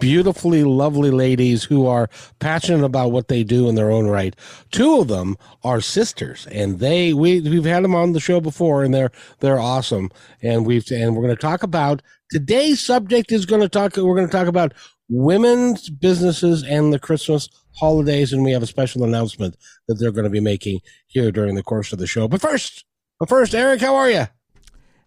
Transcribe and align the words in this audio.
beautifully 0.00 0.64
lovely 0.64 1.10
ladies 1.10 1.64
who 1.64 1.86
are 1.86 2.08
passionate 2.38 2.84
about 2.84 3.12
what 3.12 3.28
they 3.28 3.44
do 3.44 3.68
in 3.68 3.74
their 3.74 3.90
own 3.90 4.06
right. 4.06 4.34
Two 4.70 5.00
of 5.00 5.08
them 5.08 5.36
are 5.62 5.80
sisters 5.80 6.46
and 6.50 6.78
they 6.78 7.12
we 7.12 7.40
we've 7.40 7.64
had 7.64 7.84
them 7.84 7.94
on 7.94 8.12
the 8.12 8.20
show 8.20 8.40
before 8.40 8.82
and 8.82 8.92
they're 8.92 9.12
they're 9.40 9.60
awesome 9.60 10.10
and 10.42 10.66
we've 10.66 10.90
and 10.90 11.14
we're 11.14 11.22
going 11.22 11.34
to 11.34 11.40
talk 11.40 11.62
about 11.62 12.02
today's 12.30 12.80
subject 12.80 13.30
is 13.30 13.46
going 13.46 13.62
to 13.62 13.68
talk 13.68 13.96
we're 13.96 14.16
going 14.16 14.26
to 14.26 14.32
talk 14.32 14.48
about 14.48 14.74
women's 15.08 15.90
businesses 15.90 16.62
and 16.64 16.92
the 16.92 16.98
Christmas 16.98 17.48
holidays 17.76 18.32
and 18.32 18.44
we 18.44 18.52
have 18.52 18.62
a 18.62 18.66
special 18.66 19.04
announcement 19.04 19.56
that 19.86 19.94
they're 19.94 20.12
going 20.12 20.24
to 20.24 20.30
be 20.30 20.40
making 20.40 20.80
here 21.06 21.30
during 21.30 21.54
the 21.54 21.62
course 21.62 21.92
of 21.92 21.98
the 21.98 22.06
show. 22.06 22.28
But 22.28 22.40
first, 22.40 22.84
but 23.18 23.28
first 23.28 23.54
Eric, 23.54 23.80
how 23.80 23.94
are 23.94 24.10
you? 24.10 24.26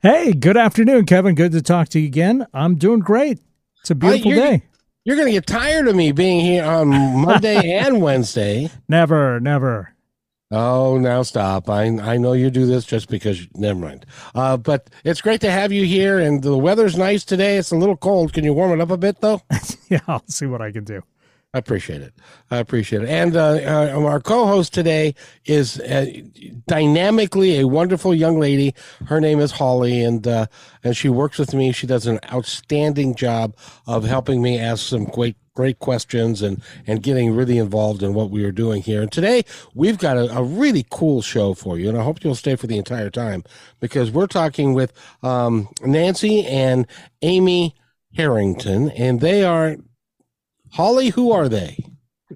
Hey, 0.02 0.34
good 0.34 0.58
afternoon, 0.58 1.06
Kevin. 1.06 1.34
Good 1.34 1.52
to 1.54 1.62
talk 1.62 1.90
to 1.90 2.00
you 2.00 2.06
again. 2.06 2.46
I'm 2.54 2.76
doing 2.76 3.00
great. 3.00 3.40
It's 3.82 3.90
a 3.90 3.96
beautiful 3.96 4.32
day. 4.32 4.64
You're 5.08 5.16
going 5.16 5.30
to 5.30 5.32
get 5.32 5.48
tired 5.48 5.88
of 5.88 5.96
me 5.96 6.12
being 6.12 6.42
here 6.42 6.66
on 6.66 6.90
Monday 7.22 7.72
and 7.72 8.02
Wednesday. 8.02 8.70
Never, 8.90 9.40
never. 9.40 9.94
Oh, 10.52 10.98
now 10.98 11.24
stop. 11.24 11.70
I 11.70 11.86
I 11.86 12.18
know 12.18 12.34
you 12.34 12.50
do 12.50 12.66
this 12.66 12.84
just 12.84 13.08
because, 13.08 13.48
never 13.56 13.80
mind. 13.80 14.06
Uh, 14.36 14.58
but 14.58 14.90
it's 15.06 15.22
great 15.22 15.40
to 15.42 15.50
have 15.50 15.72
you 15.72 15.86
here, 15.86 16.20
and 16.20 16.44
the 16.44 16.58
weather's 16.58 16.98
nice 16.98 17.24
today. 17.24 17.56
It's 17.56 17.72
a 17.72 17.78
little 17.78 17.96
cold. 17.96 18.34
Can 18.34 18.44
you 18.44 18.52
warm 18.52 18.74
it 18.74 18.82
up 18.82 18.92
a 18.92 18.98
bit, 18.98 19.22
though? 19.22 19.42
yeah, 19.90 20.02
I'll 20.10 20.28
see 20.28 20.46
what 20.46 20.62
I 20.62 20.74
can 20.74 20.84
do. 20.84 21.02
I 21.58 21.60
appreciate 21.60 22.02
it. 22.04 22.14
I 22.52 22.58
appreciate 22.58 23.02
it. 23.02 23.10
And 23.10 23.36
uh, 23.36 23.94
uh, 23.96 24.04
our 24.06 24.20
co-host 24.20 24.76
today 24.76 25.16
is 25.46 25.80
uh, 25.80 26.06
dynamically 26.68 27.60
a 27.60 27.68
wonderful 27.68 28.14
young 28.14 28.40
lady. 28.40 28.76
Her 29.08 29.20
name 29.20 29.40
is 29.40 29.52
Holly, 29.52 30.04
and 30.04 30.28
uh, 30.28 30.46
and 30.84 30.96
she 30.96 31.10
works 31.10 31.40
with 31.40 31.56
me. 31.56 31.72
She 31.72 31.88
does 31.88 32.06
an 32.06 32.20
outstanding 32.32 33.16
job 33.16 33.56
of 33.88 34.04
helping 34.04 34.44
me 34.44 34.60
ask 34.60 34.86
some 34.86 35.06
great 35.06 35.36
great 35.56 35.80
questions 35.80 36.44
and 36.44 36.62
and 36.86 37.02
getting 37.02 37.34
really 37.34 37.58
involved 37.58 38.04
in 38.04 38.14
what 38.14 38.30
we 38.30 38.46
are 38.46 38.52
doing 38.52 38.84
here. 38.84 39.02
And 39.02 39.12
today 39.12 39.44
we've 39.74 39.98
got 39.98 40.16
a, 40.16 40.38
a 40.38 40.44
really 40.44 40.86
cool 40.92 41.24
show 41.24 41.56
for 41.56 41.80
you, 41.80 41.90
and 41.90 41.98
I 41.98 42.04
hope 42.04 42.24
you'll 42.24 42.36
stay 42.36 42.56
for 42.56 42.68
the 42.68 42.78
entire 42.78 43.10
time 43.10 43.44
because 43.80 44.12
we're 44.12 44.28
talking 44.28 44.76
with 44.76 44.94
um, 45.24 45.70
Nancy 45.84 46.46
and 46.46 46.86
Amy 47.24 47.74
Harrington, 48.14 48.92
and 48.92 49.22
they 49.22 49.44
are 49.44 49.78
Holly, 50.72 51.10
who 51.10 51.32
are 51.32 51.50
they? 51.50 51.78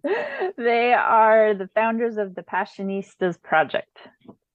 they 0.58 0.94
are 0.94 1.54
the 1.54 1.70
founders 1.76 2.18
of 2.18 2.36
the 2.36 2.42
Passionistas 2.42 3.42
Project. 3.42 3.98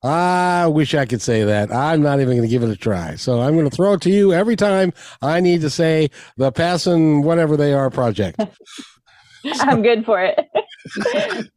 I 0.02 0.66
wish 0.68 0.94
I 0.94 1.06
could 1.06 1.22
say 1.22 1.44
that. 1.44 1.72
I'm 1.72 2.02
not 2.02 2.20
even 2.20 2.36
going 2.36 2.42
to 2.42 2.48
give 2.48 2.62
it 2.62 2.70
a 2.70 2.76
try. 2.76 3.16
So 3.16 3.40
I'm 3.40 3.54
going 3.54 3.68
to 3.68 3.74
throw 3.74 3.94
it 3.94 4.02
to 4.02 4.10
you 4.10 4.32
every 4.32 4.56
time 4.56 4.92
I 5.22 5.40
need 5.40 5.62
to 5.62 5.70
say 5.70 6.10
the 6.36 6.52
Passion, 6.52 7.22
whatever 7.22 7.56
they 7.56 7.72
are, 7.72 7.90
project. 7.90 8.40
I'm 9.60 9.82
good 9.82 10.04
for 10.04 10.22
it. 10.22 10.38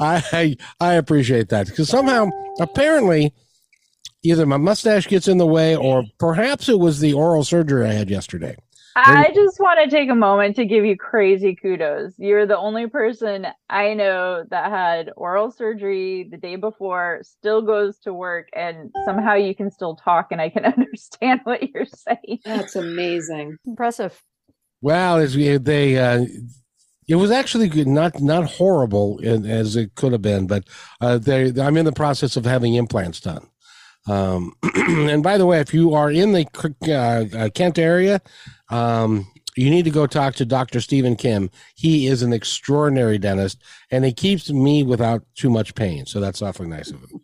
I, 0.00 0.22
I 0.32 0.56
I 0.80 0.94
appreciate 0.94 1.48
that 1.50 1.66
because 1.66 1.88
somehow, 1.88 2.28
apparently, 2.60 3.32
either 4.22 4.46
my 4.46 4.56
mustache 4.56 5.06
gets 5.06 5.28
in 5.28 5.38
the 5.38 5.46
way, 5.46 5.76
or 5.76 6.04
perhaps 6.18 6.68
it 6.68 6.78
was 6.78 7.00
the 7.00 7.12
oral 7.12 7.44
surgery 7.44 7.86
I 7.86 7.92
had 7.92 8.10
yesterday. 8.10 8.56
I 8.98 9.30
just 9.34 9.60
want 9.60 9.78
to 9.84 9.94
take 9.94 10.08
a 10.08 10.14
moment 10.14 10.56
to 10.56 10.64
give 10.64 10.86
you 10.86 10.96
crazy 10.96 11.54
kudos. 11.54 12.14
You're 12.16 12.46
the 12.46 12.56
only 12.56 12.86
person 12.86 13.46
I 13.68 13.92
know 13.92 14.44
that 14.50 14.70
had 14.70 15.10
oral 15.16 15.50
surgery 15.50 16.26
the 16.30 16.38
day 16.38 16.56
before, 16.56 17.20
still 17.22 17.60
goes 17.60 17.98
to 18.00 18.14
work, 18.14 18.48
and 18.54 18.90
somehow 19.04 19.34
you 19.34 19.54
can 19.54 19.70
still 19.70 19.96
talk 19.96 20.28
and 20.30 20.40
I 20.40 20.48
can 20.48 20.64
understand 20.76 21.40
what 21.44 21.62
you're 21.74 21.84
saying. 21.84 22.38
That's 22.46 22.74
amazing. 22.74 23.58
Impressive. 23.66 24.18
Well, 24.80 25.18
as 25.18 25.36
we, 25.36 25.58
they, 25.58 25.98
uh, 25.98 26.24
it 27.06 27.16
was 27.16 27.30
actually 27.30 27.68
good, 27.68 27.86
not 27.86 28.20
not 28.20 28.50
horrible 28.50 29.20
as 29.22 29.76
it 29.76 29.94
could 29.94 30.12
have 30.12 30.22
been, 30.22 30.46
but 30.46 30.64
uh, 31.00 31.18
they, 31.18 31.52
I'm 31.60 31.76
in 31.76 31.84
the 31.84 31.92
process 31.92 32.36
of 32.36 32.46
having 32.46 32.74
implants 32.74 33.20
done. 33.20 33.46
Um, 34.06 34.54
and 34.74 35.22
by 35.22 35.38
the 35.38 35.46
way, 35.46 35.60
if 35.60 35.74
you 35.74 35.94
are 35.94 36.10
in 36.10 36.32
the 36.32 36.46
uh, 36.88 37.36
uh, 37.36 37.48
Kent 37.50 37.78
area, 37.78 38.20
um, 38.70 39.26
you 39.56 39.70
need 39.70 39.84
to 39.84 39.90
go 39.90 40.06
talk 40.06 40.34
to 40.36 40.44
Dr. 40.44 40.80
Stephen 40.80 41.16
Kim. 41.16 41.50
He 41.76 42.06
is 42.06 42.22
an 42.22 42.32
extraordinary 42.32 43.18
dentist, 43.18 43.62
and 43.90 44.04
he 44.04 44.12
keeps 44.12 44.50
me 44.50 44.82
without 44.82 45.24
too 45.34 45.50
much 45.50 45.74
pain. 45.74 46.06
So 46.06 46.20
that's 46.20 46.42
awfully 46.42 46.68
nice 46.68 46.90
of 46.90 47.00
him. 47.00 47.20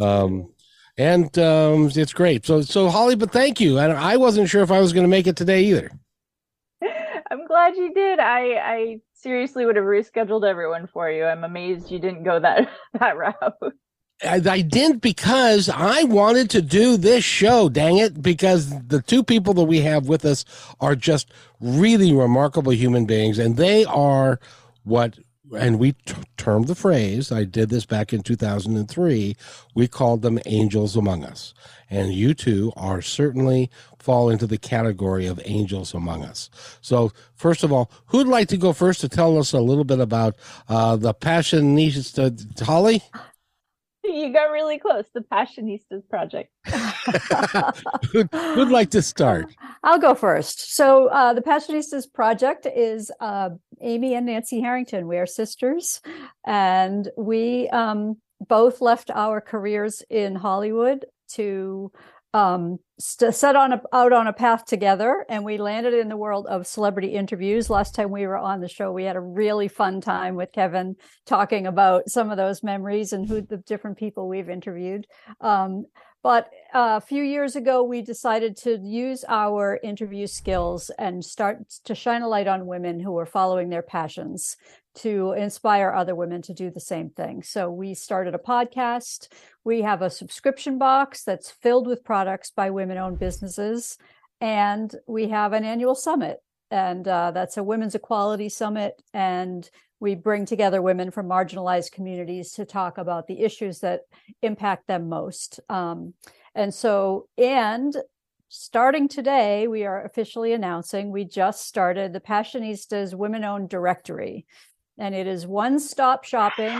Um, 0.00 0.54
and 0.98 1.38
um, 1.38 1.90
it's 1.94 2.12
great. 2.12 2.44
So, 2.44 2.62
so 2.62 2.88
Holly, 2.88 3.16
but 3.16 3.30
thank 3.30 3.60
you. 3.60 3.78
I, 3.78 4.14
I 4.14 4.16
wasn't 4.16 4.48
sure 4.48 4.62
if 4.62 4.70
I 4.70 4.80
was 4.80 4.92
going 4.92 5.04
to 5.04 5.08
make 5.08 5.26
it 5.26 5.36
today 5.36 5.64
either. 5.64 5.90
I'm 7.30 7.46
glad 7.46 7.76
you 7.76 7.92
did. 7.94 8.18
I, 8.18 8.54
I 8.54 9.00
seriously 9.14 9.66
would 9.66 9.76
have 9.76 9.84
rescheduled 9.84 10.48
everyone 10.48 10.86
for 10.86 11.10
you. 11.10 11.24
I'm 11.24 11.44
amazed 11.44 11.90
you 11.90 11.98
didn't 11.98 12.24
go 12.24 12.40
that 12.40 12.68
that 12.98 13.16
route. 13.16 13.54
I, 14.24 14.40
I 14.48 14.60
didn't 14.62 14.98
because 14.98 15.68
I 15.68 16.04
wanted 16.04 16.50
to 16.50 16.62
do 16.62 16.96
this 16.96 17.24
show, 17.24 17.68
dang 17.68 17.98
it, 17.98 18.22
because 18.22 18.70
the 18.86 19.02
two 19.02 19.22
people 19.22 19.54
that 19.54 19.64
we 19.64 19.80
have 19.82 20.08
with 20.08 20.24
us 20.24 20.44
are 20.80 20.96
just 20.96 21.30
really 21.60 22.12
remarkable 22.12 22.72
human 22.72 23.04
beings, 23.04 23.38
and 23.38 23.56
they 23.56 23.84
are 23.84 24.40
what 24.84 25.18
and 25.56 25.78
we 25.78 25.92
t- 25.92 26.14
termed 26.36 26.66
the 26.66 26.74
phrase 26.74 27.30
i 27.30 27.44
did 27.44 27.68
this 27.68 27.86
back 27.86 28.12
in 28.12 28.20
2003 28.20 29.36
we 29.74 29.86
called 29.86 30.22
them 30.22 30.40
angels 30.46 30.96
among 30.96 31.24
us. 31.24 31.54
And 31.88 32.12
you 32.12 32.34
two 32.34 32.72
are 32.76 33.00
certainly 33.00 33.70
fall 34.00 34.28
into 34.28 34.46
the 34.46 34.58
category 34.58 35.26
of 35.26 35.40
angels 35.44 35.94
among 35.94 36.24
us. 36.24 36.50
So 36.80 37.12
first 37.34 37.62
of 37.62 37.72
all 37.72 37.90
who'd 38.06 38.26
like 38.26 38.48
to 38.48 38.56
go 38.56 38.72
first 38.72 39.00
to 39.02 39.08
tell 39.08 39.38
us 39.38 39.52
a 39.52 39.60
little 39.60 39.84
bit 39.84 40.00
about 40.00 40.34
uh, 40.68 40.96
the 40.96 41.14
passionista 41.14 42.60
holly 42.60 43.02
you 44.12 44.32
got 44.32 44.50
really 44.50 44.78
close. 44.78 45.04
The 45.12 45.20
Passionistas 45.20 46.08
Project. 46.08 46.50
who'd, 48.12 48.28
who'd, 48.32 48.70
like 48.70 48.90
to 48.90 49.02
start? 49.02 49.54
I'll 49.82 49.98
go 49.98 50.14
first. 50.14 50.74
So, 50.74 51.08
uh, 51.08 51.32
the 51.32 51.42
Passionistas 51.42 52.12
Project 52.12 52.66
is 52.66 53.10
uh, 53.20 53.50
Amy 53.80 54.14
and 54.14 54.26
Nancy 54.26 54.60
Harrington. 54.60 55.06
We 55.06 55.18
are 55.18 55.26
sisters, 55.26 56.00
and 56.46 57.08
we 57.16 57.68
um, 57.70 58.16
both 58.40 58.80
left 58.80 59.10
our 59.10 59.40
careers 59.40 60.02
in 60.10 60.34
Hollywood 60.34 61.04
to 61.28 61.90
um, 62.36 62.78
st- 62.98 63.34
set 63.34 63.56
on 63.56 63.72
a, 63.72 63.80
out 63.94 64.12
on 64.12 64.26
a 64.26 64.32
path 64.32 64.66
together, 64.66 65.24
and 65.30 65.42
we 65.42 65.56
landed 65.56 65.94
in 65.94 66.10
the 66.10 66.18
world 66.18 66.46
of 66.46 66.66
celebrity 66.66 67.14
interviews. 67.14 67.70
Last 67.70 67.94
time 67.94 68.10
we 68.10 68.26
were 68.26 68.36
on 68.36 68.60
the 68.60 68.68
show, 68.68 68.92
we 68.92 69.04
had 69.04 69.16
a 69.16 69.20
really 69.20 69.68
fun 69.68 70.02
time 70.02 70.34
with 70.34 70.52
Kevin 70.52 70.96
talking 71.24 71.66
about 71.66 72.10
some 72.10 72.30
of 72.30 72.36
those 72.36 72.62
memories 72.62 73.14
and 73.14 73.26
who 73.26 73.40
the 73.40 73.56
different 73.56 73.96
people 73.96 74.28
we've 74.28 74.50
interviewed. 74.50 75.06
Um, 75.40 75.86
but 76.26 76.50
uh, 76.74 76.98
a 77.00 77.00
few 77.00 77.22
years 77.22 77.54
ago, 77.54 77.84
we 77.84 78.02
decided 78.02 78.56
to 78.56 78.80
use 78.82 79.24
our 79.28 79.78
interview 79.84 80.26
skills 80.26 80.90
and 80.98 81.24
start 81.24 81.68
to 81.84 81.94
shine 81.94 82.22
a 82.22 82.26
light 82.26 82.48
on 82.48 82.66
women 82.66 82.98
who 82.98 83.16
are 83.16 83.26
following 83.26 83.68
their 83.68 83.80
passions 83.80 84.56
to 84.96 85.34
inspire 85.38 85.92
other 85.92 86.16
women 86.16 86.42
to 86.42 86.52
do 86.52 86.68
the 86.68 86.80
same 86.80 87.10
thing. 87.10 87.44
So 87.44 87.70
we 87.70 87.94
started 87.94 88.34
a 88.34 88.38
podcast. 88.38 89.28
We 89.62 89.82
have 89.82 90.02
a 90.02 90.10
subscription 90.10 90.78
box 90.78 91.22
that's 91.22 91.52
filled 91.52 91.86
with 91.86 92.02
products 92.02 92.50
by 92.50 92.70
women 92.70 92.98
owned 92.98 93.20
businesses. 93.20 93.96
And 94.40 94.92
we 95.06 95.28
have 95.28 95.52
an 95.52 95.62
annual 95.62 95.94
summit. 95.94 96.38
And 96.72 97.06
uh, 97.06 97.30
that's 97.30 97.56
a 97.56 97.62
women's 97.62 97.94
equality 97.94 98.48
summit. 98.48 99.00
And 99.14 99.70
we 100.00 100.14
bring 100.14 100.46
together 100.46 100.82
women 100.82 101.10
from 101.10 101.28
marginalized 101.28 101.92
communities 101.92 102.52
to 102.52 102.64
talk 102.64 102.98
about 102.98 103.26
the 103.26 103.40
issues 103.40 103.80
that 103.80 104.02
impact 104.42 104.86
them 104.86 105.08
most. 105.08 105.60
Um, 105.68 106.14
and 106.54 106.72
so, 106.72 107.28
and 107.38 107.96
starting 108.48 109.08
today, 109.08 109.66
we 109.66 109.84
are 109.84 110.04
officially 110.04 110.52
announcing 110.52 111.10
we 111.10 111.24
just 111.24 111.66
started 111.66 112.12
the 112.12 112.20
Passionistas 112.20 113.14
Women 113.14 113.44
Owned 113.44 113.68
Directory 113.68 114.46
and 114.98 115.14
it 115.14 115.26
is 115.26 115.46
one 115.46 115.78
stop 115.78 116.24
shopping. 116.24 116.74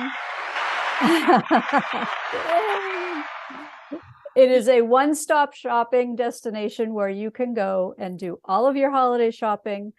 it 4.37 4.51
is 4.51 4.69
a 4.69 4.81
one 4.81 5.15
stop 5.15 5.55
shopping 5.55 6.17
destination 6.17 6.95
where 6.95 7.09
you 7.09 7.31
can 7.31 7.53
go 7.53 7.95
and 7.99 8.19
do 8.19 8.41
all 8.45 8.67
of 8.67 8.77
your 8.77 8.91
holiday 8.91 9.31
shopping, 9.31 9.93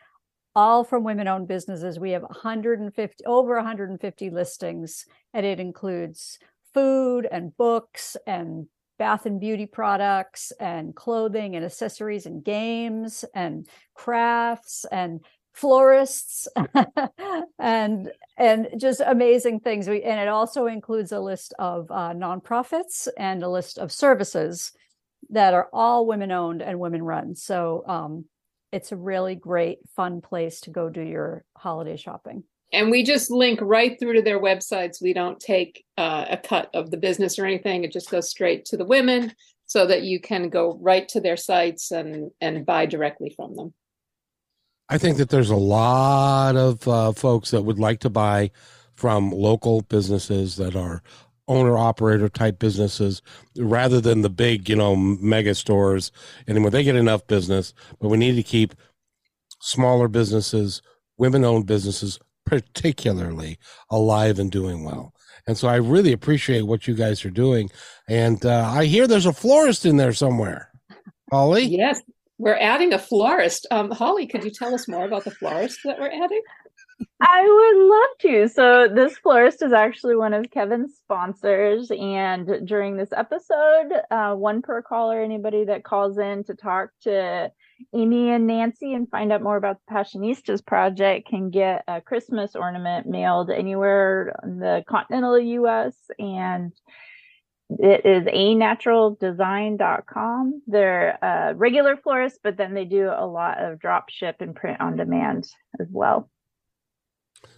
all 0.57 0.83
from 0.83 1.03
women 1.03 1.27
owned 1.27 1.47
businesses. 1.47 1.99
We 1.99 2.09
have 2.11 2.23
150, 2.23 3.23
over 3.25 3.55
150 3.57 4.29
listings, 4.31 5.05
and 5.31 5.45
it 5.45 5.59
includes 5.59 6.39
food 6.73 7.27
and 7.31 7.55
books 7.55 8.17
and 8.25 8.65
bath 8.97 9.27
and 9.27 9.39
beauty 9.39 9.67
products 9.67 10.51
and 10.59 10.95
clothing 10.95 11.55
and 11.55 11.63
accessories 11.63 12.25
and 12.25 12.43
games 12.43 13.23
and 13.35 13.67
crafts 13.93 14.83
and 14.91 15.19
florists 15.53 16.47
and 17.59 18.11
and 18.37 18.67
just 18.77 18.99
amazing 19.05 19.59
things 19.59 19.87
we 19.87 20.01
and 20.01 20.19
it 20.19 20.27
also 20.27 20.65
includes 20.65 21.11
a 21.11 21.19
list 21.19 21.53
of 21.59 21.89
uh, 21.91 22.13
nonprofits 22.13 23.07
and 23.17 23.43
a 23.43 23.49
list 23.49 23.77
of 23.77 23.91
services 23.91 24.71
that 25.29 25.53
are 25.53 25.69
all 25.71 26.07
women 26.07 26.31
owned 26.31 26.63
and 26.63 26.79
women 26.79 27.03
run 27.03 27.35
so 27.35 27.83
um, 27.87 28.25
it's 28.77 28.91
a 28.91 28.95
really 28.95 29.33
great 29.33 29.79
fun 29.95 30.21
place 30.21 30.61
to 30.61 30.69
go 30.69 30.87
do 30.87 31.01
your 31.01 31.43
holiday 31.57 31.97
shopping. 31.97 32.43
And 32.71 32.91
we 32.91 33.01
just 33.01 33.31
link 33.31 33.57
right 33.59 33.97
through 33.99 34.13
to 34.13 34.21
their 34.21 34.39
websites. 34.39 35.01
We 35.01 35.13
don't 35.13 35.39
take 35.39 35.83
uh, 35.97 36.25
a 36.29 36.37
cut 36.37 36.69
of 36.75 36.91
the 36.91 36.97
business 36.97 37.39
or 37.39 37.45
anything. 37.45 37.83
It 37.83 37.91
just 37.91 38.11
goes 38.11 38.29
straight 38.29 38.65
to 38.65 38.77
the 38.77 38.85
women 38.85 39.33
so 39.65 39.87
that 39.87 40.03
you 40.03 40.19
can 40.19 40.49
go 40.49 40.77
right 40.79 41.07
to 41.09 41.19
their 41.19 41.37
sites 41.37 41.89
and 41.89 42.29
and 42.39 42.67
buy 42.67 42.85
directly 42.85 43.33
from 43.35 43.55
them. 43.55 43.73
I 44.89 44.99
think 44.99 45.17
that 45.17 45.29
there's 45.29 45.49
a 45.49 45.55
lot 45.55 46.55
of 46.55 46.87
uh, 46.87 47.13
folks 47.13 47.49
that 47.51 47.63
would 47.63 47.79
like 47.79 48.01
to 48.01 48.11
buy 48.11 48.51
from 48.93 49.31
local 49.31 49.81
businesses 49.81 50.55
that 50.57 50.75
are 50.75 51.01
owner 51.47 51.77
operator 51.77 52.29
type 52.29 52.59
businesses 52.59 53.21
rather 53.57 54.01
than 54.01 54.21
the 54.21 54.29
big 54.29 54.67
you 54.67 54.75
know 54.75 54.95
mega 54.95 55.55
stores 55.55 56.11
and 56.47 56.63
when 56.63 56.73
they 56.73 56.83
get 56.83 56.95
enough 56.95 57.25
business 57.27 57.73
but 57.99 58.09
we 58.09 58.17
need 58.17 58.35
to 58.35 58.43
keep 58.43 58.73
smaller 59.61 60.07
businesses 60.07 60.81
women 61.17 61.43
owned 61.43 61.65
businesses 61.65 62.19
particularly 62.47 63.59
alive 63.91 64.39
and 64.39 64.51
doing 64.51 64.83
well. 64.83 65.13
And 65.45 65.57
so 65.57 65.67
I 65.67 65.75
really 65.75 66.13
appreciate 66.13 66.61
what 66.61 66.87
you 66.87 66.95
guys 66.95 67.23
are 67.25 67.29
doing. 67.29 67.69
And 68.07 68.43
uh, 68.45 68.71
I 68.73 68.85
hear 68.85 69.05
there's 69.05 69.25
a 69.25 69.33
florist 69.33 69.85
in 69.85 69.97
there 69.97 70.13
somewhere. 70.13 70.71
Holly? 71.29 71.65
Yes, 71.65 72.01
we're 72.37 72.57
adding 72.57 72.93
a 72.93 72.99
florist. 72.99 73.67
Um, 73.69 73.91
Holly, 73.91 74.27
could 74.27 74.43
you 74.45 74.51
tell 74.51 74.73
us 74.73 74.87
more 74.87 75.05
about 75.05 75.25
the 75.25 75.31
florist 75.31 75.79
that 75.83 75.99
we're 75.99 76.07
adding? 76.07 76.41
I 77.19 77.41
would 77.41 77.87
love 77.87 78.09
to. 78.21 78.47
So, 78.49 78.87
this 78.87 79.17
florist 79.17 79.61
is 79.61 79.73
actually 79.73 80.15
one 80.15 80.33
of 80.33 80.49
Kevin's 80.51 80.95
sponsors. 80.97 81.91
And 81.91 82.67
during 82.67 82.97
this 82.97 83.09
episode, 83.15 83.91
uh, 84.11 84.35
one 84.35 84.61
per 84.61 84.81
caller, 84.81 85.21
anybody 85.21 85.65
that 85.65 85.83
calls 85.83 86.17
in 86.17 86.43
to 86.45 86.55
talk 86.55 86.89
to 87.03 87.51
Amy 87.93 88.31
and 88.31 88.47
Nancy 88.47 88.93
and 88.93 89.09
find 89.09 89.31
out 89.31 89.43
more 89.43 89.57
about 89.57 89.77
the 89.87 89.93
Passionistas 89.93 90.65
project 90.65 91.27
can 91.27 91.49
get 91.49 91.83
a 91.87 92.01
Christmas 92.01 92.55
ornament 92.55 93.07
mailed 93.07 93.51
anywhere 93.51 94.33
in 94.43 94.59
the 94.59 94.83
continental 94.87 95.39
US 95.39 95.95
and 96.17 96.71
it 97.69 98.05
is 98.05 98.25
a 98.27 98.55
naturaldesign.com. 98.55 100.61
They're 100.67 101.17
a 101.21 101.53
regular 101.53 101.97
florist, 101.97 102.39
but 102.41 102.55
then 102.57 102.73
they 102.73 102.85
do 102.85 103.11
a 103.13 103.27
lot 103.27 103.61
of 103.61 103.79
drop 103.79 104.09
ship 104.09 104.37
and 104.39 104.55
print 104.55 104.79
on 104.79 104.95
demand 104.95 105.49
as 105.79 105.87
well. 105.91 106.29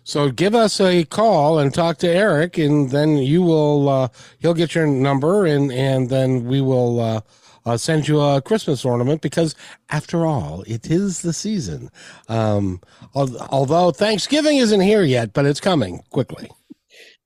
So 0.04 0.32
give 0.32 0.56
us 0.56 0.82
a 0.82 1.04
call 1.06 1.60
and 1.60 1.74
talk 1.74 1.98
to 2.00 2.08
Eric, 2.08 2.58
and 2.58 2.90
then 2.90 3.18
you 3.18 3.44
will 3.44 3.90
uh, 3.90 4.08
he'll 4.40 4.56
get 4.56 4.74
your 4.74 4.88
number, 4.88 5.46
and 5.46 5.72
and 5.72 6.10
then 6.10 6.46
we 6.46 6.62
will 6.62 7.00
uh, 7.00 7.22
uh, 7.66 7.78
send 7.78 8.08
you 8.08 8.20
a 8.20 8.42
Christmas 8.42 8.84
ornament 8.84 9.22
because, 9.22 9.56
after 9.90 10.26
all, 10.26 10.64
it 10.66 10.90
is 10.90 11.22
the 11.22 11.34
season. 11.34 11.90
Um, 12.28 12.82
although 13.14 13.92
Thanksgiving 13.92 14.58
isn't 14.58 14.82
here 14.82 15.04
yet, 15.04 15.34
but 15.34 15.46
it's 15.46 15.60
coming 15.60 16.04
quickly. 16.10 16.50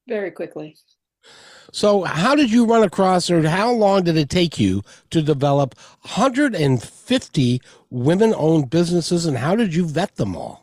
Very 0.07 0.31
quickly. 0.31 0.75
So, 1.71 2.03
how 2.03 2.35
did 2.35 2.51
you 2.51 2.65
run 2.65 2.83
across, 2.83 3.31
or 3.31 3.47
how 3.47 3.71
long 3.71 4.03
did 4.03 4.17
it 4.17 4.29
take 4.29 4.59
you 4.59 4.83
to 5.09 5.21
develop 5.21 5.75
150 6.01 7.61
women 7.89 8.33
owned 8.37 8.69
businesses, 8.69 9.25
and 9.25 9.37
how 9.37 9.55
did 9.55 9.73
you 9.73 9.87
vet 9.87 10.15
them 10.17 10.35
all? 10.35 10.62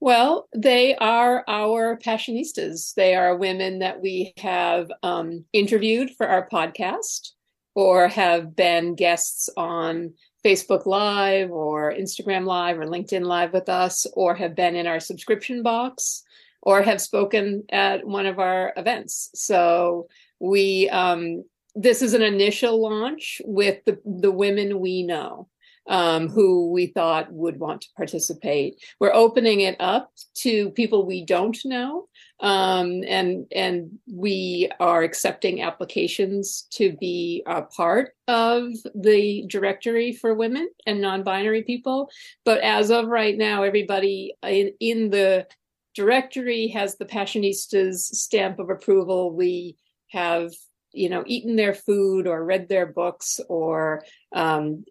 Well, 0.00 0.48
they 0.54 0.94
are 0.96 1.42
our 1.48 1.96
passionistas. 1.96 2.94
They 2.94 3.14
are 3.14 3.36
women 3.36 3.78
that 3.78 4.02
we 4.02 4.34
have 4.38 4.90
um, 5.02 5.44
interviewed 5.52 6.10
for 6.10 6.26
our 6.26 6.48
podcast 6.48 7.30
or 7.74 8.08
have 8.08 8.54
been 8.54 8.94
guests 8.94 9.48
on 9.56 10.12
Facebook 10.44 10.86
Live 10.86 11.50
or 11.50 11.92
Instagram 11.92 12.44
Live 12.44 12.78
or 12.78 12.84
LinkedIn 12.84 13.24
Live 13.24 13.52
with 13.52 13.68
us, 13.68 14.06
or 14.12 14.34
have 14.34 14.54
been 14.54 14.76
in 14.76 14.86
our 14.86 15.00
subscription 15.00 15.62
box, 15.62 16.22
or 16.62 16.82
have 16.82 17.00
spoken 17.00 17.64
at 17.70 18.06
one 18.06 18.26
of 18.26 18.38
our 18.38 18.72
events. 18.76 19.30
So 19.34 20.08
we 20.40 20.88
um, 20.90 21.44
this 21.74 22.00
is 22.00 22.14
an 22.14 22.22
initial 22.22 22.80
launch 22.80 23.42
with 23.44 23.84
the 23.84 23.98
the 24.04 24.30
women 24.30 24.80
we 24.80 25.02
know 25.02 25.48
um, 25.88 26.28
who 26.28 26.70
we 26.70 26.86
thought 26.86 27.32
would 27.32 27.58
want 27.58 27.82
to 27.82 27.88
participate. 27.96 28.82
We're 29.00 29.14
opening 29.14 29.60
it 29.60 29.76
up 29.80 30.12
to 30.38 30.70
people 30.70 31.06
we 31.06 31.24
don't 31.24 31.56
know, 31.64 32.08
um, 32.40 33.02
and 33.06 33.46
and 33.54 33.98
we 34.12 34.70
are 34.80 35.02
accepting 35.02 35.62
applications 35.62 36.66
to 36.72 36.96
be 36.98 37.42
a 37.46 37.62
part 37.62 38.14
of 38.28 38.72
the 38.94 39.44
directory 39.48 40.12
for 40.12 40.34
women 40.34 40.68
and 40.86 41.00
non-binary 41.00 41.62
people. 41.62 42.10
But 42.44 42.60
as 42.60 42.90
of 42.90 43.06
right 43.06 43.36
now, 43.36 43.62
everybody 43.62 44.34
in, 44.42 44.72
in 44.80 45.10
the 45.10 45.46
directory 45.94 46.68
has 46.68 46.96
the 46.96 47.06
Passionistas 47.06 47.98
stamp 47.98 48.58
of 48.58 48.70
approval. 48.70 49.34
We 49.34 49.76
have 50.10 50.52
you 50.96 51.08
know 51.08 51.22
eaten 51.26 51.56
their 51.56 51.74
food 51.74 52.26
or 52.26 52.44
read 52.44 52.68
their 52.68 52.86
books 52.86 53.38
or 53.48 54.04
um, 54.34 54.84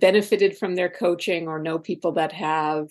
benefited 0.00 0.56
from 0.56 0.74
their 0.74 0.88
coaching 0.88 1.46
or 1.46 1.58
know 1.58 1.78
people 1.78 2.12
that 2.12 2.32
have. 2.32 2.88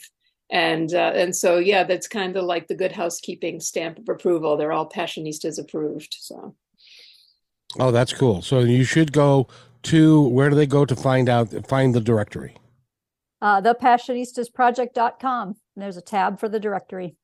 And 0.51 0.94
uh, 0.94 1.12
and 1.16 1.36
so 1.36 1.57
yeah 1.57 1.83
that's 1.83 2.07
kind 2.07 2.36
of 2.36 2.45
like 2.45 2.68
the 2.68 2.75
good 2.75 2.92
housekeeping 2.92 3.60
stamp 3.60 4.00
of 4.00 4.10
approval. 4.10 4.57
They're 4.57 4.71
all 4.71 4.89
passionistas 4.89 5.60
approved 5.60 6.16
so. 6.19 6.56
Oh 7.80 7.92
that's 7.92 8.13
cool. 8.13 8.42
So 8.42 8.60
you 8.60 8.83
should 8.83 9.12
go 9.12 9.48
to 9.83 10.27
where 10.30 10.50
do 10.50 10.56
they 10.56 10.65
go 10.65 10.86
to 10.86 10.95
find 10.95 11.30
out 11.30 11.50
find 11.68 11.94
the 11.94 12.01
directory? 12.01 12.56
Uh 13.42 13.62
thepassionistasproject.com 13.62 15.56
there's 15.75 15.98
a 15.98 16.01
tab 16.01 16.39
for 16.39 16.50
the 16.50 16.60
directory. 16.60 17.15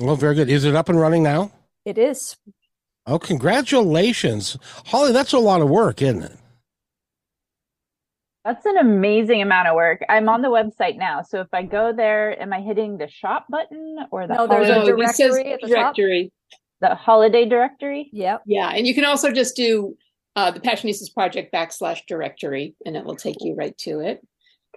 Oh 0.00 0.14
very 0.14 0.34
good. 0.34 0.48
Is 0.48 0.64
it 0.64 0.76
up 0.76 0.88
and 0.88 1.00
running 1.00 1.22
now? 1.22 1.50
It 1.84 1.98
is 1.98 2.36
Oh, 3.08 3.18
congratulations. 3.18 4.58
Holly, 4.84 5.12
that's 5.12 5.32
a 5.32 5.38
lot 5.38 5.62
of 5.62 5.70
work, 5.70 6.02
isn't 6.02 6.22
it? 6.22 6.36
That's 8.44 8.66
an 8.66 8.76
amazing 8.76 9.40
amount 9.40 9.68
of 9.68 9.76
work. 9.76 10.04
I'm 10.10 10.28
on 10.28 10.42
the 10.42 10.48
website 10.48 10.98
now. 10.98 11.22
So 11.22 11.40
if 11.40 11.48
I 11.52 11.62
go 11.62 11.92
there, 11.92 12.40
am 12.40 12.52
I 12.52 12.60
hitting 12.60 12.98
the 12.98 13.08
shop 13.08 13.46
button 13.48 13.96
or 14.10 14.26
the 14.26 14.34
no, 14.34 14.46
there's 14.46 14.68
a 14.68 14.84
directory 14.84 15.52
at 15.52 15.60
the 15.62 15.68
directory. 15.68 16.32
Top? 16.80 16.90
The 16.90 16.94
holiday 16.94 17.46
directory? 17.46 18.10
Yep. 18.12 18.42
Yeah. 18.46 18.70
And 18.74 18.86
you 18.86 18.94
can 18.94 19.06
also 19.06 19.32
just 19.32 19.56
do 19.56 19.96
uh, 20.36 20.50
the 20.50 20.60
Passionistas 20.60 21.12
Project 21.12 21.52
backslash 21.52 22.00
directory 22.06 22.74
and 22.84 22.94
it 22.94 23.04
will 23.04 23.16
take 23.16 23.36
you 23.40 23.54
right 23.54 23.76
to 23.78 24.00
it. 24.00 24.20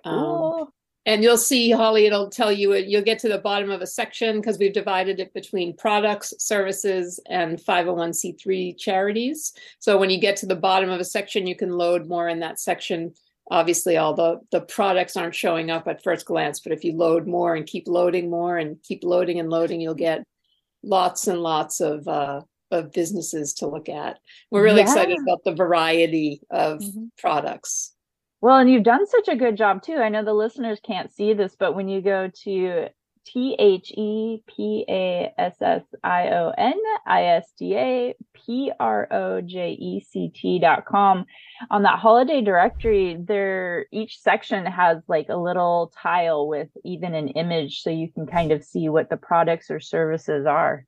Um, 0.05 0.67
and 1.05 1.23
you'll 1.23 1.37
see 1.37 1.71
holly 1.71 2.05
it'll 2.05 2.29
tell 2.29 2.51
you 2.51 2.75
you'll 2.75 3.01
get 3.01 3.19
to 3.19 3.29
the 3.29 3.37
bottom 3.37 3.69
of 3.69 3.81
a 3.81 3.87
section 3.87 4.39
because 4.39 4.57
we've 4.57 4.73
divided 4.73 5.19
it 5.19 5.33
between 5.33 5.75
products 5.75 6.33
services 6.37 7.19
and 7.29 7.59
501c3 7.59 8.77
charities 8.77 9.53
so 9.79 9.97
when 9.97 10.09
you 10.09 10.19
get 10.19 10.35
to 10.37 10.45
the 10.45 10.55
bottom 10.55 10.89
of 10.89 10.99
a 10.99 11.05
section 11.05 11.47
you 11.47 11.55
can 11.55 11.71
load 11.71 12.07
more 12.07 12.29
in 12.29 12.39
that 12.39 12.59
section 12.59 13.13
obviously 13.49 13.97
all 13.97 14.13
the 14.13 14.39
the 14.51 14.61
products 14.61 15.17
aren't 15.17 15.35
showing 15.35 15.71
up 15.71 15.87
at 15.87 16.03
first 16.03 16.25
glance 16.25 16.59
but 16.59 16.71
if 16.71 16.83
you 16.83 16.93
load 16.93 17.27
more 17.27 17.55
and 17.55 17.65
keep 17.65 17.87
loading 17.87 18.29
more 18.29 18.57
and 18.57 18.81
keep 18.83 19.03
loading 19.03 19.39
and 19.39 19.49
loading 19.49 19.81
you'll 19.81 19.93
get 19.93 20.23
lots 20.83 21.27
and 21.27 21.41
lots 21.41 21.79
of 21.79 22.07
uh, 22.07 22.41
of 22.71 22.91
businesses 22.93 23.53
to 23.53 23.67
look 23.67 23.89
at 23.89 24.17
we're 24.49 24.63
really 24.63 24.77
yeah. 24.77 24.83
excited 24.83 25.17
about 25.19 25.43
the 25.43 25.53
variety 25.53 26.41
of 26.49 26.79
mm-hmm. 26.79 27.05
products 27.17 27.93
well, 28.41 28.57
and 28.57 28.69
you've 28.69 28.83
done 28.83 29.05
such 29.07 29.27
a 29.27 29.35
good 29.35 29.55
job 29.55 29.83
too. 29.83 29.95
I 29.95 30.09
know 30.09 30.23
the 30.23 30.33
listeners 30.33 30.79
can't 30.83 31.11
see 31.11 31.33
this, 31.33 31.55
but 31.57 31.75
when 31.75 31.87
you 31.87 32.01
go 32.01 32.29
to 32.43 32.87
T 33.25 33.55
H 33.59 33.91
E 33.91 34.41
P 34.47 34.85
A 34.89 35.31
S 35.37 35.61
S 35.61 35.83
I 36.03 36.29
O 36.29 36.51
N 36.57 36.73
I 37.05 37.23
S 37.25 37.53
D 37.57 37.75
A 37.75 38.15
P 38.33 38.71
R 38.79 39.07
O 39.11 39.41
J 39.41 39.71
E 39.73 39.99
C 39.99 40.31
T 40.33 40.59
dot 40.59 40.85
com. 40.85 41.25
On 41.69 41.83
that 41.83 41.99
holiday 41.99 42.41
directory, 42.41 43.17
there 43.19 43.85
each 43.91 44.19
section 44.19 44.65
has 44.65 44.97
like 45.07 45.27
a 45.29 45.37
little 45.37 45.93
tile 46.01 46.47
with 46.47 46.69
even 46.83 47.13
an 47.13 47.29
image 47.29 47.81
so 47.81 47.89
you 47.89 48.11
can 48.11 48.25
kind 48.25 48.51
of 48.51 48.63
see 48.63 48.89
what 48.89 49.09
the 49.09 49.17
products 49.17 49.69
or 49.69 49.79
services 49.79 50.45
are. 50.45 50.85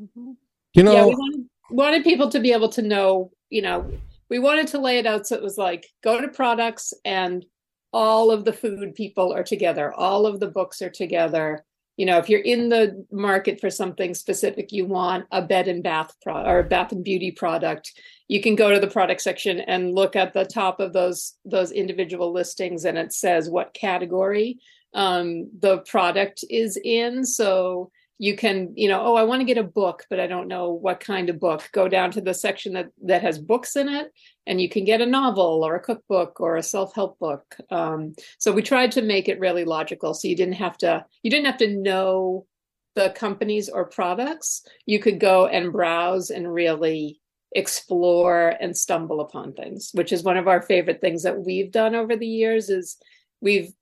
Mm-hmm. 0.00 0.32
You 0.74 0.82
know, 0.82 0.92
yeah, 0.92 1.04
we 1.06 1.14
wanted, 1.14 1.46
wanted 1.70 2.04
people 2.04 2.28
to 2.30 2.40
be 2.40 2.52
able 2.52 2.68
to 2.70 2.82
know, 2.82 3.30
you 3.50 3.62
know, 3.62 3.90
we 4.30 4.38
wanted 4.38 4.68
to 4.68 4.80
lay 4.80 4.98
it 4.98 5.06
out 5.06 5.26
so 5.26 5.36
it 5.36 5.42
was 5.42 5.58
like 5.58 5.86
go 6.02 6.20
to 6.20 6.28
products 6.28 6.92
and 7.04 7.44
all 7.92 8.30
of 8.30 8.44
the 8.44 8.52
food 8.52 8.94
people 8.94 9.32
are 9.32 9.42
together, 9.42 9.92
all 9.94 10.26
of 10.26 10.38
the 10.38 10.48
books 10.48 10.82
are 10.82 10.90
together. 10.90 11.64
You 11.96 12.04
know, 12.04 12.18
if 12.18 12.28
you're 12.28 12.40
in 12.40 12.68
the 12.68 13.06
market 13.10 13.58
for 13.58 13.70
something 13.70 14.12
specific, 14.12 14.70
you 14.70 14.84
want 14.84 15.24
a 15.32 15.40
bed 15.40 15.66
and 15.66 15.82
bath 15.82 16.12
pro- 16.22 16.44
or 16.44 16.62
bath 16.62 16.92
and 16.92 17.02
beauty 17.02 17.30
product, 17.30 17.90
you 18.28 18.42
can 18.42 18.54
go 18.54 18.70
to 18.70 18.78
the 18.78 18.86
product 18.86 19.22
section 19.22 19.60
and 19.60 19.94
look 19.94 20.14
at 20.14 20.34
the 20.34 20.44
top 20.44 20.78
of 20.78 20.92
those 20.92 21.38
those 21.46 21.72
individual 21.72 22.32
listings, 22.32 22.84
and 22.84 22.98
it 22.98 23.14
says 23.14 23.48
what 23.48 23.72
category 23.72 24.58
um, 24.92 25.48
the 25.58 25.78
product 25.78 26.44
is 26.50 26.78
in. 26.84 27.24
So 27.24 27.90
you 28.18 28.36
can 28.36 28.72
you 28.76 28.88
know 28.88 29.00
oh 29.02 29.14
i 29.14 29.22
want 29.22 29.40
to 29.40 29.44
get 29.44 29.58
a 29.58 29.62
book 29.62 30.04
but 30.08 30.18
i 30.18 30.26
don't 30.26 30.48
know 30.48 30.70
what 30.72 31.00
kind 31.00 31.28
of 31.28 31.40
book. 31.40 31.68
Go 31.72 31.88
down 31.88 32.10
to 32.12 32.20
the 32.20 32.34
section 32.34 32.72
that 32.74 32.88
that 33.04 33.22
has 33.22 33.38
books 33.38 33.76
in 33.76 33.88
it 33.88 34.12
and 34.46 34.60
you 34.60 34.68
can 34.68 34.84
get 34.84 35.00
a 35.00 35.06
novel 35.06 35.64
or 35.64 35.74
a 35.74 35.80
cookbook 35.80 36.40
or 36.40 36.56
a 36.56 36.62
self-help 36.62 37.18
book. 37.18 37.56
Um, 37.70 38.14
so 38.38 38.52
we 38.52 38.62
tried 38.62 38.92
to 38.92 39.02
make 39.02 39.28
it 39.28 39.40
really 39.40 39.64
logical 39.64 40.14
so 40.14 40.28
you 40.28 40.36
didn't 40.36 40.54
have 40.54 40.78
to 40.78 41.04
you 41.22 41.30
didn't 41.30 41.46
have 41.46 41.58
to 41.58 41.76
know 41.76 42.46
the 42.94 43.10
companies 43.10 43.68
or 43.68 43.84
products. 43.84 44.62
You 44.86 44.98
could 44.98 45.20
go 45.20 45.46
and 45.46 45.72
browse 45.72 46.30
and 46.30 46.52
really 46.52 47.20
explore 47.52 48.54
and 48.60 48.76
stumble 48.76 49.20
upon 49.20 49.52
things 49.52 49.90
which 49.94 50.12
is 50.12 50.22
one 50.22 50.36
of 50.36 50.48
our 50.48 50.60
favorite 50.60 51.00
things 51.00 51.22
that 51.22 51.38
we've 51.38 51.70
done 51.70 51.94
over 51.94 52.14
the 52.16 52.26
years 52.26 52.68
is 52.68 52.98
we've 53.40 53.72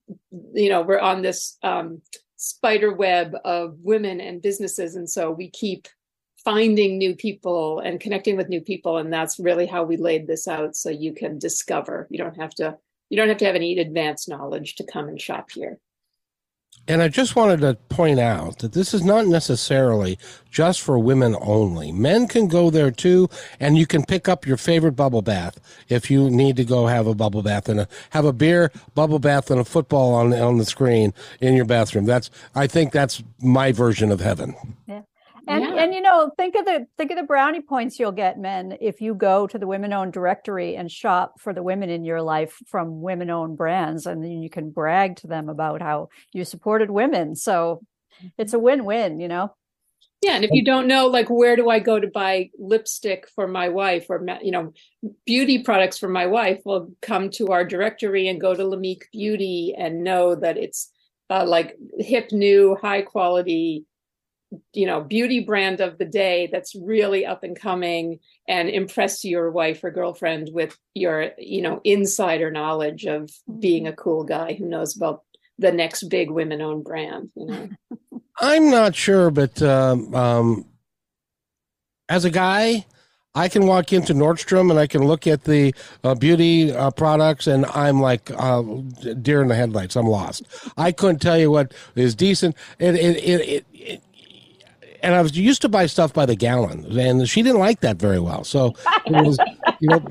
you 0.52 0.68
know 0.68 0.82
we're 0.82 0.98
on 0.98 1.22
this 1.22 1.56
um, 1.62 2.00
spider 2.44 2.92
web 2.92 3.34
of 3.44 3.78
women 3.82 4.20
and 4.20 4.42
businesses. 4.42 4.96
And 4.96 5.08
so 5.08 5.30
we 5.30 5.50
keep 5.50 5.88
finding 6.44 6.98
new 6.98 7.16
people 7.16 7.80
and 7.80 8.00
connecting 8.00 8.36
with 8.36 8.48
new 8.48 8.60
people. 8.60 8.98
And 8.98 9.12
that's 9.12 9.38
really 9.38 9.66
how 9.66 9.84
we 9.84 9.96
laid 9.96 10.26
this 10.26 10.46
out 10.46 10.76
so 10.76 10.90
you 10.90 11.14
can 11.14 11.38
discover. 11.38 12.06
You 12.10 12.18
don't 12.18 12.36
have 12.36 12.54
to 12.56 12.76
you 13.10 13.16
don't 13.16 13.28
have 13.28 13.38
to 13.38 13.44
have 13.44 13.54
any 13.54 13.78
advanced 13.78 14.28
knowledge 14.28 14.76
to 14.76 14.84
come 14.84 15.08
and 15.08 15.20
shop 15.20 15.50
here 15.50 15.78
and 16.86 17.02
I 17.02 17.08
just 17.08 17.36
wanted 17.36 17.60
to 17.60 17.74
point 17.88 18.18
out 18.18 18.58
that 18.58 18.72
this 18.72 18.92
is 18.92 19.04
not 19.04 19.26
necessarily 19.26 20.18
just 20.50 20.80
for 20.80 20.98
women 20.98 21.36
only. 21.40 21.92
Men 21.92 22.28
can 22.28 22.46
go 22.46 22.70
there 22.70 22.90
too, 22.90 23.28
and 23.58 23.78
you 23.78 23.86
can 23.86 24.04
pick 24.04 24.28
up 24.28 24.46
your 24.46 24.56
favorite 24.56 24.92
bubble 24.92 25.22
bath 25.22 25.58
if 25.88 26.10
you 26.10 26.28
need 26.30 26.56
to 26.56 26.64
go 26.64 26.86
have 26.86 27.06
a 27.06 27.14
bubble 27.14 27.42
bath 27.42 27.68
and 27.68 27.80
a, 27.80 27.88
have 28.10 28.24
a 28.24 28.32
beer, 28.32 28.70
bubble 28.94 29.18
bath, 29.18 29.50
and 29.50 29.60
a 29.60 29.64
football 29.64 30.14
on 30.14 30.32
on 30.34 30.58
the 30.58 30.64
screen 30.64 31.14
in 31.40 31.54
your 31.54 31.64
bathroom. 31.64 32.04
That's 32.04 32.30
I 32.54 32.66
think 32.66 32.92
that's 32.92 33.22
my 33.40 33.72
version 33.72 34.12
of 34.12 34.20
heaven. 34.20 34.54
Yeah. 34.86 35.02
And 35.46 35.62
yeah. 35.62 35.74
and 35.74 35.94
you 35.94 36.00
know, 36.00 36.30
think 36.36 36.54
of 36.54 36.64
the 36.64 36.86
think 36.96 37.10
of 37.10 37.16
the 37.16 37.22
brownie 37.22 37.60
points 37.60 37.98
you'll 37.98 38.12
get, 38.12 38.38
men, 38.38 38.78
if 38.80 39.00
you 39.00 39.14
go 39.14 39.46
to 39.46 39.58
the 39.58 39.66
women 39.66 39.92
owned 39.92 40.12
directory 40.12 40.76
and 40.76 40.90
shop 40.90 41.40
for 41.40 41.52
the 41.52 41.62
women 41.62 41.90
in 41.90 42.04
your 42.04 42.22
life 42.22 42.58
from 42.66 43.02
women 43.02 43.30
owned 43.30 43.56
brands, 43.56 44.06
and 44.06 44.24
then 44.24 44.42
you 44.42 44.48
can 44.48 44.70
brag 44.70 45.16
to 45.16 45.26
them 45.26 45.48
about 45.48 45.82
how 45.82 46.08
you 46.32 46.44
supported 46.44 46.90
women. 46.90 47.36
So 47.36 47.82
it's 48.38 48.54
a 48.54 48.58
win 48.58 48.84
win, 48.84 49.20
you 49.20 49.28
know. 49.28 49.54
Yeah, 50.22 50.36
and 50.36 50.44
if 50.44 50.52
you 50.52 50.64
don't 50.64 50.86
know, 50.86 51.08
like, 51.08 51.28
where 51.28 51.54
do 51.54 51.68
I 51.68 51.80
go 51.80 52.00
to 52.00 52.06
buy 52.06 52.48
lipstick 52.58 53.28
for 53.34 53.46
my 53.46 53.68
wife, 53.68 54.06
or 54.08 54.24
you 54.42 54.52
know, 54.52 54.72
beauty 55.26 55.62
products 55.62 55.98
for 55.98 56.08
my 56.08 56.24
wife? 56.24 56.62
Well, 56.64 56.90
come 57.02 57.28
to 57.32 57.48
our 57.48 57.62
directory 57.62 58.28
and 58.28 58.40
go 58.40 58.54
to 58.54 58.62
Lamik 58.62 59.02
Beauty 59.12 59.74
and 59.76 60.02
know 60.02 60.34
that 60.34 60.56
it's 60.56 60.90
uh, 61.28 61.44
like 61.46 61.76
hip, 61.98 62.32
new, 62.32 62.74
high 62.80 63.02
quality 63.02 63.84
you 64.72 64.86
know 64.86 65.00
beauty 65.00 65.40
brand 65.40 65.80
of 65.80 65.98
the 65.98 66.04
day 66.04 66.48
that's 66.52 66.74
really 66.74 67.26
up 67.26 67.42
and 67.42 67.58
coming 67.58 68.18
and 68.48 68.68
impress 68.68 69.24
your 69.24 69.50
wife 69.50 69.82
or 69.82 69.90
girlfriend 69.90 70.50
with 70.52 70.78
your 70.94 71.30
you 71.38 71.62
know 71.62 71.80
insider 71.84 72.50
knowledge 72.50 73.04
of 73.04 73.30
being 73.58 73.86
a 73.86 73.90
mm-hmm. 73.90 74.00
cool 74.00 74.24
guy 74.24 74.54
who 74.54 74.66
knows 74.66 74.96
about 74.96 75.22
the 75.58 75.72
next 75.72 76.04
big 76.04 76.30
women 76.30 76.60
owned 76.60 76.84
brand 76.84 77.30
you 77.34 77.46
know 77.46 77.68
i'm 78.40 78.70
not 78.70 78.94
sure 78.94 79.30
but 79.30 79.60
um, 79.62 80.14
um, 80.14 80.64
as 82.08 82.24
a 82.24 82.30
guy 82.30 82.84
I 83.36 83.48
can 83.48 83.66
walk 83.66 83.92
into 83.92 84.14
Nordstrom 84.14 84.70
and 84.70 84.78
I 84.78 84.86
can 84.86 85.04
look 85.04 85.26
at 85.26 85.42
the 85.42 85.74
uh, 86.04 86.14
beauty 86.14 86.70
uh, 86.70 86.92
products, 86.92 87.48
and 87.48 87.66
I'm 87.66 88.00
like 88.00 88.30
uh, 88.30 88.62
deer 88.62 89.42
in 89.42 89.48
the 89.48 89.56
headlights. 89.56 89.96
I'm 89.96 90.06
lost. 90.06 90.44
I 90.76 90.92
couldn't 90.92 91.18
tell 91.18 91.36
you 91.36 91.50
what 91.50 91.74
is 91.96 92.14
decent. 92.14 92.54
It, 92.78 92.94
it, 92.94 93.16
it, 93.16 93.66
it, 93.72 94.04
and 95.04 95.14
I 95.14 95.22
was 95.22 95.36
used 95.36 95.62
to 95.62 95.68
buy 95.68 95.86
stuff 95.86 96.12
by 96.12 96.26
the 96.26 96.34
gallon, 96.34 96.98
and 96.98 97.28
she 97.28 97.42
didn't 97.42 97.60
like 97.60 97.80
that 97.80 97.96
very 97.98 98.18
well. 98.18 98.42
So 98.42 98.74
it 99.06 99.12
was, 99.12 99.38
you 99.80 99.88
know, 99.88 100.02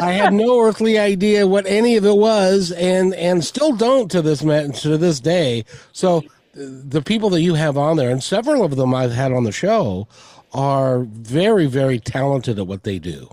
I 0.00 0.12
had 0.12 0.32
no 0.32 0.60
earthly 0.60 0.98
idea 0.98 1.46
what 1.46 1.66
any 1.66 1.96
of 1.96 2.06
it 2.06 2.16
was, 2.16 2.72
and 2.72 3.12
and 3.14 3.44
still 3.44 3.72
don't 3.74 4.10
to 4.12 4.22
this 4.22 4.40
to 4.40 4.96
this 4.96 5.20
day. 5.20 5.64
So 5.92 6.18
uh, 6.18 6.22
the 6.54 7.02
people 7.02 7.28
that 7.30 7.42
you 7.42 7.54
have 7.54 7.76
on 7.76 7.96
there, 7.96 8.10
and 8.10 8.22
several 8.22 8.64
of 8.64 8.76
them 8.76 8.94
I've 8.94 9.12
had 9.12 9.32
on 9.32 9.44
the 9.44 9.52
show, 9.52 10.06
are 10.52 11.00
very 11.00 11.66
very 11.66 11.98
talented 11.98 12.58
at 12.58 12.66
what 12.66 12.84
they 12.84 12.98
do. 12.98 13.28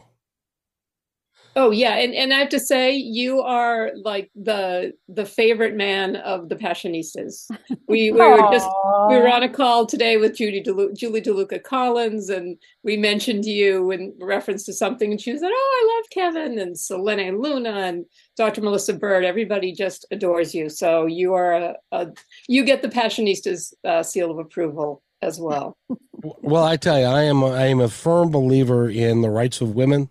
Oh 1.58 1.72
yeah, 1.72 1.96
and 1.96 2.14
and 2.14 2.32
I 2.32 2.38
have 2.38 2.50
to 2.50 2.60
say 2.60 2.96
you 2.96 3.42
are 3.42 3.90
like 4.04 4.30
the 4.36 4.94
the 5.10 5.26
favorite 5.26 5.76
man 5.76 6.16
of 6.18 6.50
the 6.50 6.56
Passionistas. 6.56 7.50
We, 7.88 8.12
we 8.12 8.20
were 8.20 8.52
just 8.52 8.70
we 9.10 9.16
were 9.16 9.28
on 9.28 9.42
a 9.42 9.50
call 9.50 9.88
today 9.88 10.18
with 10.18 10.36
Judy 10.36 10.62
DeLu- 10.62 10.96
Julie 10.96 11.22
DeLuca 11.22 11.64
Collins, 11.64 12.30
and 12.30 12.58
we 12.84 12.96
mentioned 12.96 13.46
you 13.46 13.90
in 13.90 14.14
reference 14.20 14.66
to 14.66 14.74
something, 14.74 15.10
and 15.10 15.20
she 15.20 15.36
said, 15.36 15.50
"Oh, 15.52 15.82
I 15.82 15.96
love 15.96 16.10
Kevin 16.12 16.60
and 16.60 16.78
Selene 16.78 17.42
Luna 17.42 17.72
and 17.72 18.06
Dr. 18.36 18.62
Melissa 18.62 18.94
Bird. 18.94 19.26
Everybody 19.26 19.72
just 19.72 20.06
adores 20.12 20.54
you. 20.54 20.70
So 20.70 21.08
you 21.08 21.34
are 21.34 21.54
a, 21.54 21.76
a 21.92 22.08
you 22.48 22.66
get 22.66 22.84
the 22.84 22.90
Passionistas 22.90 23.74
uh, 23.84 24.04
seal 24.04 24.30
of 24.30 24.38
approval 24.38 25.02
as 25.24 25.40
well." 25.40 25.76
Well, 26.22 26.66
I 26.66 26.78
tell 26.78 27.00
you, 27.00 27.06
I 27.06 27.24
am 27.24 27.44
I 27.44 27.66
am 27.66 27.80
a 27.80 27.90
firm 27.90 28.30
believer 28.30 28.88
in 28.88 29.22
the 29.22 29.32
rights 29.32 29.60
of 29.60 29.74
women 29.74 30.10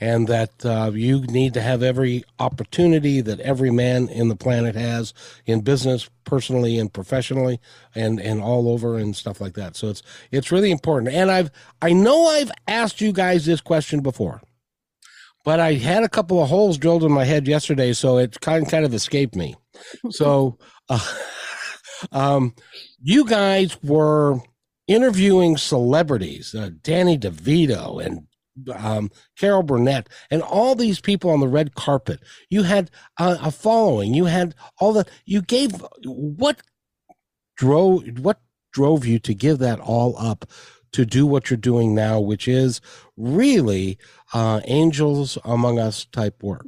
and 0.00 0.28
that 0.28 0.64
uh, 0.64 0.90
you 0.92 1.22
need 1.22 1.54
to 1.54 1.62
have 1.62 1.82
every 1.82 2.24
opportunity 2.38 3.20
that 3.20 3.40
every 3.40 3.70
man 3.70 4.08
in 4.08 4.28
the 4.28 4.36
planet 4.36 4.74
has 4.74 5.14
in 5.46 5.60
business, 5.62 6.10
personally 6.24 6.78
and 6.78 6.92
professionally, 6.92 7.60
and 7.94 8.20
and 8.20 8.42
all 8.42 8.68
over 8.68 8.98
and 8.98 9.16
stuff 9.16 9.40
like 9.40 9.54
that. 9.54 9.76
So 9.76 9.88
it's 9.88 10.02
it's 10.30 10.52
really 10.52 10.70
important. 10.70 11.14
And 11.14 11.30
I've 11.30 11.50
I 11.80 11.92
know 11.92 12.26
I've 12.26 12.50
asked 12.68 13.00
you 13.00 13.12
guys 13.12 13.46
this 13.46 13.60
question 13.60 14.00
before, 14.00 14.42
but 15.44 15.60
I 15.60 15.74
had 15.74 16.02
a 16.02 16.08
couple 16.08 16.42
of 16.42 16.48
holes 16.48 16.78
drilled 16.78 17.04
in 17.04 17.12
my 17.12 17.24
head 17.24 17.48
yesterday, 17.48 17.92
so 17.92 18.18
it 18.18 18.40
kind 18.40 18.68
kind 18.68 18.84
of 18.84 18.94
escaped 18.94 19.36
me. 19.36 19.54
So, 20.10 20.56
uh, 20.88 21.14
um, 22.10 22.54
you 23.02 23.26
guys 23.26 23.76
were 23.82 24.40
interviewing 24.86 25.56
celebrities, 25.56 26.54
uh, 26.54 26.70
Danny 26.82 27.18
DeVito 27.18 28.04
and 28.04 28.26
um, 28.76 29.10
Carol 29.38 29.62
Burnett, 29.62 30.08
and 30.30 30.42
all 30.42 30.74
these 30.74 31.00
people 31.00 31.30
on 31.30 31.40
the 31.40 31.48
red 31.48 31.74
carpet. 31.74 32.20
You 32.50 32.62
had 32.62 32.90
uh, 33.18 33.38
a 33.40 33.50
following. 33.50 34.14
You 34.14 34.26
had 34.26 34.54
all 34.80 34.92
the. 34.92 35.06
You 35.24 35.42
gave 35.42 35.72
what 36.04 36.62
drove 37.56 38.04
what 38.20 38.40
drove 38.72 39.06
you 39.06 39.18
to 39.18 39.34
give 39.34 39.58
that 39.58 39.80
all 39.80 40.16
up 40.18 40.44
to 40.92 41.04
do 41.04 41.26
what 41.26 41.50
you're 41.50 41.56
doing 41.56 41.94
now, 41.94 42.20
which 42.20 42.48
is 42.48 42.80
really 43.16 43.98
uh, 44.32 44.60
angels 44.64 45.36
among 45.44 45.78
us 45.78 46.06
type 46.06 46.42
work. 46.42 46.66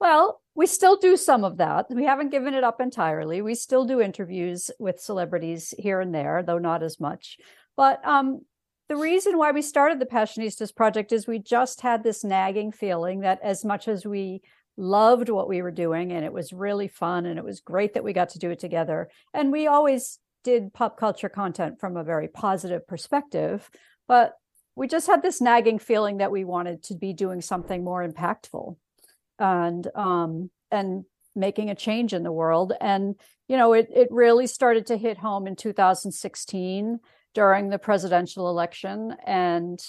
Well, 0.00 0.40
we 0.54 0.66
still 0.66 0.96
do 0.96 1.16
some 1.16 1.44
of 1.44 1.56
that. 1.58 1.86
We 1.90 2.04
haven't 2.04 2.30
given 2.30 2.54
it 2.54 2.64
up 2.64 2.80
entirely. 2.80 3.42
We 3.42 3.54
still 3.54 3.84
do 3.84 4.00
interviews 4.00 4.70
with 4.78 5.00
celebrities 5.00 5.74
here 5.78 6.00
and 6.00 6.14
there, 6.14 6.42
though 6.42 6.58
not 6.58 6.82
as 6.82 6.98
much. 6.98 7.38
But 7.76 8.04
um, 8.04 8.42
the 8.88 8.96
reason 8.96 9.36
why 9.36 9.52
we 9.52 9.62
started 9.62 9.98
the 9.98 10.06
Passionistas 10.06 10.74
project 10.74 11.12
is 11.12 11.26
we 11.26 11.38
just 11.38 11.80
had 11.82 12.02
this 12.02 12.24
nagging 12.24 12.72
feeling 12.72 13.20
that 13.20 13.38
as 13.42 13.64
much 13.64 13.88
as 13.88 14.06
we 14.06 14.40
loved 14.76 15.28
what 15.28 15.48
we 15.48 15.60
were 15.60 15.70
doing 15.70 16.12
and 16.12 16.24
it 16.24 16.32
was 16.32 16.52
really 16.52 16.88
fun 16.88 17.26
and 17.26 17.38
it 17.38 17.44
was 17.44 17.60
great 17.60 17.94
that 17.94 18.04
we 18.04 18.12
got 18.12 18.28
to 18.30 18.38
do 18.38 18.50
it 18.50 18.60
together 18.60 19.08
and 19.34 19.50
we 19.50 19.66
always 19.66 20.20
did 20.44 20.72
pop 20.72 20.96
culture 20.96 21.28
content 21.28 21.80
from 21.80 21.96
a 21.96 22.04
very 22.04 22.28
positive 22.28 22.86
perspective 22.86 23.68
but 24.06 24.34
we 24.76 24.86
just 24.86 25.08
had 25.08 25.20
this 25.20 25.40
nagging 25.40 25.80
feeling 25.80 26.18
that 26.18 26.30
we 26.30 26.44
wanted 26.44 26.80
to 26.80 26.94
be 26.94 27.12
doing 27.12 27.40
something 27.40 27.82
more 27.82 28.08
impactful 28.08 28.76
and 29.40 29.88
um 29.96 30.48
and 30.70 31.04
making 31.38 31.70
a 31.70 31.74
change 31.74 32.12
in 32.12 32.22
the 32.22 32.32
world. 32.32 32.72
And 32.80 33.14
you 33.48 33.56
know 33.56 33.72
it 33.72 33.88
it 33.94 34.08
really 34.10 34.46
started 34.46 34.86
to 34.86 34.96
hit 34.96 35.18
home 35.18 35.46
in 35.46 35.56
2016 35.56 36.98
during 37.34 37.68
the 37.68 37.78
presidential 37.78 38.48
election. 38.48 39.14
And 39.26 39.80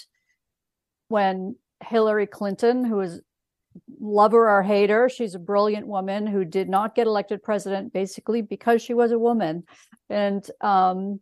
when 1.08 1.56
Hillary 1.82 2.26
Clinton, 2.26 2.84
who 2.84 3.00
is 3.00 3.20
lover 4.00 4.50
or 4.50 4.62
hater, 4.62 5.08
she's 5.08 5.34
a 5.34 5.40
brilliant 5.40 5.86
woman 5.86 6.26
who 6.26 6.44
did 6.44 6.68
not 6.68 6.94
get 6.94 7.06
elected 7.06 7.42
president 7.42 7.92
basically 7.92 8.42
because 8.42 8.82
she 8.82 8.94
was 8.94 9.12
a 9.12 9.18
woman. 9.18 9.64
And 10.08 10.44
um, 10.60 11.20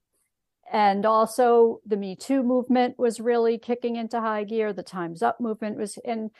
and 0.71 1.07
also 1.07 1.81
the 1.87 1.97
Me 1.97 2.15
Too 2.17 2.43
movement 2.43 2.99
was 2.99 3.21
really 3.21 3.59
kicking 3.59 3.97
into 3.97 4.21
high 4.21 4.45
gear. 4.45 4.73
The 4.73 4.83
Time's 4.83 5.23
Up 5.23 5.41
movement 5.41 5.79
was, 5.79 5.99
and 6.05 6.31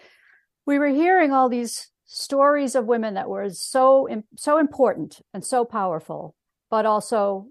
we 0.67 0.79
were 0.79 0.89
hearing 0.89 1.33
all 1.33 1.49
these 1.49 1.91
stories 2.05 2.75
of 2.75 2.87
women 2.87 3.15
that 3.15 3.29
were 3.29 3.51
so 3.51 4.09
so 4.37 4.59
important 4.59 5.21
and 5.33 5.45
so 5.45 5.65
powerful, 5.65 6.35
but 6.71 6.85
also 6.87 7.49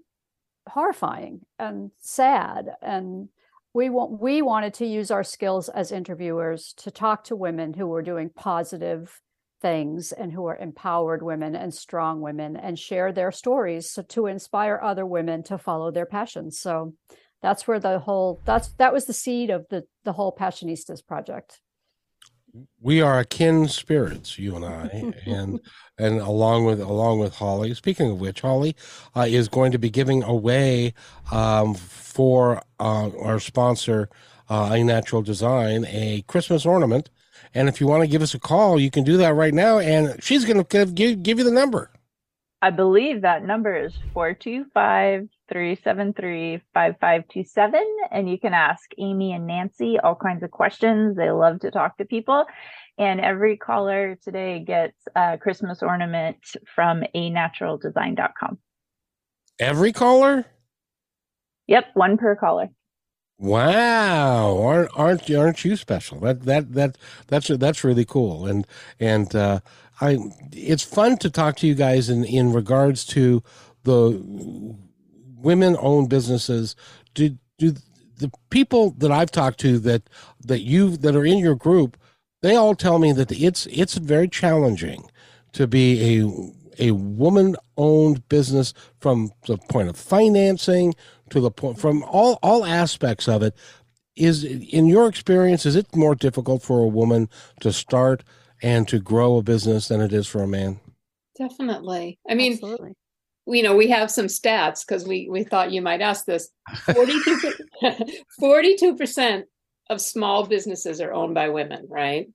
horrifying 0.68 1.40
and 1.58 1.90
sad. 2.00 2.70
And 2.82 3.28
we 3.74 3.90
want 3.90 4.20
we 4.20 4.42
wanted 4.42 4.74
to 4.74 4.86
use 4.86 5.10
our 5.10 5.24
skills 5.24 5.68
as 5.68 5.92
interviewers 5.92 6.74
to 6.78 6.90
talk 6.90 7.24
to 7.24 7.36
women 7.36 7.74
who 7.74 7.86
were 7.86 8.02
doing 8.02 8.30
positive 8.30 9.20
things 9.60 10.12
and 10.12 10.32
who 10.32 10.46
are 10.46 10.56
empowered 10.56 11.22
women 11.22 11.56
and 11.56 11.74
strong 11.74 12.20
women 12.20 12.56
and 12.56 12.78
share 12.78 13.12
their 13.12 13.32
stories 13.32 13.90
so 13.90 14.02
to 14.02 14.26
inspire 14.26 14.80
other 14.82 15.04
women 15.04 15.42
to 15.42 15.58
follow 15.58 15.90
their 15.90 16.06
passions. 16.06 16.58
So 16.58 16.94
that's 17.42 17.66
where 17.66 17.80
the 17.80 17.98
whole 17.98 18.40
that's 18.44 18.68
that 18.78 18.92
was 18.92 19.04
the 19.04 19.12
seed 19.12 19.50
of 19.50 19.66
the 19.70 19.84
the 20.04 20.12
whole 20.12 20.34
Passionistas 20.34 21.06
project 21.06 21.60
we 22.80 23.00
are 23.00 23.18
akin 23.18 23.68
spirits, 23.68 24.38
you 24.38 24.56
and 24.56 24.64
I, 24.64 25.12
and 25.26 25.60
and 25.98 26.20
along 26.20 26.64
with 26.64 26.80
along 26.80 27.18
with 27.18 27.34
Holly. 27.34 27.74
Speaking 27.74 28.10
of 28.10 28.20
which, 28.20 28.40
Holly 28.40 28.76
uh, 29.16 29.26
is 29.28 29.48
going 29.48 29.72
to 29.72 29.78
be 29.78 29.90
giving 29.90 30.22
away 30.22 30.94
um, 31.32 31.74
for 31.74 32.62
uh, 32.80 33.10
our 33.18 33.40
sponsor, 33.40 34.08
uh, 34.48 34.70
A 34.72 34.82
Natural 34.82 35.22
Design, 35.22 35.84
a 35.88 36.22
Christmas 36.26 36.64
ornament. 36.64 37.10
And 37.54 37.68
if 37.68 37.80
you 37.80 37.86
want 37.86 38.02
to 38.02 38.08
give 38.08 38.22
us 38.22 38.34
a 38.34 38.38
call, 38.38 38.80
you 38.80 38.90
can 38.90 39.04
do 39.04 39.16
that 39.16 39.34
right 39.34 39.54
now. 39.54 39.78
And 39.78 40.22
she's 40.22 40.44
going 40.44 40.62
to 40.62 40.64
give 40.64 41.22
give 41.22 41.38
you 41.38 41.44
the 41.44 41.50
number. 41.50 41.90
I 42.60 42.70
believe 42.70 43.22
that 43.22 43.44
number 43.44 43.76
is 43.76 43.92
425 44.12 45.28
373 45.48 46.60
5527. 46.74 47.96
And 48.10 48.28
you 48.28 48.38
can 48.38 48.54
ask 48.54 48.90
Amy 48.98 49.32
and 49.32 49.46
Nancy 49.46 49.98
all 49.98 50.14
kinds 50.14 50.42
of 50.42 50.50
questions. 50.50 51.16
They 51.16 51.30
love 51.30 51.60
to 51.60 51.70
talk 51.70 51.96
to 51.98 52.04
people. 52.04 52.44
And 52.98 53.20
every 53.20 53.56
caller 53.56 54.18
today 54.22 54.60
gets 54.60 54.96
a 55.14 55.38
Christmas 55.38 55.82
ornament 55.82 56.38
from 56.74 57.04
a 57.14 57.30
naturaldesign.com. 57.30 58.58
Every 59.58 59.92
caller? 59.92 60.46
Yep, 61.66 61.84
one 61.94 62.16
per 62.16 62.34
caller. 62.36 62.70
Wow, 63.40 64.58
aren't 64.58 64.90
aren't 64.96 65.30
aren't 65.30 65.64
you 65.64 65.76
special? 65.76 66.18
That 66.18 66.42
that 66.42 66.72
that 66.72 66.98
that's 67.28 67.46
that's 67.46 67.84
really 67.84 68.04
cool, 68.04 68.46
and 68.46 68.66
and 68.98 69.32
uh, 69.32 69.60
I 70.00 70.18
it's 70.52 70.82
fun 70.82 71.18
to 71.18 71.30
talk 71.30 71.56
to 71.58 71.66
you 71.68 71.76
guys 71.76 72.08
in 72.08 72.24
in 72.24 72.52
regards 72.52 73.04
to 73.06 73.44
the 73.84 74.76
women 75.40 75.76
owned 75.80 76.08
businesses. 76.08 76.76
Do 77.14 77.36
do 77.58 77.74
the 78.18 78.30
people 78.50 78.90
that 78.98 79.10
I've 79.10 79.30
talked 79.30 79.60
to 79.60 79.78
that 79.80 80.08
that 80.44 80.60
you 80.60 80.96
that 80.98 81.16
are 81.16 81.24
in 81.24 81.38
your 81.38 81.54
group, 81.54 81.96
they 82.42 82.56
all 82.56 82.74
tell 82.74 82.98
me 82.98 83.12
that 83.12 83.32
it's 83.32 83.66
it's 83.66 83.94
very 83.94 84.28
challenging 84.28 85.10
to 85.52 85.66
be 85.66 86.20
a 86.20 86.90
a 86.90 86.92
woman 86.92 87.56
owned 87.76 88.28
business 88.28 88.72
from 89.00 89.32
the 89.46 89.56
point 89.56 89.88
of 89.88 89.96
financing 89.96 90.94
to 91.30 91.40
the 91.40 91.50
point 91.50 91.78
from 91.78 92.02
all 92.04 92.38
all 92.42 92.64
aspects 92.64 93.28
of 93.28 93.42
it. 93.42 93.54
Is 94.16 94.42
in 94.42 94.86
your 94.86 95.08
experience 95.08 95.64
is 95.64 95.76
it 95.76 95.94
more 95.94 96.14
difficult 96.14 96.62
for 96.62 96.82
a 96.82 96.88
woman 96.88 97.28
to 97.60 97.72
start 97.72 98.24
and 98.60 98.88
to 98.88 98.98
grow 98.98 99.36
a 99.36 99.42
business 99.42 99.88
than 99.88 100.00
it 100.00 100.12
is 100.12 100.26
for 100.26 100.42
a 100.42 100.48
man? 100.48 100.80
Definitely. 101.38 102.18
I 102.28 102.34
mean 102.34 102.54
Absolutely 102.54 102.94
you 103.48 103.62
know, 103.62 103.76
we 103.76 103.88
have 103.88 104.10
some 104.10 104.26
stats 104.26 104.86
because 104.86 105.06
we 105.06 105.28
we 105.30 105.44
thought 105.44 105.72
you 105.72 105.82
might 105.82 106.00
ask 106.00 106.24
this. 106.26 106.50
42 108.40 108.96
percent 108.96 109.46
of 109.90 110.00
small 110.00 110.46
businesses 110.46 111.00
are 111.00 111.12
owned 111.12 111.34
by 111.34 111.48
women, 111.48 111.86
right? 111.88 112.28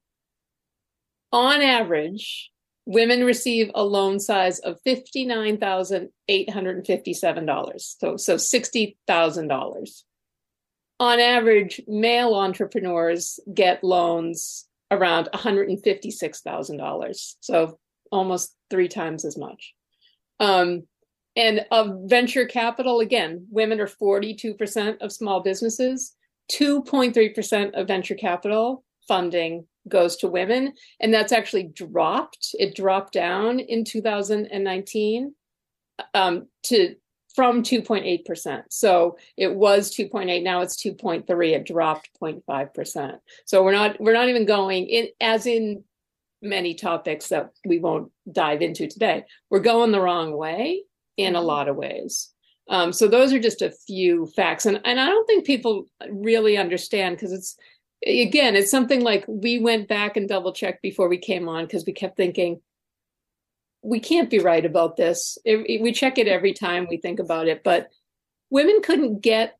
On 1.32 1.62
average, 1.62 2.52
women 2.86 3.24
receive 3.24 3.72
a 3.76 3.84
loan 3.84 4.20
size 4.20 4.60
of 4.60 4.80
fifty 4.84 5.26
nine 5.26 5.58
thousand 5.58 6.10
eight 6.28 6.50
hundred 6.50 6.78
and 6.78 6.86
fifty 6.86 7.14
seven 7.14 7.46
dollars. 7.46 7.96
So 8.00 8.18
so 8.18 8.38
sixty 8.38 8.98
thousand 9.08 9.48
dollars. 9.48 10.06
On 11.00 11.20
average, 11.20 11.82
male 11.88 12.34
entrepreneurs 12.36 13.40
get 13.54 13.84
loans 13.84 14.68
around 14.92 15.30
one 15.32 15.42
hundred 15.42 15.70
and 15.70 15.82
fifty 15.84 16.12
six 16.12 16.42
thousand 16.42 16.78
dollars. 16.78 17.38
So 17.40 17.80
almost 18.12 18.56
three 18.70 18.88
times 18.88 19.26
as 19.26 19.38
much. 19.38 19.74
Um, 20.40 20.84
and 21.36 21.66
of 21.72 22.02
venture 22.06 22.46
capital, 22.46 23.00
again, 23.00 23.48
women 23.50 23.80
are 23.80 23.88
42% 23.88 24.98
of 25.02 25.12
small 25.12 25.42
businesses. 25.42 26.16
2.3% 26.52 27.72
of 27.74 27.88
venture 27.88 28.16
capital 28.16 28.84
funding 29.08 29.66
goes 29.88 30.16
to 30.18 30.28
women. 30.28 30.74
And 31.00 31.14
that's 31.14 31.32
actually 31.32 31.64
dropped. 31.64 32.50
It 32.60 32.76
dropped 32.76 33.14
down 33.14 33.60
in 33.60 33.84
2019 33.84 35.34
um, 36.14 36.48
to 36.64 36.96
from 37.36 37.64
2.8%. 37.64 38.64
So 38.70 39.18
it 39.38 39.56
was 39.56 39.92
2.8, 39.96 40.44
now 40.44 40.62
it's 40.62 40.82
2.3. 40.82 41.52
It 41.52 41.66
dropped 41.66 42.10
0.5%. 42.22 43.20
So 43.46 43.64
we're 43.64 43.72
not 43.72 44.00
we're 44.00 44.14
not 44.14 44.30
even 44.30 44.46
going 44.46 44.86
in 44.86 45.08
as 45.20 45.48
in 45.48 45.84
many 46.44 46.76
topics 46.76 47.30
that 47.30 47.52
we 47.66 47.80
won't 47.80 48.12
dive 48.32 48.62
into 48.62 48.88
today. 48.88 49.24
We're 49.50 49.60
going 49.60 49.92
the 49.92 50.02
wrong 50.02 50.38
way 50.38 50.84
in 51.18 51.36
a 51.36 51.40
mm-hmm. 51.40 51.48
lot 51.48 51.68
of 51.68 51.76
ways. 51.76 52.30
Um, 52.70 52.94
so 52.94 53.08
those 53.08 53.34
are 53.34 53.40
just 53.40 53.62
a 53.62 53.74
few 53.86 54.26
facts, 54.28 54.66
and 54.66 54.80
and 54.86 55.00
I 55.00 55.08
don't 55.08 55.26
think 55.26 55.46
people 55.46 55.86
really 56.10 56.58
understand 56.58 57.18
because 57.18 57.34
it's 57.34 57.58
again 58.06 58.56
it's 58.56 58.72
something 58.72 59.02
like 59.02 59.26
we 59.28 59.60
went 59.60 59.88
back 59.88 60.16
and 60.16 60.30
double 60.30 60.54
checked 60.54 60.82
before 60.82 61.10
we 61.10 61.18
came 61.18 61.50
on 61.50 61.66
because 61.66 61.86
we 61.86 61.94
kept 61.94 62.16
thinking 62.16 62.62
we 63.82 64.00
can't 64.00 64.30
be 64.30 64.40
right 64.40 64.66
about 64.66 64.96
this. 64.96 65.38
It, 65.44 65.58
it, 65.70 65.82
we 65.82 65.92
check 65.92 66.18
it 66.18 66.28
every 66.28 66.54
time 66.54 66.88
we 66.90 66.98
think 66.98 67.20
about 67.20 67.50
it, 67.50 67.64
but 67.66 67.90
women 68.50 68.82
couldn't 68.82 69.22
get 69.22 69.58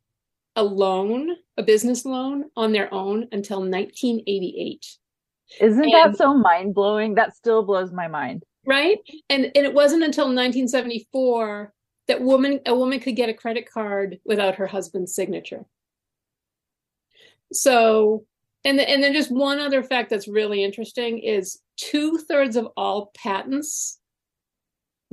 a 0.56 0.64
loan, 0.64 1.36
a 1.58 1.64
business 1.64 2.06
loan 2.06 2.46
on 2.56 2.72
their 2.72 2.94
own 2.94 3.28
until 3.34 3.60
1988. 3.60 4.86
Isn't 5.60 5.84
and, 5.84 5.94
that 5.94 6.16
so 6.16 6.34
mind 6.34 6.74
blowing? 6.74 7.16
That 7.16 7.36
still 7.36 7.64
blows 7.64 7.92
my 7.92 8.08
mind 8.08 8.46
right? 8.66 9.00
And 9.30 9.46
and 9.46 9.66
it 9.66 9.74
wasn't 9.74 10.04
until 10.04 10.26
1974 10.26 11.74
that 12.08 12.22
woman 12.22 12.60
a 12.66 12.76
woman 12.76 13.00
could 13.00 13.16
get 13.16 13.30
a 13.30 13.34
credit 13.34 13.70
card 13.72 14.20
without 14.26 14.56
her 14.56 14.68
husband's 14.68 15.16
signature. 15.16 15.66
So 17.52 18.26
and 18.66 18.80
the, 18.80 18.90
and 18.90 19.04
then 19.04 19.14
just 19.14 19.32
one 19.32 19.60
other 19.60 19.84
fact 19.84 20.10
that's 20.10 20.28
really 20.28 20.64
interesting 20.64 21.20
is 21.20 21.60
two-thirds 21.78 22.56
of 22.56 22.70
all 22.78 23.12
patents 23.16 24.00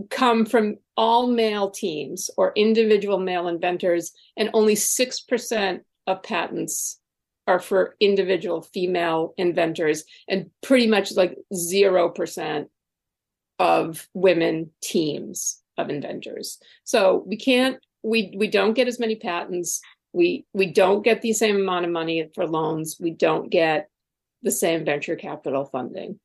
come 0.09 0.47
from 0.47 0.77
all 0.97 1.27
male 1.27 1.71
teams 1.71 2.31
or 2.37 2.53
individual 2.55 3.19
male 3.19 3.49
inventors 3.49 4.13
and 4.37 4.51
only 4.55 4.75
6% 4.75 5.81
of 6.07 6.23
patents 6.23 7.01
are 7.47 7.59
for 7.59 7.97
individual 8.01 8.63
female 8.63 9.35
inventors 9.37 10.05
and 10.29 10.51
pretty 10.63 10.87
much 10.87 11.17
like 11.17 11.37
0% 11.53 12.67
of 13.61 14.09
women 14.14 14.70
teams 14.83 15.61
of 15.77 15.90
inventors. 15.90 16.59
So 16.85 17.23
we 17.27 17.37
can't 17.37 17.79
we 18.03 18.33
we 18.35 18.49
don't 18.49 18.73
get 18.73 18.88
as 18.88 18.99
many 18.99 19.14
patents. 19.14 19.81
We 20.12 20.46
we 20.55 20.66
don't 20.66 21.03
get 21.03 21.20
the 21.20 21.35
same 21.35 21.57
amount 21.57 21.85
of 21.85 21.92
money 21.92 22.29
for 22.35 22.46
loans. 22.46 22.96
We 22.99 23.11
don't 23.11 23.51
get 23.51 23.90
the 24.42 24.51
same 24.51 24.85
venture 24.85 25.14
capital 25.14 25.66
funding. 25.66 26.18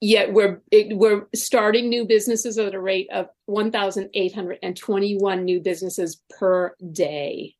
Yet 0.00 0.32
we're 0.32 0.62
it, 0.72 0.98
we're 0.98 1.28
starting 1.34 1.88
new 1.88 2.04
businesses 2.04 2.58
at 2.58 2.74
a 2.74 2.80
rate 2.80 3.08
of 3.12 3.28
1,821 3.46 5.44
new 5.44 5.60
businesses 5.60 6.20
per 6.28 6.74
day. 6.92 7.54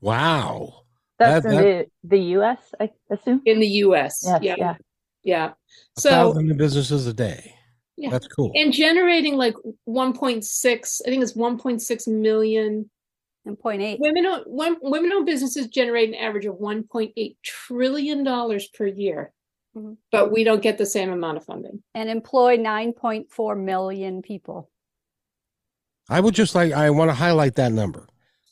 Wow. 0.00 0.80
That's 1.20 1.44
that, 1.46 1.50
in 1.50 1.56
that, 1.56 1.86
the, 2.02 2.08
the 2.08 2.22
U.S. 2.38 2.58
I 2.80 2.90
assume. 3.08 3.40
In 3.46 3.60
the 3.60 3.68
U.S. 3.68 4.24
Yes, 4.26 4.40
yeah. 4.42 4.56
Yeah. 4.58 4.74
yeah. 5.22 5.52
So, 5.96 6.10
thousand 6.10 6.48
new 6.48 6.54
businesses 6.54 7.06
a 7.06 7.14
day. 7.14 7.54
Yeah. 7.96 8.10
That's 8.10 8.26
cool. 8.26 8.52
And 8.54 8.72
generating 8.72 9.36
like 9.36 9.54
1.6, 9.88 11.00
I 11.06 11.08
think 11.08 11.22
it's 11.22 11.34
1.6 11.34 12.08
million. 12.08 12.90
0.8 13.46 13.98
Women 14.00 14.26
owned, 14.26 14.76
women 14.80 15.12
owned 15.12 15.26
businesses 15.26 15.66
generate 15.66 16.08
an 16.08 16.14
average 16.14 16.46
of 16.46 16.54
1.8 16.56 17.36
trillion 17.42 18.24
dollars 18.24 18.68
per 18.68 18.86
year. 18.86 19.32
Mm-hmm. 19.76 19.94
But 20.10 20.32
we 20.32 20.44
don't 20.44 20.62
get 20.62 20.78
the 20.78 20.86
same 20.86 21.10
amount 21.10 21.36
of 21.36 21.44
funding. 21.44 21.82
And 21.94 22.08
employ 22.08 22.56
9.4 22.56 23.62
million 23.62 24.22
people. 24.22 24.70
I 26.08 26.20
would 26.20 26.34
just 26.34 26.54
like 26.54 26.72
I 26.72 26.88
want 26.90 27.10
to 27.10 27.14
highlight 27.14 27.54
that 27.56 27.72
number. 27.72 28.08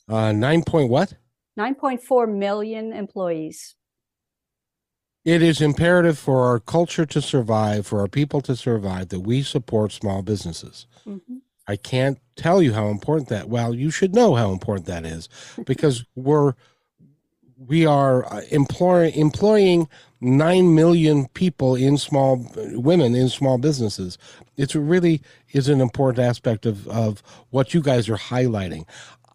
Uh 0.07 0.31
9 0.31 0.63
point 0.63 0.89
what? 0.89 1.13
9.4 1.57 2.31
million 2.31 2.93
employees. 2.93 3.75
It 5.25 5.41
is 5.41 5.61
imperative 5.61 6.17
for 6.17 6.45
our 6.45 6.59
culture 6.59 7.05
to 7.05 7.21
survive, 7.21 7.87
for 7.87 8.01
our 8.01 8.07
people 8.07 8.41
to 8.41 8.55
survive, 8.55 9.09
that 9.09 9.21
we 9.21 9.41
support 9.41 9.91
small 9.91 10.21
businesses. 10.21 10.85
Mm-hmm. 11.07 11.37
I 11.65 11.77
can't 11.77 12.19
tell 12.35 12.61
you 12.61 12.73
how 12.73 12.87
important 12.87 13.29
that. 13.29 13.47
Well, 13.47 13.73
you 13.73 13.89
should 13.89 14.13
know 14.13 14.35
how 14.35 14.51
important 14.51 14.85
that 14.87 15.05
is 15.05 15.29
because 15.65 16.03
we're 16.15 16.53
we 17.67 17.85
are 17.85 18.25
uh, 18.25 18.41
employ, 18.51 19.09
employing 19.15 19.87
9 20.21 20.75
million 20.75 21.27
people 21.29 21.75
in 21.75 21.97
small 21.97 22.45
women 22.73 23.15
in 23.15 23.29
small 23.29 23.57
businesses 23.57 24.17
it's 24.57 24.75
really 24.75 25.21
is 25.51 25.67
an 25.67 25.81
important 25.81 26.25
aspect 26.25 26.65
of, 26.65 26.87
of 26.87 27.21
what 27.49 27.73
you 27.73 27.81
guys 27.81 28.07
are 28.09 28.17
highlighting 28.17 28.85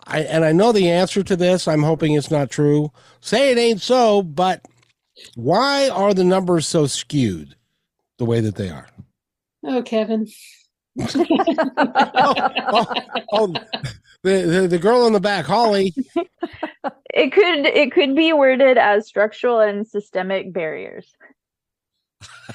I, 0.06 0.20
and 0.20 0.44
i 0.44 0.52
know 0.52 0.72
the 0.72 0.90
answer 0.90 1.22
to 1.22 1.36
this 1.36 1.68
i'm 1.68 1.82
hoping 1.82 2.14
it's 2.14 2.30
not 2.30 2.50
true 2.50 2.90
say 3.20 3.52
it 3.52 3.58
ain't 3.58 3.82
so 3.82 4.22
but 4.22 4.64
why 5.34 5.88
are 5.88 6.14
the 6.14 6.24
numbers 6.24 6.66
so 6.66 6.86
skewed 6.86 7.54
the 8.18 8.24
way 8.24 8.40
that 8.40 8.56
they 8.56 8.68
are 8.70 8.86
Oh, 9.64 9.82
Kevin. 9.82 10.26
oh, 11.00 11.06
oh, 11.76 12.86
oh, 13.32 13.46
the, 14.22 14.40
the, 14.42 14.66
the 14.68 14.78
girl 14.78 15.06
in 15.06 15.12
the 15.12 15.20
back 15.20 15.44
holly 15.46 15.94
It 17.14 17.32
could 17.32 17.66
it 17.66 17.90
could 17.92 18.14
be 18.14 18.32
worded 18.32 18.78
as 18.78 19.08
structural 19.08 19.58
and 19.60 19.86
systemic 19.86 20.52
barriers. 20.52 21.10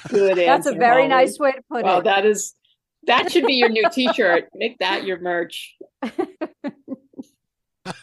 Good 0.08 0.38
answer, 0.38 0.44
That's 0.46 0.66
a 0.66 0.72
very 0.74 1.02
Holly. 1.02 1.08
nice 1.08 1.38
way 1.38 1.52
to 1.52 1.60
put 1.70 1.84
Well, 1.84 1.98
it. 1.98 2.04
that 2.04 2.24
is 2.24 2.54
that 3.06 3.30
should 3.30 3.46
be 3.46 3.54
your 3.54 3.68
new 3.68 3.84
T-shirt. 3.92 4.48
Make 4.54 4.78
that 4.78 5.04
your 5.04 5.20
merch. 5.20 5.74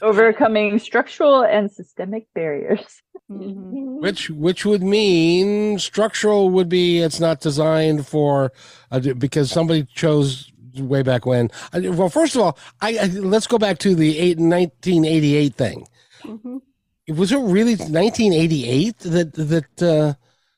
Overcoming 0.01 0.77
structural 0.77 1.41
and 1.43 1.71
systemic 1.71 2.27
barriers. 2.35 3.01
Mhm. 3.31 4.01
which 4.01 4.29
which 4.29 4.65
would 4.65 4.83
mean 4.83 5.79
structural 5.79 6.49
would 6.49 6.67
be 6.69 6.99
it's 6.99 7.19
not 7.19 7.39
designed 7.39 8.05
for 8.07 8.51
uh, 8.91 8.99
because 9.17 9.49
somebody 9.51 9.87
chose 9.95 10.51
way 10.77 11.01
back 11.01 11.25
when 11.25 11.49
I, 11.73 11.79
well 11.89 12.09
first 12.09 12.35
of 12.35 12.41
all 12.41 12.57
I, 12.81 12.97
I 12.97 13.05
let's 13.05 13.47
go 13.47 13.57
back 13.57 13.77
to 13.79 13.95
the 13.95 14.17
eight, 14.17 14.37
1988 14.37 15.55
thing 15.55 15.87
Mhm. 16.23 16.61
was 17.09 17.31
it 17.31 17.37
really 17.39 17.75
1988 17.75 18.97
that 18.99 19.33
that 19.33 19.81
uh 19.81 20.13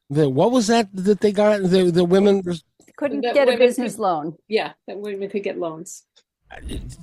that 0.10 0.30
what 0.30 0.52
was 0.52 0.68
that 0.68 0.88
that 0.94 1.20
they 1.22 1.32
got 1.32 1.62
the 1.64 1.92
the 1.92 2.06
women 2.06 2.42
Couldn't 2.98 3.22
That 3.22 3.34
get 3.34 3.50
a 3.50 3.58
business 3.58 3.96
could- 3.96 4.02
loan. 4.04 4.38
Yeah, 4.48 4.74
that 4.88 4.98
women 5.00 5.28
could 5.30 5.44
get 5.44 5.58
loans. 5.58 6.04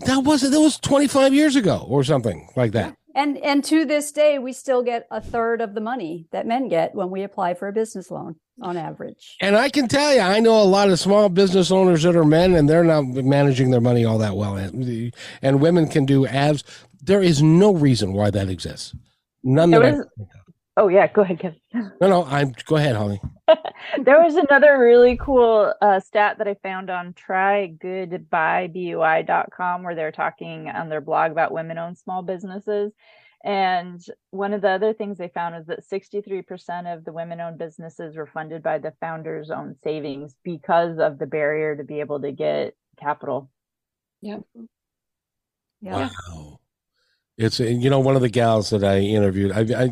that 0.07 0.23
wasn't 0.25 0.53
that 0.53 0.61
was 0.61 0.79
25 0.79 1.35
years 1.35 1.57
ago 1.57 1.85
or 1.89 2.05
something 2.05 2.49
like 2.57 2.73
that 2.73 2.95
And 3.15 3.39
and 3.39 3.65
to 3.65 3.85
this 3.85 4.13
day, 4.13 4.39
we 4.39 4.53
still 4.53 4.83
get 4.83 5.07
a 5.11 5.21
third 5.21 5.61
of 5.61 5.75
the 5.75 5.81
money 5.81 6.27
that 6.33 6.47
men 6.47 6.69
get 6.69 6.95
when 6.95 7.11
we 7.11 7.23
apply 7.23 7.55
for 7.55 7.69
a 7.69 7.73
business 7.73 8.11
loan 8.11 8.37
on 8.63 8.77
average. 8.77 9.37
And 9.41 9.57
I 9.57 9.69
can 9.71 9.89
tell 9.89 10.15
you, 10.15 10.21
I 10.21 10.41
know 10.41 10.61
a 10.61 10.65
lot 10.65 10.91
of 10.91 11.01
small 11.01 11.29
business 11.29 11.71
owners 11.71 12.03
that 12.03 12.17
are 12.17 12.25
men, 12.25 12.55
and 12.55 12.69
they're 12.69 12.85
not 12.85 13.05
managing 13.05 13.71
their 13.71 13.81
money 13.81 14.05
all 14.05 14.19
that 14.19 14.37
well. 14.37 14.57
And, 14.57 15.13
and 15.43 15.61
women 15.61 15.89
can 15.89 16.05
do 16.07 16.27
ads. 16.27 16.63
There 17.03 17.23
is 17.23 17.43
no 17.43 17.73
reason 17.73 18.13
why 18.13 18.31
that 18.31 18.49
exists. 18.49 18.95
None 19.43 19.71
There 19.71 19.81
that 19.81 19.95
I, 19.95 19.97
was 19.97 20.07
oh 20.77 20.89
yeah, 20.89 21.07
go 21.07 21.23
ahead, 21.23 21.41
Kevin. 21.41 21.61
no, 21.73 22.09
no. 22.09 22.25
I'm 22.25 22.53
go 22.67 22.77
ahead, 22.77 22.97
Holly. 22.97 23.23
there 24.05 24.23
was 24.23 24.37
another 24.37 24.79
really 24.79 25.17
cool 25.17 25.73
uh, 25.81 26.01
stat 26.01 26.37
that 26.39 26.49
I 26.49 26.55
found 26.63 26.91
on 26.91 27.15
trygoodbuybui.com 27.15 29.83
where 29.83 29.95
they're 29.95 30.13
talking 30.13 30.69
on 30.69 30.89
their 30.89 31.01
blog 31.01 31.33
about 31.33 31.53
women 31.53 31.79
owned 31.79 31.99
small 31.99 32.23
businesses. 32.23 32.93
And 33.43 34.05
one 34.31 34.53
of 34.53 34.61
the 34.61 34.69
other 34.69 34.93
things 34.93 35.17
they 35.17 35.29
found 35.29 35.57
is 35.57 35.67
that 35.67 35.89
63% 35.91 36.95
of 36.95 37.05
the 37.05 37.13
women 37.13 37.41
owned 37.41 37.59
businesses 37.59 38.15
were 38.15 38.27
funded 38.27 38.63
by 38.63 38.79
the 38.79 38.93
founder's 39.01 39.51
own 39.51 39.77
savings 39.83 40.37
because 40.45 40.99
of 40.99 41.19
the 41.19 41.27
barrier 41.27 41.75
to 41.75 41.85
be 41.85 42.01
able 42.01 42.21
to 42.21 42.33
get 42.33 42.75
capital. 42.99 43.51
Yep. 44.21 44.43
Yeah. 45.81 46.11
Wow. 46.29 46.60
It's 47.41 47.61
you 47.61 47.91
know 47.91 48.01
one 48.01 48.17
of 48.17 48.23
the 48.23 48.29
gals 48.29 48.71
that 48.71 48.85
I 48.85 48.99
interviewed. 49.01 49.53
I, 49.53 49.85
I 49.85 49.91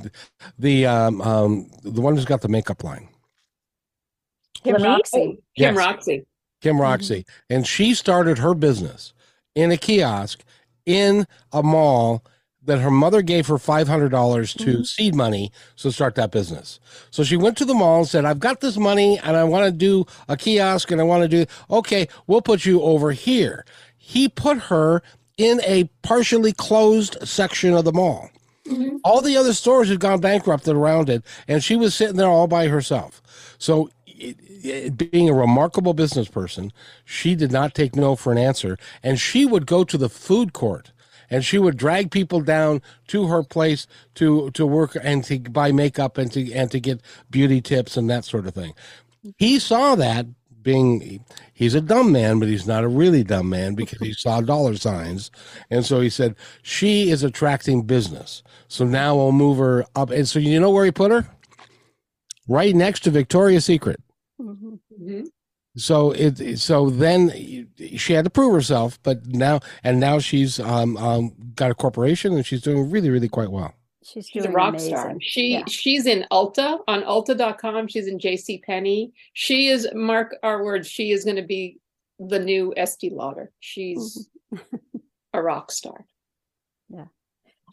the 0.58 0.86
um 0.86 1.20
um 1.22 1.70
the 1.82 2.02
one 2.02 2.14
who's 2.16 2.26
got 2.26 2.42
the 2.42 2.48
makeup 2.48 2.84
line, 2.84 3.08
Kim 4.64 4.74
Let 4.74 4.82
me- 4.82 4.88
Roxie. 4.88 5.38
Kim 5.56 5.76
Roxie. 5.76 6.26
Kim 6.62 6.80
Roxie, 6.80 7.24
and 7.50 7.66
she 7.66 7.94
started 7.94 8.38
her 8.38 8.54
business 8.54 9.14
in 9.54 9.72
a 9.72 9.76
kiosk 9.78 10.44
in 10.86 11.26
a 11.52 11.62
mall 11.62 12.24
that 12.64 12.80
her 12.80 12.90
mother 12.90 13.22
gave 13.22 13.46
her 13.48 13.56
$500 13.58 14.54
to 14.54 14.78
Mhm. 14.78 14.86
seed 14.86 15.14
money 15.14 15.52
to 15.78 15.92
start 15.92 16.16
that 16.16 16.32
business. 16.32 16.80
So 17.10 17.24
she 17.24 17.36
went 17.36 17.56
to 17.58 17.64
the 17.64 17.74
mall 17.74 18.00
and 18.00 18.08
said, 18.08 18.24
I've 18.26 18.40
got 18.40 18.60
this 18.60 18.76
money 18.76 19.18
and 19.20 19.36
I 19.36 19.44
want 19.44 19.66
to 19.66 19.72
do 19.72 20.06
a 20.28 20.36
kiosk 20.36 20.90
and 20.90 21.00
I 21.00 21.04
want 21.04 21.22
to 21.22 21.28
do, 21.28 21.46
okay, 21.70 22.08
we'll 22.26 22.42
put 22.42 22.66
you 22.66 22.82
over 22.82 23.12
here. 23.12 23.64
He 23.96 24.28
put 24.28 24.58
her 24.64 25.02
in 25.38 25.62
a 25.66 25.84
partially 26.02 26.52
closed 26.52 27.16
section 27.26 27.74
of 27.74 27.86
the 27.86 27.92
mall. 27.92 28.30
Mhm. 28.68 29.00
All 29.04 29.22
the 29.22 29.38
other 29.38 29.54
stores 29.54 29.88
had 29.88 30.00
gone 30.00 30.20
bankrupt 30.20 30.68
around 30.68 31.10
it, 31.10 31.24
and 31.48 31.64
she 31.64 31.76
was 31.76 31.94
sitting 31.94 32.16
there 32.16 32.28
all 32.28 32.48
by 32.48 32.68
herself. 32.68 33.22
So, 33.58 33.90
it, 34.06 34.36
it, 34.64 34.98
being 35.10 35.30
a 35.30 35.34
remarkable 35.34 35.94
business 35.94 36.28
person, 36.28 36.72
she 37.04 37.36
did 37.36 37.52
not 37.52 37.74
take 37.74 37.96
no 37.96 38.16
for 38.16 38.32
an 38.32 38.38
answer, 38.38 38.78
and 39.02 39.20
she 39.20 39.46
would 39.46 39.66
go 39.66 39.84
to 39.84 39.98
the 39.98 40.10
food 40.10 40.52
court 40.52 40.92
and 41.30 41.44
she 41.44 41.58
would 41.58 41.76
drag 41.76 42.10
people 42.10 42.40
down 42.40 42.82
to 43.08 43.26
her 43.28 43.42
place 43.42 43.86
to 44.16 44.50
to 44.52 44.66
work 44.66 44.96
and 45.02 45.24
to 45.24 45.38
buy 45.38 45.72
makeup 45.72 46.18
and 46.18 46.32
to 46.32 46.52
and 46.52 46.70
to 46.70 46.80
get 46.80 47.00
beauty 47.30 47.60
tips 47.60 47.96
and 47.96 48.08
that 48.10 48.24
sort 48.24 48.46
of 48.46 48.54
thing. 48.54 48.74
He 49.36 49.58
saw 49.58 49.94
that 49.96 50.26
being 50.68 51.24
he's 51.54 51.74
a 51.74 51.80
dumb 51.80 52.12
man, 52.12 52.38
but 52.38 52.48
he's 52.48 52.66
not 52.66 52.84
a 52.84 52.88
really 52.88 53.24
dumb 53.24 53.48
man 53.48 53.74
because 53.74 53.98
he 54.00 54.12
saw 54.24 54.42
dollar 54.42 54.76
signs. 54.76 55.30
And 55.70 55.86
so 55.86 56.00
he 56.00 56.10
said, 56.10 56.36
She 56.62 57.10
is 57.10 57.22
attracting 57.24 57.84
business. 57.84 58.42
So 58.68 58.84
now 58.84 59.16
we'll 59.16 59.32
move 59.32 59.56
her 59.58 59.86
up. 59.96 60.10
And 60.10 60.28
so 60.28 60.38
you 60.38 60.60
know 60.60 60.70
where 60.70 60.84
he 60.84 60.90
put 60.92 61.10
her? 61.10 61.26
Right 62.48 62.74
next 62.74 63.00
to 63.04 63.10
Victoria's 63.10 63.64
Secret. 63.64 64.00
Mhm. 64.40 64.78
Mhm. 65.02 65.26
So 65.76 66.10
it 66.12 66.58
so 66.58 66.90
then 66.90 67.30
she 67.96 68.12
had 68.12 68.24
to 68.26 68.30
prove 68.30 68.52
herself, 68.52 68.98
but 69.02 69.26
now 69.26 69.60
and 69.82 69.98
now 70.00 70.18
she's 70.18 70.60
um, 70.60 70.96
um 70.98 71.32
got 71.54 71.70
a 71.70 71.74
corporation 71.74 72.34
and 72.34 72.44
she's 72.44 72.62
doing 72.62 72.90
really 72.90 73.08
really 73.10 73.28
quite 73.30 73.50
well. 73.50 73.72
She's 74.04 74.26
She's 74.28 74.42
doing 74.42 74.52
a 74.54 74.56
rock 74.56 74.70
amazing. 74.70 74.96
star. 74.96 75.14
She 75.20 75.52
Yeah. 75.54 75.64
she's 75.66 76.06
in 76.06 76.24
Ulta 76.30 76.78
on 76.86 77.02
Ulta.com. 77.02 77.88
She's 77.88 78.06
in 78.06 78.18
JC 78.18 78.62
Penney. 78.62 79.12
She 79.32 79.68
is 79.68 79.88
mark 79.94 80.36
our 80.42 80.62
words, 80.64 80.86
she 80.88 81.10
is 81.10 81.24
going 81.24 81.36
to 81.36 81.42
be 81.42 81.78
the 82.20 82.38
new 82.38 82.72
Estee 82.76 83.10
Lauder. 83.10 83.50
She's 83.60 84.28
Mm-hmm. 84.52 84.76
a 85.34 85.42
rock 85.42 85.70
star. 85.70 86.06
Yeah, 86.88 87.04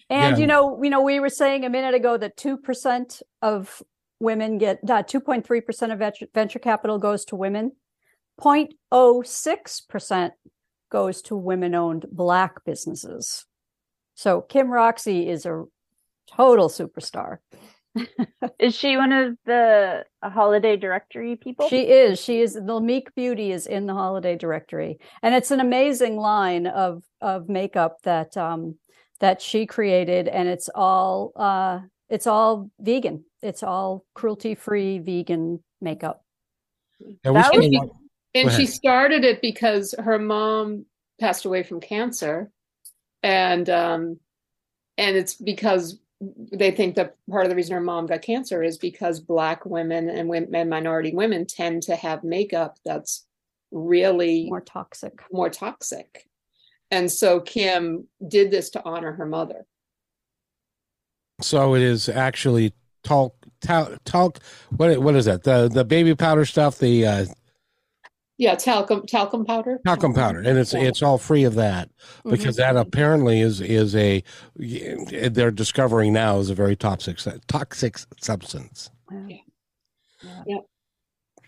and 0.09 0.35
Yeah. 0.35 0.41
you 0.41 0.47
know, 0.47 0.83
you 0.83 0.89
know, 0.89 1.01
we 1.01 1.19
were 1.21 1.29
saying 1.29 1.63
a 1.63 1.69
minute 1.69 1.93
ago 1.93 2.17
that 2.17 2.35
two 2.35 2.57
percent 2.57 3.21
of 3.41 3.81
women 4.19 4.57
get 4.57 4.79
uh, 4.89 5.03
two 5.03 5.19
point 5.21 5.45
three 5.45 5.61
percent 5.61 5.91
of 5.93 5.99
venture, 5.99 6.27
venture 6.33 6.59
capital 6.59 6.97
goes 6.99 7.23
to 7.25 7.35
women. 7.35 7.71
0.06 8.41 9.88
percent 9.88 10.33
goes 10.91 11.21
to 11.21 11.35
women-owned 11.38 12.05
Black 12.11 12.63
businesses. 12.65 13.45
So 14.15 14.41
Kim 14.41 14.69
Roxie 14.69 15.29
is 15.29 15.45
a 15.45 15.63
total 16.27 16.69
superstar. 16.69 17.39
Is 18.59 18.75
she 18.75 18.97
one 18.97 19.13
of 19.13 19.38
the 19.45 20.03
holiday 20.21 20.75
directory 20.75 21.38
people? 21.38 21.69
She 21.69 21.83
is. 21.83 22.19
She 22.19 22.41
is. 22.41 22.57
Lamik 22.57 23.07
Beauty 23.15 23.51
is 23.51 23.67
in 23.67 23.85
the 23.85 23.93
holiday 23.93 24.35
directory, 24.35 24.99
and 25.23 25.33
it's 25.33 25.51
an 25.51 25.61
amazing 25.61 26.17
line 26.17 26.67
of 26.67 27.03
of 27.21 27.47
makeup 27.47 27.97
that 28.03 28.35
um 28.35 28.75
that 29.21 29.41
she 29.41 29.65
created, 29.65 30.27
and 30.27 30.49
it's 30.49 30.69
all 30.75 31.31
uh 31.38 31.79
it's 32.09 32.27
all 32.27 32.69
vegan. 32.79 33.23
It's 33.41 33.63
all 33.63 34.03
cruelty 34.13 34.55
free 34.55 34.99
vegan 34.99 35.63
makeup. 35.79 36.23
And 36.99 37.17
That 37.23 37.53
was- 37.53 37.65
a 37.65 37.89
And 38.33 38.51
she 38.51 38.65
started 38.65 39.23
it 39.23 39.41
because 39.41 39.95
her 39.97 40.19
mom 40.19 40.85
passed 41.21 41.45
away 41.45 41.63
from 41.63 41.79
cancer. 41.79 42.51
And 43.23 43.69
um 43.69 44.19
and 44.97 45.15
it's 45.15 45.35
because 45.35 45.97
they 46.21 46.71
think 46.71 46.95
that 46.95 47.15
part 47.30 47.43
of 47.45 47.49
the 47.49 47.56
reason 47.56 47.73
her 47.73 47.82
mom 47.82 48.06
got 48.06 48.21
cancer 48.21 48.63
is 48.63 48.78
because 48.78 49.19
black 49.19 49.65
women 49.65 50.10
and 50.10 50.30
women 50.30 50.56
and 50.56 50.69
minority 50.69 51.13
women 51.13 51.45
tend 51.45 51.84
to 51.84 51.95
have 51.95 52.23
makeup 52.23 52.78
that's 52.86 53.25
really 53.71 54.45
More 54.49 54.62
toxic. 54.62 55.21
more 55.32 55.49
toxic. 55.49 56.28
And 56.91 57.12
so 57.12 57.41
Kim 57.41 58.08
did 58.25 58.51
this 58.51 58.69
to 58.71 58.84
honor 58.86 59.12
her 59.13 59.25
mother. 59.25 59.65
so 61.41 61.75
it 61.75 61.82
is 61.82 62.08
actually 62.08 62.73
talc 63.04 63.36
talc, 63.60 63.97
talc 64.06 64.39
what 64.78 64.97
what 64.99 65.15
is 65.15 65.25
that? 65.25 65.43
The 65.43 65.67
the 65.67 65.84
baby 65.84 66.15
powder 66.15 66.45
stuff, 66.45 66.78
the 66.80 67.06
uh 67.06 67.25
Yeah, 68.38 68.56
talcum 68.56 69.06
talcum 69.06 69.45
powder. 69.45 69.80
talcum 69.86 70.13
powder 70.13 70.39
and 70.39 70.58
it's 70.58 70.74
Yeah. 70.74 70.82
it's 70.82 71.02
all 71.02 71.17
free 71.17 71.43
of 71.45 71.56
that 71.56 71.89
Mm-hmm. 71.89 72.32
because 72.32 72.56
that 72.58 72.76
apparently 72.76 73.39
is 73.41 73.62
is 73.62 73.95
a 73.95 74.24
they're 74.56 75.52
discovering 75.52 76.12
now 76.13 76.39
is 76.39 76.50
a 76.50 76.56
very 76.56 76.76
toxic 76.76 77.17
toxic 77.48 77.98
substance 78.19 78.89
Mhm. 79.12 79.39
Yeah. 80.48 80.58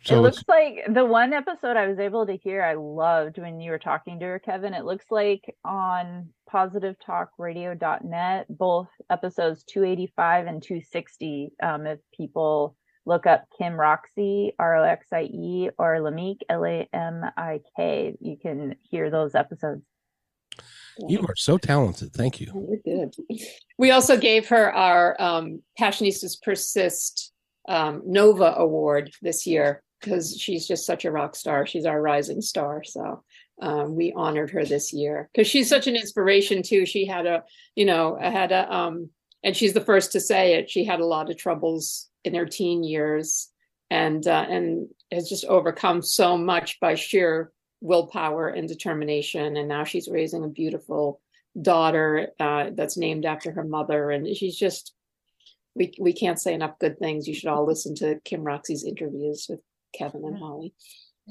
So 0.04 0.15
it 0.19 0.21
looks 0.21 0.43
like 0.47 0.86
the 0.89 1.04
one 1.04 1.34
episode 1.34 1.76
I 1.76 1.88
was 1.88 2.00
able 2.00 2.26
to 2.28 2.38
hear, 2.38 2.63
I 2.63 2.76
loved 2.76 3.39
when 3.39 3.60
you 3.60 3.71
were 3.71 3.80
talking 3.80 4.19
to 4.19 4.26
her, 4.26 4.39
Kevin. 4.39 4.73
It 4.73 4.86
looks 4.86 5.06
like 5.12 5.54
on 5.65 6.30
positivetalkradio.net, 6.50 8.45
both 8.50 8.88
episodes 9.10 9.63
285 9.63 10.47
and 10.47 10.63
260. 10.63 11.52
Um, 11.62 11.86
if 11.88 12.00
people 12.15 12.78
look 13.07 13.25
up 13.25 13.45
Kim 13.57 13.73
Roxie, 13.73 14.51
R 14.59 14.77
O 14.77 14.83
X 14.83 15.07
I 15.11 15.23
E, 15.23 15.69
or 15.79 15.95
Lamik, 15.97 16.41
L 16.49 16.65
A 16.65 16.87
M 16.93 17.23
I 17.35 17.61
K, 17.75 18.15
you 18.19 18.37
can 18.37 18.75
hear 18.83 19.09
those 19.09 19.33
episodes. 19.33 19.81
you 21.07 21.19
are 21.21 21.35
so 21.35 21.57
talented. 21.57 22.13
Thank 22.13 22.39
you. 22.41 22.51
Oh, 22.53 22.67
You're 22.69 22.99
good. 22.99 23.15
We 23.79 23.91
also 23.91 24.17
gave 24.17 24.47
her 24.47 24.73
our 24.73 25.15
um, 25.21 25.61
Passionistas 25.79 26.41
Persist 26.41 27.31
um, 27.69 28.01
Nova 28.07 28.55
Award 28.57 29.11
this 29.21 29.45
year 29.45 29.83
because 30.01 30.35
she's 30.39 30.67
just 30.67 30.83
such 30.85 31.05
a 31.05 31.11
rock 31.11 31.35
star. 31.35 31.67
She's 31.67 31.85
our 31.85 32.01
rising 32.01 32.41
star. 32.41 32.83
So 32.83 33.23
um, 33.61 33.95
we 33.95 34.13
honored 34.15 34.49
her 34.49 34.65
this 34.65 34.91
year 34.93 35.29
because 35.31 35.47
she's 35.47 35.69
such 35.69 35.85
an 35.85 35.95
inspiration 35.95 36.63
too. 36.63 36.87
She 36.87 37.05
had 37.05 37.27
a, 37.27 37.43
you 37.75 37.85
know, 37.85 38.17
had 38.19 38.51
a, 38.51 38.73
um, 38.73 39.11
and 39.43 39.55
she's 39.55 39.73
the 39.73 39.81
first 39.81 40.11
to 40.13 40.19
say 40.19 40.55
it. 40.55 40.71
She 40.71 40.83
had 40.83 40.99
a 40.99 41.05
lot 41.05 41.29
of 41.29 41.37
troubles 41.37 42.09
in 42.23 42.34
her 42.36 42.45
teen 42.45 42.84
years, 42.84 43.49
and 43.89 44.25
uh, 44.27 44.45
and 44.49 44.88
has 45.12 45.30
just 45.30 45.45
overcome 45.45 46.01
so 46.01 46.38
much 46.38 46.80
by 46.80 46.95
sheer 46.95 47.51
willpower 47.82 48.49
and 48.49 48.67
determination. 48.67 49.56
And 49.58 49.67
now 49.67 49.84
she's 49.84 50.08
raising 50.10 50.43
a 50.43 50.49
beautiful 50.49 51.21
daughter 51.62 52.30
uh, 52.39 52.71
that's 52.73 52.97
named 52.97 53.25
after 53.25 53.51
her 53.51 53.63
mother, 53.63 54.12
and 54.12 54.27
she's 54.36 54.58
just 54.58 54.93
we 55.75 55.93
we 55.99 56.13
can't 56.13 56.39
say 56.39 56.53
enough 56.53 56.80
good 56.80 56.99
things. 56.99 57.27
You 57.27 57.34
should 57.34 57.49
all 57.49 57.65
listen 57.65 57.95
to 57.95 58.19
Kim 58.25 58.43
Roxie's 58.43 58.84
interviews 58.84 59.45
with 59.49 59.60
Kevin 59.93 60.25
and 60.25 60.38
Holly. 60.38 60.73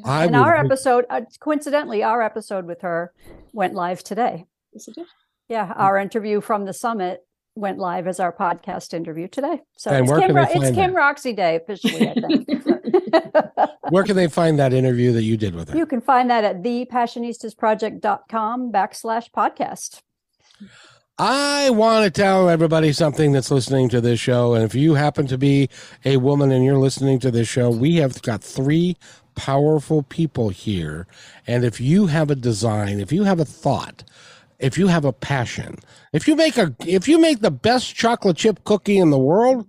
I 0.05 0.27
and 0.27 0.37
our 0.37 0.57
would- 0.57 0.67
episode, 0.67 1.07
uh, 1.11 1.23
coincidentally, 1.41 2.03
our 2.03 2.23
episode 2.23 2.67
with 2.67 2.83
her 2.83 3.13
went 3.53 3.75
live 3.75 4.05
today. 4.05 4.45
Yes, 4.73 4.89
it 4.89 4.99
is. 4.99 5.07
Yeah, 5.49 5.73
our 5.77 5.97
interview 5.99 6.41
from 6.41 6.65
the 6.65 6.73
summit 6.73 7.26
went 7.57 7.79
live 7.79 8.07
as 8.07 8.21
our 8.21 8.33
podcast 8.33 8.95
interview 8.95 9.27
today. 9.29 9.61
So 9.77 9.91
And 9.91 10.09
it's, 10.09 10.19
Kim, 10.19 10.37
Ro- 10.37 10.47
it's 10.49 10.77
Kim? 10.77 10.95
Roxie 10.95 11.33
Day 11.33 11.57
officially, 11.57 12.11
I 12.11 12.15
think. 12.15 12.49
Where 13.91 14.05
can 14.05 14.17
they 14.17 14.29
find 14.29 14.59
that 14.59 14.73
interview 14.73 15.13
that 15.13 15.23
you 15.23 15.37
did 15.37 15.55
with 15.55 15.69
her? 15.71 15.77
you 15.77 15.87
can 15.87 16.01
find 16.01 16.29
that 16.31 16.43
at 16.45 16.63
thepassionistasproject.com 16.63 18.73
backslash 18.73 19.31
podcast. 19.31 20.01
I 21.19 21.71
want 21.71 22.05
to 22.05 22.11
tell 22.11 22.51
everybody 22.51 22.93
something 22.93 23.33
that's 23.33 23.51
listening 23.51 23.89
to 23.91 24.01
this 24.03 24.21
show. 24.21 24.53
And 24.55 24.65
if 24.65 24.75
you 24.75 24.95
happen 24.95 25.27
to 25.29 25.39
be 25.39 25.71
a 26.05 26.19
woman 26.19 26.53
and 26.53 26.63
you're 26.65 26.77
listening 26.77 27.19
to 27.21 27.31
this 27.31 27.49
show, 27.49 27.71
we 27.71 27.97
have 27.97 28.21
got 28.21 28.45
three 28.45 28.99
powerful 29.35 30.03
people 30.03 30.51
here. 30.51 31.07
And 31.47 31.65
if 31.65 31.81
you 31.81 32.09
have 32.09 32.31
a 32.31 32.35
design, 32.35 33.01
if 33.01 33.13
you 33.13 33.25
have 33.25 33.41
a 33.41 33.47
thought, 33.47 34.05
if 34.59 34.79
you 34.79 34.87
have 34.87 35.05
a 35.05 35.13
passion, 35.13 35.77
if 36.13 36.27
you 36.27 36.37
make 36.37 36.57
a, 36.57 36.75
if 36.81 37.09
you 37.09 37.21
make 37.21 37.41
the 37.41 37.51
best 37.51 37.95
chocolate 37.95 38.37
chip 38.37 38.65
cookie 38.65 38.99
in 38.99 39.11
the 39.11 39.19
world 39.19 39.67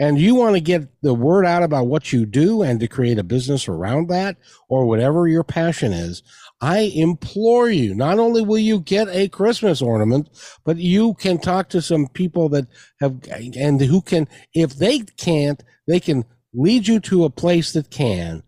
and 0.00 0.18
you 0.18 0.34
want 0.34 0.54
to 0.54 0.60
get 0.60 0.88
the 1.02 1.12
word 1.12 1.44
out 1.44 1.62
about 1.62 1.86
what 1.86 2.12
you 2.12 2.24
do 2.24 2.62
and 2.62 2.80
to 2.80 2.88
create 2.88 3.18
a 3.18 3.22
business 3.22 3.68
around 3.68 4.08
that 4.08 4.36
or 4.68 4.86
whatever 4.86 5.28
your 5.28 5.44
passion 5.44 5.92
is, 5.92 6.22
I 6.62 6.90
implore 6.94 7.70
you, 7.70 7.94
not 7.94 8.18
only 8.18 8.42
will 8.42 8.58
you 8.58 8.80
get 8.80 9.08
a 9.08 9.28
Christmas 9.28 9.82
ornament, 9.82 10.28
but 10.64 10.76
you 10.76 11.14
can 11.14 11.38
talk 11.38 11.68
to 11.70 11.82
some 11.82 12.06
people 12.08 12.48
that 12.50 12.66
have, 13.00 13.16
and 13.56 13.80
who 13.80 14.00
can, 14.00 14.28
if 14.54 14.76
they 14.76 15.00
can't, 15.18 15.62
they 15.86 16.00
can 16.00 16.24
lead 16.52 16.86
you 16.86 17.00
to 17.00 17.24
a 17.24 17.30
place 17.30 17.72
that 17.72 17.90
can 17.90 18.42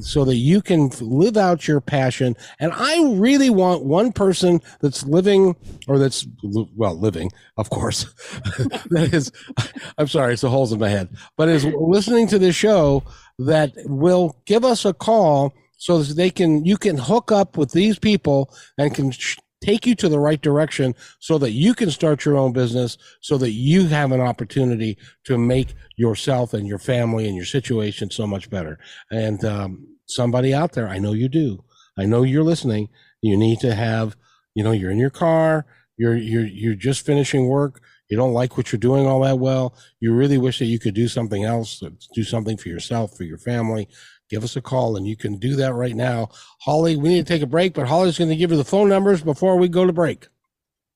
so 0.00 0.24
that 0.24 0.36
you 0.36 0.60
can 0.60 0.90
live 1.00 1.36
out 1.36 1.66
your 1.66 1.80
passion. 1.80 2.36
And 2.60 2.72
I 2.74 3.14
really 3.14 3.50
want 3.50 3.84
one 3.84 4.12
person 4.12 4.60
that's 4.80 5.04
living 5.04 5.56
or 5.86 5.98
that's, 5.98 6.26
well, 6.42 6.98
living, 6.98 7.32
of 7.56 7.70
course, 7.70 8.04
that 8.90 9.10
is, 9.12 9.32
I'm 9.98 10.08
sorry, 10.08 10.34
it's 10.34 10.42
the 10.42 10.50
holes 10.50 10.72
in 10.72 10.78
my 10.78 10.88
head, 10.88 11.08
but 11.36 11.48
is 11.48 11.64
listening 11.64 12.26
to 12.28 12.38
this 12.38 12.56
show 12.56 13.02
that 13.38 13.72
will 13.84 14.36
give 14.46 14.64
us 14.64 14.84
a 14.84 14.92
call 14.92 15.54
so 15.78 16.02
that 16.02 16.14
they 16.14 16.30
can, 16.30 16.64
you 16.64 16.76
can 16.76 16.98
hook 16.98 17.32
up 17.32 17.56
with 17.56 17.72
these 17.72 17.98
people 17.98 18.52
and 18.76 18.94
can 18.94 19.10
sh- 19.12 19.38
take 19.60 19.86
you 19.86 19.94
to 19.96 20.08
the 20.08 20.20
right 20.20 20.40
direction 20.40 20.94
so 21.18 21.38
that 21.38 21.50
you 21.50 21.74
can 21.74 21.90
start 21.90 22.24
your 22.24 22.36
own 22.36 22.52
business 22.52 22.96
so 23.20 23.36
that 23.38 23.50
you 23.50 23.86
have 23.86 24.12
an 24.12 24.20
opportunity 24.20 24.96
to 25.24 25.36
make 25.38 25.74
yourself 25.96 26.54
and 26.54 26.66
your 26.66 26.78
family 26.78 27.26
and 27.26 27.36
your 27.36 27.44
situation 27.44 28.10
so 28.10 28.26
much 28.26 28.48
better. 28.50 28.78
And 29.10 29.44
um, 29.44 29.86
somebody 30.06 30.54
out 30.54 30.72
there, 30.72 30.88
I 30.88 30.98
know 30.98 31.12
you 31.12 31.28
do. 31.28 31.64
I 31.98 32.06
know 32.06 32.22
you're 32.22 32.44
listening. 32.44 32.88
You 33.20 33.36
need 33.36 33.60
to 33.60 33.74
have, 33.74 34.16
you 34.54 34.62
know, 34.62 34.72
you're 34.72 34.92
in 34.92 34.98
your 34.98 35.10
car, 35.10 35.66
you're 35.96 36.16
you're 36.16 36.46
you're 36.46 36.74
just 36.74 37.04
finishing 37.04 37.48
work. 37.48 37.82
You 38.08 38.16
don't 38.16 38.32
like 38.32 38.56
what 38.56 38.72
you're 38.72 38.78
doing 38.78 39.06
all 39.06 39.20
that 39.22 39.38
well. 39.38 39.74
You 40.00 40.14
really 40.14 40.38
wish 40.38 40.60
that 40.60 40.66
you 40.66 40.78
could 40.78 40.94
do 40.94 41.08
something 41.08 41.44
else, 41.44 41.82
do 42.14 42.24
something 42.24 42.56
for 42.56 42.68
yourself, 42.68 43.16
for 43.16 43.24
your 43.24 43.36
family. 43.36 43.88
Give 44.28 44.44
us 44.44 44.56
a 44.56 44.60
call 44.60 44.96
and 44.96 45.06
you 45.06 45.16
can 45.16 45.38
do 45.38 45.56
that 45.56 45.74
right 45.74 45.94
now. 45.94 46.28
Holly, 46.60 46.96
we 46.96 47.08
need 47.08 47.26
to 47.26 47.32
take 47.32 47.42
a 47.42 47.46
break, 47.46 47.74
but 47.74 47.88
Holly's 47.88 48.18
going 48.18 48.30
to 48.30 48.36
give 48.36 48.50
you 48.50 48.56
the 48.56 48.64
phone 48.64 48.88
numbers 48.88 49.22
before 49.22 49.56
we 49.56 49.68
go 49.68 49.86
to 49.86 49.92
break. 49.92 50.28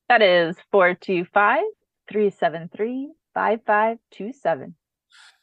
That 0.09 0.21
is 0.21 0.55
425 0.71 1.63
373 2.09 3.11
5527. 3.33 4.75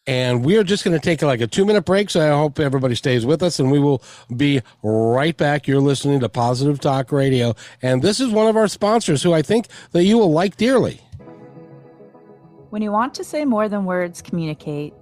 And 0.06 0.44
we 0.44 0.56
are 0.56 0.64
just 0.64 0.82
going 0.82 0.98
to 0.98 1.04
take 1.04 1.22
like 1.22 1.40
a 1.40 1.46
two 1.46 1.64
minute 1.64 1.84
break. 1.84 2.10
So 2.10 2.20
I 2.20 2.36
hope 2.36 2.58
everybody 2.58 2.94
stays 2.94 3.26
with 3.26 3.42
us 3.42 3.58
and 3.58 3.70
we 3.70 3.78
will 3.78 4.02
be 4.34 4.62
right 4.82 5.36
back. 5.36 5.66
You're 5.66 5.80
listening 5.80 6.20
to 6.20 6.28
Positive 6.28 6.80
Talk 6.80 7.12
Radio. 7.12 7.54
And 7.82 8.02
this 8.02 8.18
is 8.20 8.30
one 8.30 8.48
of 8.48 8.56
our 8.56 8.68
sponsors 8.68 9.22
who 9.22 9.32
I 9.32 9.42
think 9.42 9.66
that 9.92 10.04
you 10.04 10.18
will 10.18 10.32
like 10.32 10.56
dearly. 10.56 11.00
When 12.70 12.82
you 12.82 12.92
want 12.92 13.14
to 13.14 13.24
say 13.24 13.44
more 13.44 13.68
than 13.68 13.84
words 13.84 14.22
communicate, 14.22 14.94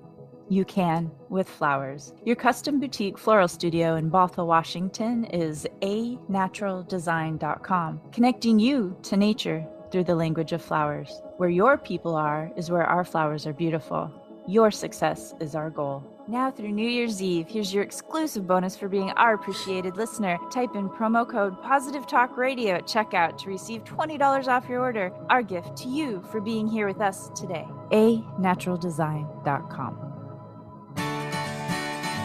you 0.49 0.65
can 0.65 1.11
with 1.29 1.49
flowers. 1.49 2.15
Your 2.25 2.37
custom 2.37 2.81
boutique 2.81 3.19
floral 3.19 3.49
studio 3.49 3.97
in 3.97 4.11
Bothell, 4.11 4.47
Washington 4.47 5.25
is 5.27 5.67
anaturaldesign.com, 5.83 8.01
connecting 8.13 8.59
you 8.59 8.97
to 9.03 9.17
nature 9.17 9.67
through 9.91 10.05
the 10.05 10.15
language 10.15 10.53
of 10.53 10.63
flowers. 10.63 11.23
Where 11.37 11.49
your 11.49 11.79
people 11.79 12.15
are 12.15 12.51
is 12.57 12.71
where 12.71 12.85
our 12.85 13.05
flowers 13.05 13.47
are 13.47 13.53
beautiful. 13.53 14.11
Your 14.47 14.71
success 14.71 15.35
is 15.41 15.55
our 15.55 15.71
goal. 15.71 16.03
Now 16.27 16.51
through 16.51 16.73
New 16.73 16.89
Year's 16.89 17.23
Eve, 17.23 17.47
here's 17.49 17.73
your 17.73 17.83
exclusive 17.83 18.47
bonus 18.47 18.77
for 18.77 18.89
being 18.89 19.11
our 19.13 19.35
appreciated 19.35 19.97
listener. 19.97 20.39
Type 20.51 20.75
in 20.75 20.89
promo 20.91 21.29
code 21.29 21.61
Positive 21.63 22.07
Talk 22.07 22.37
Radio 22.37 22.75
at 22.75 22.87
checkout 22.87 23.39
to 23.39 23.49
receive 23.49 23.85
$20 23.85 24.47
off 24.47 24.69
your 24.69 24.81
order. 24.81 25.11
Our 25.31 25.43
gift 25.43 25.77
to 25.79 25.89
you 25.89 26.23
for 26.31 26.41
being 26.41 26.69
here 26.69 26.87
with 26.87 27.01
us 27.01 27.31
today. 27.35 27.67
A 27.93 28.19
naturaldesign.com. 28.39 30.18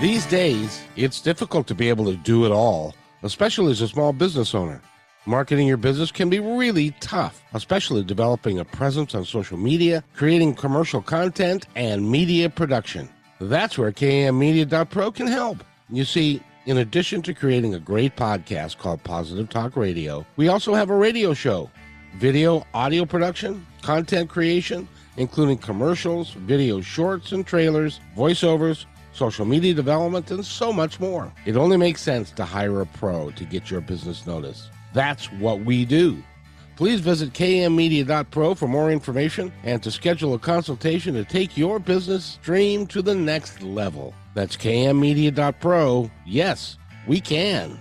These 0.01 0.25
days, 0.25 0.81
it's 0.97 1.21
difficult 1.21 1.65
to 1.67 1.75
be 1.75 1.87
able 1.87 2.05
to 2.05 2.17
do 2.17 2.45
it 2.45 2.51
all, 2.51 2.93
especially 3.21 3.71
as 3.71 3.79
a 3.79 3.87
small 3.87 4.11
business 4.11 4.53
owner. 4.53 4.81
Marketing 5.25 5.65
your 5.65 5.77
business 5.77 6.11
can 6.11 6.29
be 6.29 6.41
really 6.41 6.91
tough, 6.99 7.41
especially 7.53 8.03
developing 8.03 8.59
a 8.59 8.65
presence 8.65 9.15
on 9.15 9.23
social 9.23 9.57
media, 9.57 10.03
creating 10.13 10.55
commercial 10.55 11.01
content, 11.01 11.67
and 11.75 12.09
media 12.11 12.49
production. 12.49 13.07
That's 13.39 13.77
where 13.77 13.93
KMmedia.pro 13.93 15.11
can 15.11 15.27
help. 15.27 15.63
You 15.89 16.03
see, 16.03 16.41
in 16.65 16.79
addition 16.79 17.21
to 17.21 17.33
creating 17.33 17.73
a 17.73 17.79
great 17.79 18.17
podcast 18.17 18.79
called 18.79 19.01
Positive 19.03 19.47
Talk 19.47 19.77
Radio, 19.77 20.25
we 20.35 20.49
also 20.49 20.73
have 20.73 20.89
a 20.89 20.97
radio 20.97 21.33
show, 21.33 21.71
video, 22.17 22.67
audio 22.73 23.05
production, 23.05 23.65
content 23.81 24.29
creation, 24.29 24.87
including 25.15 25.57
commercials, 25.57 26.31
video 26.31 26.81
shorts 26.81 27.31
and 27.31 27.47
trailers, 27.47 28.01
voiceovers, 28.17 28.85
social 29.13 29.45
media 29.45 29.73
development, 29.73 30.29
and 30.31 30.45
so 30.45 30.73
much 30.73 30.99
more. 30.99 31.31
It 31.45 31.55
only 31.55 31.77
makes 31.77 32.01
sense 32.01 32.31
to 32.31 32.45
hire 32.45 32.81
a 32.81 32.85
pro 32.85 33.31
to 33.31 33.45
get 33.45 33.71
your 33.71 33.81
business 33.81 34.27
noticed. 34.27 34.69
That's 34.93 35.31
what 35.33 35.61
we 35.61 35.85
do. 35.85 36.21
Please 36.75 37.01
visit 37.01 37.33
kmmedia.pro 37.33 38.55
for 38.55 38.67
more 38.67 38.91
information 38.91 39.53
and 39.63 39.81
to 39.83 39.91
schedule 39.91 40.33
a 40.33 40.39
consultation 40.39 41.13
to 41.13 41.23
take 41.23 41.55
your 41.55 41.79
business 41.79 42.39
dream 42.41 42.87
to 42.87 43.01
the 43.01 43.13
next 43.13 43.61
level. 43.61 44.13
That's 44.33 44.57
kmmedia.pro. 44.57 46.09
Yes, 46.25 46.77
we 47.07 47.21
can. 47.21 47.79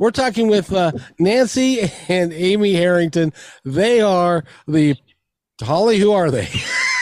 We're 0.00 0.10
talking 0.10 0.48
with 0.48 0.72
uh, 0.72 0.92
Nancy 1.20 1.90
and 2.08 2.32
Amy 2.32 2.72
Harrington. 2.72 3.32
They 3.64 4.00
are 4.00 4.44
the 4.66 4.96
Holly. 5.62 5.98
Who 5.98 6.10
are 6.10 6.30
they? 6.32 6.48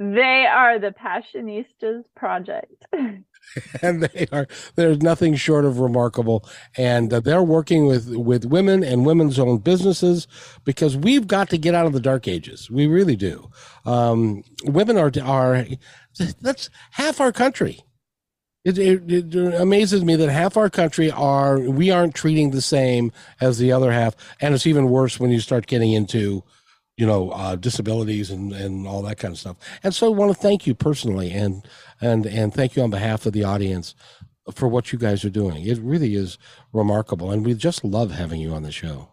They 0.00 0.46
are 0.46 0.78
the 0.78 0.92
Passionistas 0.92 2.04
Project. 2.16 2.86
and 3.82 4.02
they 4.02 4.26
are 4.32 4.46
there's 4.74 5.02
nothing 5.02 5.34
short 5.34 5.66
of 5.66 5.78
remarkable. 5.78 6.48
And 6.78 7.12
uh, 7.12 7.20
they're 7.20 7.42
working 7.42 7.84
with 7.84 8.16
with 8.16 8.46
women 8.46 8.82
and 8.82 9.04
women's 9.04 9.38
owned 9.38 9.62
businesses 9.62 10.26
because 10.64 10.96
we've 10.96 11.26
got 11.26 11.50
to 11.50 11.58
get 11.58 11.74
out 11.74 11.84
of 11.84 11.92
the 11.92 12.00
dark 12.00 12.28
ages. 12.28 12.70
We 12.70 12.86
really 12.86 13.14
do. 13.14 13.50
Um, 13.84 14.42
women 14.64 14.96
are 14.96 15.12
are 15.22 15.66
that's 16.40 16.70
half 16.92 17.20
our 17.20 17.30
country. 17.30 17.82
It, 18.64 18.78
it, 18.78 19.10
it, 19.10 19.54
amazes 19.54 20.04
me 20.04 20.16
that 20.16 20.28
half 20.28 20.56
our 20.56 20.68
country 20.68 21.10
are 21.10 21.60
we 21.60 21.90
aren't 21.90 22.14
treating 22.14 22.50
the 22.50 22.60
same 22.60 23.12
as 23.40 23.58
the 23.58 23.72
other 23.72 23.92
half, 23.92 24.14
and 24.40 24.54
it's 24.54 24.66
even 24.66 24.90
worse 24.90 25.18
when 25.20 25.30
you 25.30 25.40
start 25.40 25.66
getting 25.66 25.92
into, 25.92 26.42
you 27.00 27.06
know, 27.06 27.30
uh, 27.30 27.56
disabilities 27.56 28.30
and 28.30 28.52
and 28.52 28.86
all 28.86 29.00
that 29.00 29.16
kind 29.16 29.32
of 29.32 29.38
stuff. 29.38 29.56
And 29.82 29.94
so 29.94 30.06
I 30.06 30.14
want 30.14 30.30
to 30.32 30.38
thank 30.38 30.66
you 30.66 30.74
personally, 30.74 31.30
and 31.32 31.66
and 31.98 32.26
and 32.26 32.52
thank 32.52 32.76
you 32.76 32.82
on 32.82 32.90
behalf 32.90 33.24
of 33.24 33.32
the 33.32 33.42
audience 33.42 33.94
for 34.52 34.68
what 34.68 34.92
you 34.92 34.98
guys 34.98 35.24
are 35.24 35.30
doing. 35.30 35.66
It 35.66 35.78
really 35.78 36.14
is 36.14 36.36
remarkable, 36.74 37.30
and 37.30 37.44
we 37.44 37.54
just 37.54 37.84
love 37.84 38.10
having 38.10 38.38
you 38.38 38.52
on 38.52 38.64
the 38.64 38.70
show. 38.70 39.08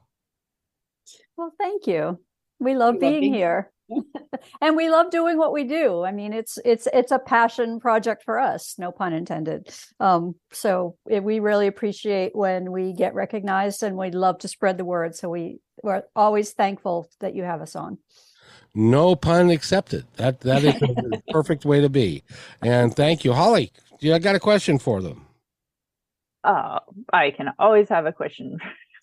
Well, 1.38 1.54
thank 1.58 1.88
you. 1.88 2.20
We 2.60 2.76
love 2.76 2.96
we 2.96 3.00
being, 3.00 3.14
love 3.14 3.22
being 3.22 3.34
here. 3.34 3.72
and 4.62 4.76
we 4.76 4.90
love 4.90 5.12
doing 5.12 5.38
what 5.38 5.54
we 5.54 5.64
do. 5.64 6.04
I 6.04 6.12
mean, 6.12 6.34
it's 6.34 6.58
it's 6.66 6.88
it's 6.94 7.12
a 7.12 7.20
passion 7.20 7.80
project 7.80 8.24
for 8.24 8.40
us, 8.40 8.76
no 8.78 8.92
pun 8.92 9.14
intended. 9.14 9.70
Um, 10.00 10.36
so 10.52 10.98
it, 11.10 11.24
we 11.24 11.40
really 11.40 11.68
appreciate 11.68 12.36
when 12.36 12.72
we 12.72 12.94
get 12.94 13.14
recognized, 13.14 13.84
and 13.84 13.98
we 13.98 14.12
love 14.12 14.40
to 14.40 14.48
spread 14.48 14.78
the 14.78 14.86
word. 14.86 15.16
So 15.16 15.30
we 15.30 15.60
we're 15.84 16.04
always 16.16 16.52
thankful 16.52 17.10
that 17.20 17.36
you 17.36 17.44
have 17.44 17.62
us 17.62 17.76
on. 17.76 17.98
No 18.74 19.16
pun 19.16 19.50
accepted. 19.50 20.06
That 20.18 20.42
that 20.42 20.64
is 20.64 20.80
the 20.80 21.22
perfect 21.30 21.66
way 21.66 21.82
to 21.82 21.90
be. 21.90 22.24
And 22.62 22.96
thank 22.96 23.24
you, 23.24 23.34
Holly. 23.34 23.72
I 24.04 24.20
got 24.20 24.36
a 24.36 24.40
question 24.40 24.78
for 24.78 25.02
them. 25.02 25.26
Oh, 26.44 26.80
I 27.12 27.32
can 27.32 27.52
always 27.60 27.90
have 27.90 28.06
a 28.06 28.14
question 28.14 28.60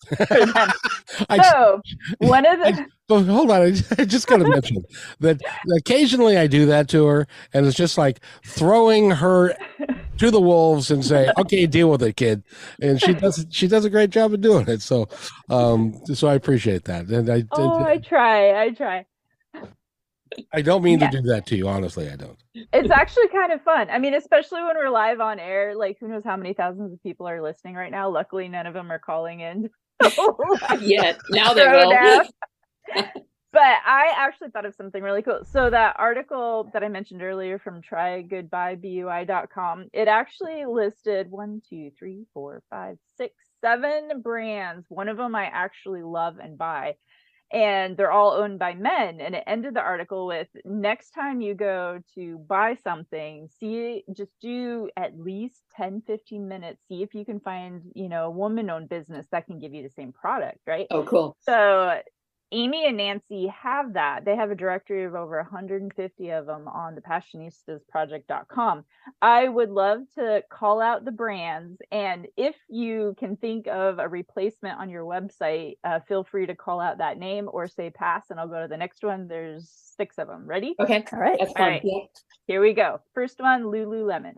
so 1.43 1.81
one 2.19 2.45
of 2.45 2.59
the 2.59 2.87
I, 3.09 3.21
hold 3.21 3.51
on, 3.51 3.61
I 3.97 4.05
just 4.05 4.27
got 4.27 4.37
to 4.37 4.47
mention 4.47 4.83
that 5.19 5.39
occasionally 5.77 6.37
I 6.37 6.47
do 6.47 6.65
that 6.67 6.89
to 6.89 7.05
her, 7.05 7.27
and 7.53 7.65
it's 7.65 7.77
just 7.77 7.97
like 7.97 8.19
throwing 8.43 9.11
her 9.11 9.55
to 10.17 10.31
the 10.31 10.41
wolves 10.41 10.89
and 10.89 11.05
say, 11.05 11.31
"Okay, 11.37 11.67
deal 11.67 11.89
with 11.89 12.01
it, 12.01 12.15
kid," 12.15 12.43
and 12.81 12.99
she 12.99 13.13
does 13.13 13.45
she 13.51 13.67
does 13.67 13.85
a 13.85 13.89
great 13.89 14.09
job 14.09 14.33
of 14.33 14.41
doing 14.41 14.67
it. 14.67 14.81
So, 14.81 15.07
um, 15.49 15.93
so 16.13 16.27
I 16.27 16.33
appreciate 16.33 16.85
that. 16.85 17.05
And 17.07 17.29
I, 17.29 17.43
oh, 17.51 17.79
I, 17.79 17.91
I 17.91 17.97
try, 17.97 18.63
I 18.63 18.69
try. 18.71 19.05
I 20.51 20.61
don't 20.61 20.83
mean 20.83 20.99
to 20.99 21.07
do 21.07 21.21
that 21.23 21.45
to 21.47 21.55
you. 21.55 21.67
Honestly, 21.67 22.09
I 22.09 22.15
don't. 22.15 22.37
It's 22.53 22.91
actually 22.91 23.27
kind 23.29 23.51
of 23.53 23.61
fun. 23.61 23.89
I 23.89 23.99
mean, 23.99 24.15
especially 24.15 24.63
when 24.63 24.75
we're 24.75 24.89
live 24.89 25.19
on 25.19 25.39
air. 25.39 25.75
Like, 25.75 25.97
who 25.99 26.07
knows 26.07 26.23
how 26.25 26.35
many 26.35 26.53
thousands 26.53 26.91
of 26.91 27.01
people 27.03 27.27
are 27.27 27.41
listening 27.41 27.75
right 27.75 27.91
now? 27.91 28.09
Luckily, 28.09 28.47
none 28.47 28.65
of 28.65 28.73
them 28.73 28.91
are 28.91 28.99
calling 28.99 29.41
in 29.41 29.69
Yet 30.79 31.19
now 31.29 31.53
they 31.53 31.67
will. 31.67 32.23
but 33.55 33.79
I 33.85 34.11
actually 34.17 34.49
thought 34.49 34.65
of 34.65 34.75
something 34.75 35.01
really 35.01 35.21
cool. 35.21 35.39
So 35.45 35.69
that 35.69 35.95
article 35.97 36.69
that 36.73 36.83
I 36.83 36.89
mentioned 36.89 37.23
earlier 37.23 37.57
from 37.57 37.81
trygoodbyebui.com, 37.81 39.85
it 39.93 40.07
actually 40.07 40.65
listed 40.65 41.31
one, 41.31 41.61
two, 41.69 41.91
three, 41.97 42.25
four, 42.33 42.61
five, 42.69 42.97
six, 43.17 43.33
seven 43.61 44.21
brands. 44.21 44.85
One 44.89 45.07
of 45.07 45.17
them 45.17 45.35
I 45.35 45.45
actually 45.45 46.03
love 46.03 46.37
and 46.39 46.57
buy 46.57 46.95
and 47.51 47.95
they're 47.95 48.11
all 48.11 48.31
owned 48.31 48.57
by 48.57 48.73
men 48.73 49.21
and 49.21 49.35
it 49.35 49.43
ended 49.45 49.75
the 49.75 49.81
article 49.81 50.25
with 50.25 50.47
next 50.65 51.11
time 51.11 51.41
you 51.41 51.53
go 51.53 51.99
to 52.15 52.39
buy 52.47 52.75
something 52.83 53.47
see 53.59 54.03
just 54.15 54.31
do 54.41 54.89
at 54.97 55.17
least 55.19 55.61
10 55.77 56.01
15 56.07 56.47
minutes 56.47 56.81
see 56.87 57.03
if 57.03 57.13
you 57.13 57.23
can 57.23 57.39
find 57.39 57.81
you 57.93 58.09
know 58.09 58.25
a 58.25 58.31
woman 58.31 58.69
owned 58.69 58.89
business 58.89 59.27
that 59.31 59.45
can 59.45 59.59
give 59.59 59.73
you 59.73 59.83
the 59.83 59.89
same 59.89 60.11
product 60.11 60.59
right? 60.67 60.87
Oh 60.91 61.03
cool. 61.03 61.37
So 61.41 61.99
Amy 62.55 62.87
and 62.87 62.95
Nancy 62.95 63.47
have 63.47 63.93
that. 63.93 64.23
They 64.23 64.35
have 64.35 64.49
a 64.49 64.55
directory 64.55 65.03
of 65.03 65.13
over 65.13 65.35
150 65.41 66.29
of 66.29 66.45
them 66.45 66.69
on 66.69 66.95
the 66.95 67.01
passionistasproject.com. 67.01 68.85
I 69.21 69.49
would 69.49 69.69
love 69.69 69.99
to 70.15 70.41
call 70.49 70.81
out 70.81 71.03
the 71.03 71.11
brands. 71.11 71.81
And 71.91 72.27
if 72.37 72.55
you 72.69 73.13
can 73.19 73.35
think 73.35 73.67
of 73.67 73.99
a 73.99 74.07
replacement 74.07 74.79
on 74.79 74.89
your 74.89 75.03
website, 75.03 75.79
uh, 75.83 75.99
feel 76.07 76.23
free 76.23 76.45
to 76.45 76.55
call 76.55 76.79
out 76.79 76.99
that 76.99 77.17
name 77.17 77.49
or 77.51 77.67
say 77.67 77.89
pass, 77.89 78.29
and 78.29 78.39
I'll 78.39 78.47
go 78.47 78.61
to 78.61 78.69
the 78.69 78.77
next 78.77 79.03
one. 79.03 79.27
There's 79.27 79.69
six 79.97 80.17
of 80.17 80.27
them. 80.27 80.45
Ready? 80.47 80.75
Okay. 80.79 81.05
All 81.11 81.19
right. 81.19 81.37
That's 81.37 81.51
fine. 81.51 81.63
All 81.63 81.69
right. 81.71 81.81
Yeah. 81.83 81.99
Here 82.47 82.61
we 82.61 82.73
go. 82.73 83.01
First 83.13 83.41
one 83.41 83.63
Lululemon. 83.63 84.35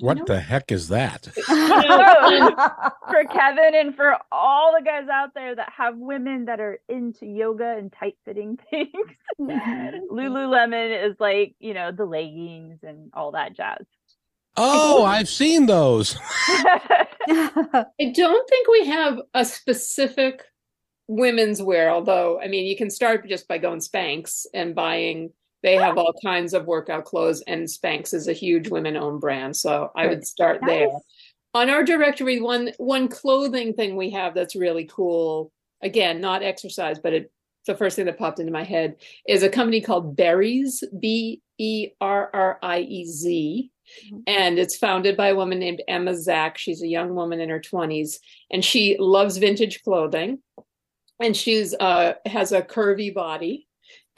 What 0.00 0.26
the 0.26 0.38
heck 0.38 0.70
is 0.70 0.88
that? 0.88 1.24
for 1.34 3.24
Kevin 3.24 3.74
and 3.74 3.96
for 3.96 4.16
all 4.30 4.72
the 4.78 4.84
guys 4.84 5.08
out 5.12 5.34
there 5.34 5.56
that 5.56 5.72
have 5.76 5.96
women 5.96 6.44
that 6.44 6.60
are 6.60 6.78
into 6.88 7.26
yoga 7.26 7.76
and 7.76 7.92
tight 7.92 8.16
fitting 8.24 8.58
things, 8.70 8.92
Lululemon 9.40 11.08
is 11.10 11.16
like, 11.18 11.56
you 11.58 11.74
know, 11.74 11.90
the 11.90 12.04
leggings 12.04 12.78
and 12.84 13.10
all 13.12 13.32
that 13.32 13.56
jazz. 13.56 13.84
Oh, 14.56 15.04
I've 15.04 15.28
seen 15.28 15.66
those. 15.66 16.16
I 17.28 17.86
don't 18.14 18.48
think 18.48 18.68
we 18.68 18.86
have 18.86 19.20
a 19.34 19.44
specific 19.44 20.42
women's 21.08 21.60
wear, 21.60 21.90
although, 21.90 22.40
I 22.40 22.48
mean, 22.48 22.66
you 22.66 22.76
can 22.76 22.90
start 22.90 23.28
just 23.28 23.48
by 23.48 23.58
going 23.58 23.80
Spanx 23.80 24.46
and 24.54 24.74
buying 24.74 25.30
they 25.62 25.74
have 25.74 25.98
all 25.98 26.14
kinds 26.24 26.54
of 26.54 26.66
workout 26.66 27.04
clothes, 27.04 27.42
and 27.42 27.66
Spanx 27.66 28.14
is 28.14 28.28
a 28.28 28.32
huge 28.32 28.68
women-owned 28.68 29.20
brand. 29.20 29.56
So 29.56 29.90
I 29.96 30.06
would 30.06 30.26
start 30.26 30.60
nice. 30.62 30.68
there. 30.68 30.88
On 31.54 31.70
our 31.70 31.82
directory, 31.82 32.40
one 32.40 32.72
one 32.78 33.08
clothing 33.08 33.72
thing 33.74 33.96
we 33.96 34.10
have 34.10 34.34
that's 34.34 34.54
really 34.54 34.84
cool. 34.84 35.50
Again, 35.82 36.20
not 36.20 36.42
exercise, 36.42 36.98
but 36.98 37.12
it, 37.12 37.32
the 37.66 37.76
first 37.76 37.96
thing 37.96 38.06
that 38.06 38.18
popped 38.18 38.40
into 38.40 38.52
my 38.52 38.64
head 38.64 38.96
is 39.26 39.42
a 39.42 39.48
company 39.48 39.80
called 39.80 40.16
Berriez, 40.16 40.82
B 41.00 41.40
E 41.58 41.88
R 42.00 42.30
R 42.32 42.58
I 42.62 42.80
E 42.80 43.04
Z. 43.06 43.70
Mm-hmm. 44.06 44.18
And 44.26 44.58
it's 44.58 44.76
founded 44.76 45.16
by 45.16 45.28
a 45.28 45.34
woman 45.34 45.58
named 45.58 45.82
Emma 45.88 46.14
Zach. 46.14 46.58
She's 46.58 46.82
a 46.82 46.88
young 46.88 47.14
woman 47.14 47.40
in 47.40 47.48
her 47.48 47.60
20s, 47.60 48.18
and 48.50 48.64
she 48.64 48.96
loves 48.98 49.38
vintage 49.38 49.82
clothing. 49.82 50.40
And 51.20 51.36
she's 51.36 51.74
uh, 51.74 52.14
has 52.26 52.52
a 52.52 52.62
curvy 52.62 53.12
body, 53.12 53.67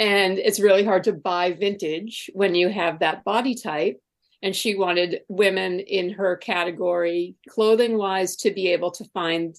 and 0.00 0.38
it's 0.38 0.58
really 0.58 0.82
hard 0.82 1.04
to 1.04 1.12
buy 1.12 1.52
vintage 1.52 2.30
when 2.32 2.54
you 2.54 2.70
have 2.70 2.98
that 2.98 3.22
body 3.22 3.54
type. 3.54 4.00
And 4.42 4.56
she 4.56 4.74
wanted 4.74 5.20
women 5.28 5.80
in 5.80 6.08
her 6.14 6.38
category 6.38 7.34
clothing 7.46 7.98
wise 7.98 8.36
to 8.36 8.50
be 8.50 8.68
able 8.68 8.90
to 8.92 9.04
find 9.12 9.54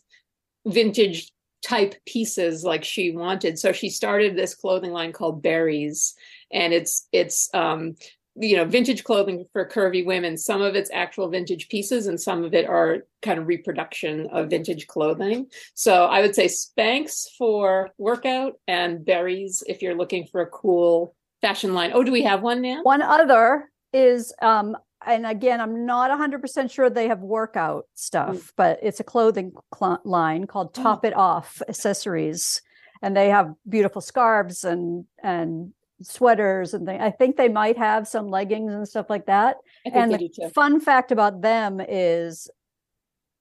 vintage 0.66 1.32
type 1.64 1.94
pieces 2.08 2.64
like 2.64 2.84
she 2.84 3.12
wanted. 3.12 3.60
So 3.60 3.72
she 3.72 3.90
started 3.90 4.36
this 4.36 4.56
clothing 4.56 4.92
line 4.92 5.14
called 5.14 5.44
Berriez, 5.44 6.14
and 6.52 6.74
it's 6.74 7.08
it's 7.12 7.48
um 7.54 7.96
you 8.36 8.56
know 8.56 8.66
vintage 8.66 9.04
clothing 9.04 9.46
for 9.52 9.68
curvy 9.68 10.06
women 10.06 10.38
some 10.38 10.62
of 10.62 10.76
it's 10.76 10.90
actual 10.94 11.28
vintage 11.30 11.68
pieces 11.70 12.08
and 12.08 12.20
some 12.20 12.44
of 12.44 12.54
it 12.54 12.68
are 12.68 13.00
kind 13.22 13.40
of 13.40 13.48
reproduction 13.48 14.28
of 14.32 14.50
vintage 14.50 14.88
clothing 14.88 15.46
so 15.74 16.06
i 16.06 16.22
would 16.22 16.34
say 16.34 16.46
spanx 16.46 17.26
for 17.38 17.90
workout 17.98 18.54
and 18.68 19.06
berriez 19.06 19.64
if 19.68 19.82
you're 19.82 19.96
looking 19.96 20.26
for 20.32 20.42
a 20.42 20.48
cool 20.48 21.14
fashion 21.42 21.74
line 21.74 21.92
oh 21.94 22.04
do 22.04 22.12
we 22.12 22.22
have 22.22 22.42
one 22.42 22.62
now 22.62 22.82
one 22.84 23.02
other 23.02 23.70
is 23.92 24.34
um 24.42 24.78
and 25.06 25.26
again 25.26 25.60
i'm 25.60 25.86
not 25.86 26.10
100% 26.10 26.72
sure 26.72 26.90
they 26.90 27.10
have 27.10 27.20
workout 27.20 27.86
stuff 27.96 28.36
mm. 28.36 28.52
but 28.56 28.80
it's 28.82 29.02
a 29.02 29.04
clothing 29.04 29.52
cl- 29.76 30.02
line 30.06 30.48
called 30.48 30.74
mm. 30.74 30.82
top 30.82 31.04
it 31.04 31.16
off 31.16 31.62
accessories 31.68 32.62
and 33.02 33.18
they 33.18 33.30
have 33.30 33.54
beautiful 33.68 34.02
scarves 34.02 34.64
and 34.64 35.06
and 35.22 35.74
sweaters 36.02 36.74
and 36.74 36.86
things. 36.86 37.02
I 37.02 37.12
think 37.12 37.38
they 37.38 37.50
might 37.50 37.78
have 37.78 38.08
some 38.08 38.30
leggings 38.30 38.74
and 38.74 38.88
stuff 38.88 39.10
like 39.10 39.26
that. 39.26 39.58
And 39.86 40.12
the 40.12 40.52
fun 40.54 40.80
fact 40.80 41.12
about 41.12 41.42
them 41.42 41.82
is 41.88 42.50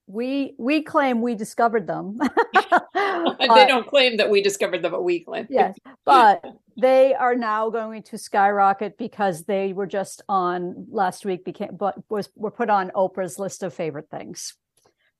we 0.07 0.53
we 0.57 0.81
claim 0.81 1.21
we 1.21 1.35
discovered 1.35 1.87
them. 1.87 2.19
they 2.93 3.67
don't 3.67 3.87
claim 3.87 4.17
that 4.17 4.29
we 4.29 4.41
discovered 4.41 4.81
them, 4.81 4.91
but 4.91 5.03
we 5.03 5.21
claim. 5.21 5.47
yes, 5.49 5.77
but 6.05 6.43
they 6.77 7.13
are 7.13 7.35
now 7.35 7.69
going 7.69 8.03
to 8.03 8.17
skyrocket 8.17 8.97
because 8.97 9.43
they 9.45 9.73
were 9.73 9.87
just 9.87 10.21
on 10.27 10.87
last 10.89 11.25
week. 11.25 11.45
Became 11.45 11.75
but 11.75 11.97
was 12.09 12.29
were 12.35 12.51
put 12.51 12.69
on 12.69 12.91
Oprah's 12.91 13.39
list 13.39 13.63
of 13.63 13.73
favorite 13.73 14.09
things 14.09 14.55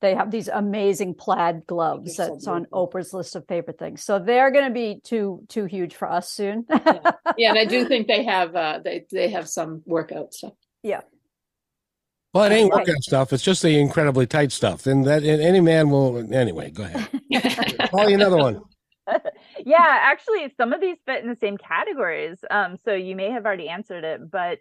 they 0.02 0.16
have 0.16 0.32
these 0.32 0.48
amazing 0.48 1.14
plaid 1.14 1.66
gloves 1.68 2.18
that's 2.18 2.48
on 2.48 2.66
Oprah's 2.74 3.14
list 3.14 3.36
of 3.36 3.48
favorite 3.48 3.78
things. 3.78 4.04
So 4.04 4.20
they're 4.20 4.52
going 4.52 4.66
to 4.66 4.74
be 4.74 5.00
too 5.04 5.44
too 5.48 5.66
huge 5.66 5.96
for 5.96 6.12
us 6.12 6.32
soon. 6.32 6.66
yeah. 6.70 7.00
yeah. 7.38 7.50
and 7.50 7.60
I 7.60 7.66
do 7.66 7.86
think 7.88 8.08
they 8.08 8.24
have 8.24 8.56
uh, 8.56 8.80
they 8.84 9.06
they 9.12 9.30
have 9.30 9.48
some 9.48 9.84
workout 9.86 10.34
stuff. 10.34 10.54
Yeah. 10.84 11.02
Well, 12.34 12.46
it 12.46 12.56
ain't 12.56 12.72
workout 12.72 13.04
stuff. 13.04 13.34
It's 13.34 13.44
just 13.44 13.62
the 13.62 13.78
incredibly 13.78 14.26
tight 14.26 14.52
stuff, 14.52 14.88
and 14.88 15.06
that 15.06 15.24
and 15.24 15.42
any 15.42 15.60
man 15.60 15.90
will. 15.90 16.34
Anyway, 16.34 16.72
go 16.72 16.84
ahead. 16.84 17.10
Call 17.92 18.10
you 18.10 18.16
another 18.16 18.38
one. 18.38 18.62
yeah, 19.66 19.78
actually, 19.80 20.52
some 20.56 20.72
of 20.72 20.80
these 20.80 20.98
fit 21.06 21.24
in 21.24 21.30
the 21.30 21.36
same 21.36 21.58
categories. 21.58 22.40
Um, 22.50 22.78
so 22.86 22.94
you 22.94 23.16
may 23.16 23.32
have 23.32 23.46
already 23.46 23.68
answered 23.68 24.06
it, 24.06 24.32
but 24.32 24.60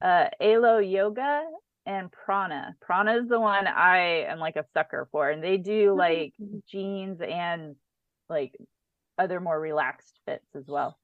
uh, 0.00 0.28
Alo 0.40 0.78
Yoga 0.78 1.42
and 1.86 2.10
Prana. 2.10 2.74
Prana 2.80 3.16
is 3.16 3.28
the 3.28 3.40
one 3.40 3.66
I 3.66 4.24
am 4.28 4.38
like 4.38 4.56
a 4.56 4.64
sucker 4.74 5.08
for, 5.10 5.30
and 5.30 5.42
they 5.42 5.56
do 5.56 5.94
like 5.96 6.34
jeans 6.68 7.20
and 7.20 7.76
like 8.28 8.56
other 9.18 9.40
more 9.40 9.58
relaxed 9.58 10.18
fits 10.26 10.46
as 10.54 10.64
well. 10.66 10.98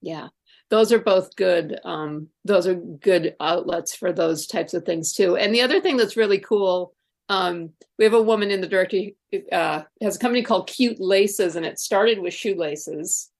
Yeah. 0.00 0.28
Those 0.70 0.92
are 0.92 1.00
both 1.00 1.34
good. 1.34 1.80
Um, 1.84 2.28
those 2.44 2.66
are 2.66 2.74
good 2.74 3.34
outlets 3.40 3.94
for 3.94 4.12
those 4.12 4.46
types 4.46 4.74
of 4.74 4.84
things 4.84 5.12
too. 5.12 5.36
And 5.36 5.54
the 5.54 5.62
other 5.62 5.80
thing 5.80 5.96
that's 5.96 6.16
really 6.16 6.38
cool, 6.38 6.94
um, 7.28 7.70
we 7.98 8.04
have 8.04 8.14
a 8.14 8.22
woman 8.22 8.50
in 8.50 8.60
the 8.60 8.68
directory 8.68 9.16
uh, 9.50 9.82
has 10.00 10.16
a 10.16 10.18
company 10.18 10.42
called 10.42 10.68
Cute 10.68 11.00
Laces, 11.00 11.56
and 11.56 11.66
it 11.66 11.78
started 11.78 12.20
with 12.20 12.32
shoelaces. 12.32 13.30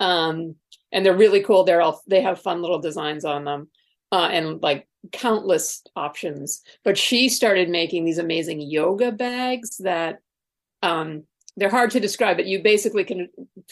Um, 0.00 0.56
and 0.92 1.04
they're 1.04 1.16
really 1.16 1.42
cool. 1.42 1.64
They're 1.64 1.82
all 1.82 2.00
they 2.06 2.22
have 2.22 2.40
fun 2.40 2.62
little 2.62 2.80
designs 2.80 3.24
on 3.24 3.44
them, 3.44 3.68
uh, 4.12 4.28
and 4.30 4.62
like 4.62 4.88
countless 5.12 5.82
options. 5.96 6.62
But 6.84 6.98
she 6.98 7.28
started 7.28 7.68
making 7.68 8.04
these 8.04 8.18
amazing 8.18 8.60
yoga 8.60 9.12
bags 9.12 9.78
that 9.78 10.20
um, 10.82 11.24
they're 11.56 11.70
hard 11.70 11.90
to 11.90 12.00
describe 12.00 12.36
but 12.36 12.46
you 12.46 12.62
basically 12.62 13.04
can 13.04 13.28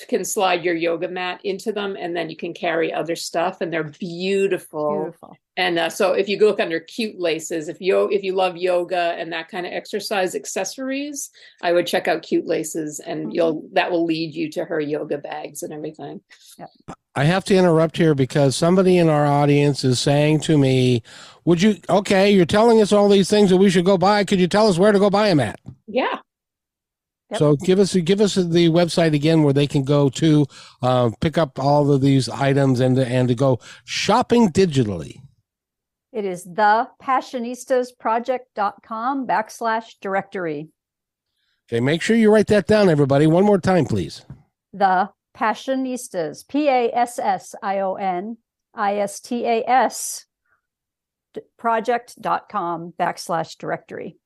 can 0.08 0.24
slide 0.24 0.64
your 0.64 0.74
yoga 0.74 1.08
mat 1.08 1.40
into 1.44 1.72
them 1.72 1.96
and 1.98 2.16
then 2.16 2.30
you 2.30 2.36
can 2.36 2.54
carry 2.54 2.92
other 2.92 3.16
stuff 3.16 3.60
and 3.60 3.72
they're 3.72 3.84
beautiful, 3.84 5.04
beautiful. 5.04 5.36
and 5.56 5.78
uh, 5.78 5.90
so 5.90 6.12
if 6.12 6.28
you 6.28 6.38
go 6.38 6.46
look 6.46 6.60
under 6.60 6.80
cute 6.80 7.18
laces 7.18 7.68
if 7.68 7.80
you 7.80 8.08
if 8.10 8.22
you 8.22 8.34
love 8.34 8.56
yoga 8.56 9.14
and 9.18 9.32
that 9.32 9.48
kind 9.48 9.66
of 9.66 9.72
exercise 9.72 10.34
accessories 10.34 11.30
i 11.62 11.72
would 11.72 11.86
check 11.86 12.08
out 12.08 12.22
cute 12.22 12.46
laces 12.46 13.00
and 13.00 13.20
mm-hmm. 13.20 13.30
you'll 13.32 13.68
that 13.72 13.90
will 13.90 14.04
lead 14.04 14.34
you 14.34 14.50
to 14.50 14.64
her 14.64 14.80
yoga 14.80 15.18
bags 15.18 15.62
and 15.62 15.72
everything 15.72 16.20
yep. 16.58 16.70
I 17.14 17.24
have 17.24 17.44
to 17.44 17.54
interrupt 17.54 17.96
here 17.96 18.14
because 18.14 18.56
somebody 18.56 18.98
in 18.98 19.08
our 19.08 19.26
audience 19.26 19.84
is 19.84 20.00
saying 20.00 20.40
to 20.40 20.58
me 20.58 21.02
would 21.44 21.60
you 21.60 21.76
okay 21.88 22.30
you're 22.30 22.44
telling 22.44 22.80
us 22.80 22.92
all 22.92 23.08
these 23.08 23.30
things 23.30 23.50
that 23.50 23.56
we 23.56 23.70
should 23.70 23.84
go 23.84 23.98
buy 23.98 24.24
could 24.24 24.40
you 24.40 24.48
tell 24.48 24.68
us 24.68 24.78
where 24.78 24.92
to 24.92 24.98
go 24.98 25.10
buy 25.10 25.28
them 25.28 25.40
at 25.40 25.60
yeah 25.86 26.18
Yep. 27.32 27.38
So 27.38 27.56
give 27.56 27.78
us 27.78 27.96
give 27.96 28.20
us 28.20 28.34
the 28.34 28.68
website 28.68 29.14
again 29.14 29.42
where 29.42 29.54
they 29.54 29.66
can 29.66 29.84
go 29.84 30.10
to 30.10 30.44
uh, 30.82 31.08
pick 31.22 31.38
up 31.38 31.58
all 31.58 31.90
of 31.90 32.02
these 32.02 32.28
items 32.28 32.78
and 32.78 32.98
and 32.98 33.26
to 33.28 33.34
go 33.34 33.58
shopping 33.86 34.50
digitally. 34.50 35.22
It 36.12 36.26
is 36.26 36.46
thepassionistasproject.com 36.46 39.26
backslash 39.26 39.94
directory. 40.02 40.68
Okay, 41.66 41.80
make 41.80 42.02
sure 42.02 42.16
you 42.16 42.30
write 42.30 42.48
that 42.48 42.66
down, 42.66 42.90
everybody. 42.90 43.26
One 43.26 43.44
more 43.44 43.58
time, 43.58 43.86
please. 43.86 44.26
The 44.74 45.08
Passionistas, 45.36 46.46
P 46.46 46.68
A 46.68 46.90
S 46.92 47.18
S 47.18 47.54
I 47.62 47.80
O 47.80 47.94
N 47.94 48.38
I 48.74 48.96
S 48.98 49.20
T 49.20 49.44
A 49.44 49.64
S 49.66 50.26
project.com 51.58 52.92
backslash 52.98 53.56
directory. 53.58 54.16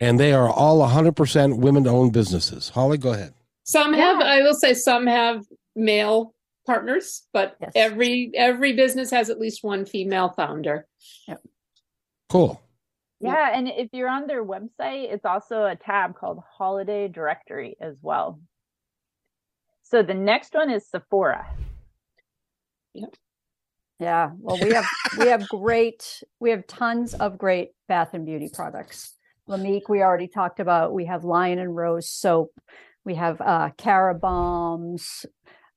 and 0.00 0.20
they 0.20 0.32
are 0.32 0.48
all 0.48 0.86
100% 0.86 1.58
women 1.58 1.86
owned 1.86 2.12
businesses. 2.12 2.68
Holly, 2.68 2.98
go 2.98 3.12
ahead. 3.12 3.34
Some 3.64 3.94
have, 3.94 4.20
I 4.20 4.42
will 4.42 4.54
say, 4.54 4.74
some 4.74 5.06
have 5.06 5.44
male 5.74 6.34
partners, 6.66 7.26
but 7.32 7.56
yes. 7.60 7.72
every 7.74 8.30
every 8.34 8.74
business 8.74 9.10
has 9.10 9.30
at 9.30 9.40
least 9.40 9.64
one 9.64 9.86
female 9.86 10.32
founder. 10.36 10.86
Yep. 11.26 11.40
Cool. 12.28 12.60
Yeah, 13.20 13.50
and 13.54 13.68
if 13.68 13.88
you're 13.92 14.10
on 14.10 14.26
their 14.26 14.44
website, 14.44 15.12
it's 15.12 15.24
also 15.24 15.64
a 15.64 15.74
tab 15.74 16.16
called 16.16 16.40
Holiday 16.58 17.08
Directory 17.08 17.76
as 17.80 17.94
well. 18.02 18.40
So 19.88 20.02
the 20.02 20.14
next 20.14 20.52
one 20.52 20.68
is 20.68 20.88
Sephora. 20.88 21.46
Yep. 22.94 23.14
Yeah. 24.00 24.30
Well, 24.36 24.58
we 24.60 24.72
have 24.72 24.86
we 25.16 25.28
have 25.28 25.48
great 25.48 26.22
we 26.40 26.50
have 26.50 26.66
tons 26.66 27.14
of 27.14 27.38
great 27.38 27.70
bath 27.86 28.10
and 28.12 28.26
beauty 28.26 28.50
products. 28.52 29.14
Lamik, 29.48 29.82
we 29.88 30.02
already 30.02 30.26
talked 30.26 30.58
about. 30.58 30.92
We 30.92 31.06
have 31.06 31.22
Lion 31.22 31.60
and 31.60 31.74
Rose 31.74 32.08
soap. 32.08 32.50
We 33.04 33.14
have 33.14 33.40
uh 33.40 33.70
Cara 33.78 34.14
bombs. 34.14 35.24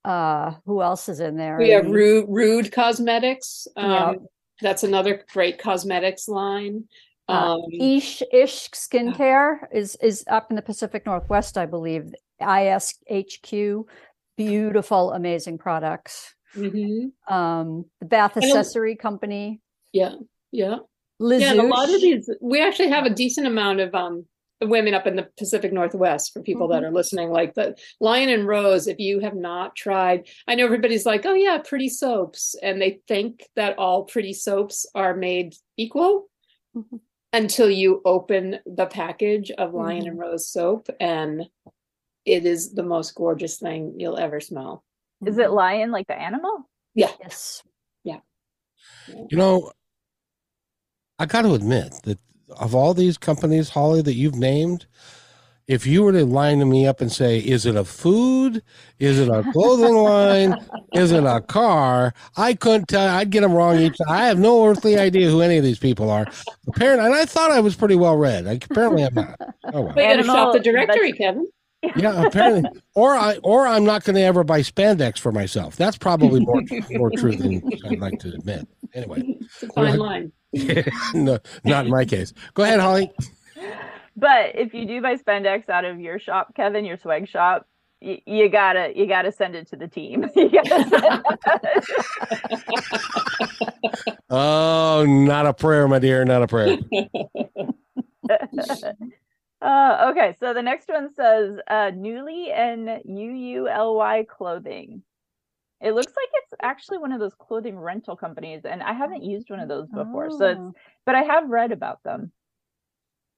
Uh, 0.04 0.54
who 0.66 0.82
else 0.82 1.10
is 1.10 1.20
in 1.20 1.36
there? 1.36 1.58
We 1.58 1.70
have 1.72 1.86
Rude, 1.86 2.26
Rude 2.30 2.72
Cosmetics. 2.72 3.68
Um, 3.76 3.92
yep. 3.92 4.18
That's 4.62 4.84
another 4.84 5.24
great 5.32 5.60
cosmetics 5.60 6.28
line. 6.28 6.86
Uh, 7.30 7.56
um, 7.56 7.62
Ish 7.72 8.24
Ish 8.34 8.70
Skincare 8.72 9.60
is 9.72 9.96
is 10.02 10.26
up 10.30 10.50
in 10.50 10.56
the 10.56 10.62
Pacific 10.62 11.06
Northwest, 11.06 11.58
I 11.58 11.66
believe. 11.66 12.14
ISHQ, 12.42 13.84
beautiful, 14.38 15.12
amazing 15.12 15.58
products. 15.58 16.34
Mm-hmm. 16.56 17.34
Um, 17.34 17.86
the 18.00 18.06
Bath 18.06 18.38
Accessory 18.38 18.96
Company. 18.96 19.62
Yeah, 19.94 20.16
yeah. 20.52 20.78
Yeah, 21.20 21.54
a 21.54 21.64
lot 21.64 21.94
of 21.94 22.00
these, 22.00 22.30
we 22.40 22.64
actually 22.64 22.90
have 22.90 23.06
a 23.06 23.10
decent 23.10 23.46
amount 23.46 23.82
of 23.82 23.94
um, 23.94 24.26
women 24.62 24.94
up 24.94 25.06
in 25.06 25.18
the 25.18 25.28
Pacific 25.38 25.74
Northwest 25.74 26.32
for 26.32 26.42
people 26.42 26.68
mm-hmm. 26.68 26.82
that 26.82 26.88
are 26.88 26.94
listening. 26.94 27.30
Like 27.30 27.56
the 27.56 27.78
Lion 28.00 28.30
and 28.30 28.48
Rose, 28.48 28.88
if 28.88 29.00
you 29.00 29.20
have 29.20 29.36
not 29.36 29.76
tried, 29.76 30.28
I 30.48 30.56
know 30.56 30.66
everybody's 30.66 31.06
like, 31.06 31.26
oh 31.26 31.34
yeah, 31.34 31.58
pretty 31.58 31.90
soaps. 31.90 32.56
And 32.64 32.82
they 32.82 33.02
think 33.08 33.46
that 33.58 33.78
all 33.78 34.06
pretty 34.06 34.34
soaps 34.34 34.86
are 34.96 35.14
made 35.14 35.56
equal 35.76 36.30
mm-hmm. 36.76 36.98
Until 37.34 37.70
you 37.70 38.02
open 38.06 38.60
the 38.66 38.86
package 38.86 39.52
of 39.52 39.74
Lion 39.74 40.02
mm-hmm. 40.02 40.10
and 40.10 40.20
Rose 40.20 40.48
soap. 40.48 40.90
And 41.00 41.48
it 42.26 42.46
is 42.46 42.74
the 42.74 42.84
most 42.84 43.16
gorgeous 43.16 43.58
thing 43.58 43.96
you'll 43.98 44.18
ever 44.18 44.40
smell. 44.40 44.84
Is 45.26 45.38
it 45.38 45.52
lion 45.52 45.92
like 45.92 46.08
the 46.08 46.20
animal? 46.20 46.70
Yeah. 46.96 47.12
Yes. 47.20 47.64
Yeah. 48.04 48.20
You 49.08 49.38
know, 49.38 49.72
I 51.18 51.26
got 51.26 51.42
to 51.42 51.54
admit 51.54 51.94
that 52.04 52.20
of 52.58 52.74
all 52.74 52.94
these 52.94 53.18
companies, 53.18 53.70
Holly, 53.70 54.02
that 54.02 54.14
you've 54.14 54.36
named, 54.36 54.88
if 55.70 55.86
you 55.86 56.02
were 56.02 56.12
to 56.12 56.26
line 56.26 56.68
me 56.68 56.88
up 56.88 57.00
and 57.00 57.12
say, 57.12 57.38
is 57.38 57.68
it 57.68 57.76
a 57.76 57.86
food? 57.86 58.64
Is 58.98 59.20
it 59.20 59.30
a 59.30 59.44
clothing 59.54 59.96
line? 60.04 60.56
Is 60.94 61.12
it 61.12 61.24
a 61.24 61.42
car? 61.42 62.12
I 62.36 62.56
couldn't 62.56 62.88
tell. 62.88 63.08
I'd 63.08 63.30
get 63.30 63.42
them 63.42 63.54
wrong 63.54 63.78
each 63.78 63.96
time. 64.00 64.10
I 64.10 64.26
have 64.26 64.40
no 64.40 64.66
earthly 64.66 64.98
idea 64.98 65.30
who 65.30 65.42
any 65.42 65.58
of 65.58 65.64
these 65.64 65.78
people 65.78 66.10
are. 66.10 66.26
Apparently, 66.68 67.06
and 67.06 67.14
I 67.14 67.24
thought 67.26 67.52
I 67.52 67.60
was 67.60 67.76
pretty 67.76 67.96
well 67.96 68.18
read. 68.18 68.48
I, 68.48 68.54
apparently, 68.54 69.04
I'm 69.04 69.14
not. 69.14 69.40
Oh, 69.66 69.82
well. 69.82 69.94
We 69.96 70.02
got 70.02 70.16
to 70.16 70.24
shop 70.24 70.54
the 70.54 70.60
directory, 70.60 71.12
Kevin. 71.12 71.48
Yeah, 71.96 72.26
apparently, 72.26 72.70
or 72.96 73.14
I 73.14 73.38
or 73.44 73.66
I'm 73.66 73.86
not 73.86 74.04
going 74.04 74.16
to 74.16 74.22
ever 74.22 74.44
buy 74.44 74.62
spandex 74.62 75.18
for 75.20 75.32
myself. 75.32 75.78
That's 75.78 75.98
probably 75.98 76.42
more 76.42 76.62
more 76.92 77.12
true 77.12 77.36
than 77.36 77.62
I'd 77.86 78.00
like 78.00 78.20
to 78.20 78.34
admit. 78.34 78.68
Anyway, 78.94 79.24
it's 79.40 79.64
a 79.64 79.68
fine 79.70 79.98
line. 79.98 80.32
no, 81.14 81.40
not 81.64 81.86
in 81.86 81.92
my 81.92 82.04
case. 82.04 82.34
Go 82.54 82.64
ahead, 82.64 82.82
Holly. 82.82 83.14
But 84.16 84.56
if 84.56 84.74
you 84.74 84.86
do 84.86 85.02
buy 85.02 85.16
spandex 85.16 85.70
out 85.70 85.86
of 85.86 86.00
your 86.00 86.20
shop, 86.20 86.56
Kevin, 86.56 86.86
your 86.86 86.98
swag 86.98 87.28
shop, 87.28 87.68
y- 88.02 88.22
you 88.26 88.50
gotta 88.50 88.92
you 88.96 89.08
gotta 89.08 89.32
send 89.32 89.56
it 89.56 89.68
to 89.70 89.76
the 89.76 89.88
team. 89.88 90.30
oh, 94.30 95.06
not 95.08 95.46
a 95.46 95.54
prayer, 95.54 95.88
my 95.88 96.00
dear, 96.00 96.26
not 96.26 96.44
a 96.44 96.48
prayer. 96.48 96.78
Uh, 99.62 100.12
okay, 100.12 100.36
so 100.40 100.54
the 100.54 100.62
next 100.62 100.88
one 100.88 101.14
says 101.14 101.60
uh, 101.68 101.92
Nuuly 101.92 102.54
and 102.54 102.88
UULY 103.06 104.26
clothing. 104.26 105.04
It 105.82 105.94
looks 105.94 106.08
like 106.08 106.30
it's 106.44 106.54
actually 106.62 107.00
one 107.00 107.12
of 107.12 107.20
those 107.20 107.36
clothing 107.36 107.78
rental 107.78 108.16
companies, 108.16 108.64
and 108.66 108.82
I 108.82 108.94
haven't 108.94 109.24
used 109.24 109.50
one 109.50 109.60
of 109.60 109.68
those 109.68 109.90
before. 109.90 110.30
Oh. 110.32 110.38
So 110.38 110.46
it's, 110.46 110.60
oh. 110.60 110.74
but 111.06 111.16
I 111.16 111.24
have 111.24 111.50
read 111.50 111.72
about 111.72 112.04
them. 112.04 112.32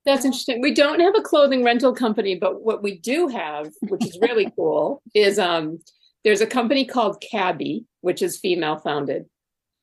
That's 0.04 0.24
interesting. 0.24 0.60
We 0.60 0.74
don't 0.74 1.00
have 1.00 1.14
a 1.16 1.22
clothing 1.22 1.62
rental 1.62 1.94
company, 1.94 2.34
but 2.34 2.62
what 2.62 2.82
we 2.82 2.98
do 2.98 3.28
have, 3.28 3.70
which 3.82 4.04
is 4.04 4.18
really 4.20 4.50
cool, 4.56 5.02
is 5.14 5.38
um, 5.38 5.78
there's 6.24 6.40
a 6.40 6.46
company 6.46 6.84
called 6.84 7.22
Cabi, 7.22 7.84
which 8.00 8.20
is 8.22 8.38
female 8.38 8.78
founded. 8.78 9.26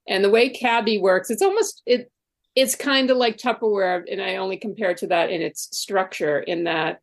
And 0.07 0.23
the 0.23 0.29
way 0.29 0.49
Cabi 0.49 0.99
works, 0.99 1.29
it's 1.29 1.41
almost 1.41 1.81
it 1.85 2.11
it's 2.55 2.75
kind 2.75 3.09
of 3.11 3.17
like 3.17 3.37
Tupperware, 3.37 4.03
and 4.11 4.21
I 4.21 4.37
only 4.37 4.57
compare 4.57 4.93
to 4.95 5.07
that 5.07 5.29
in 5.29 5.41
its 5.41 5.69
structure, 5.77 6.39
in 6.39 6.65
that 6.65 6.99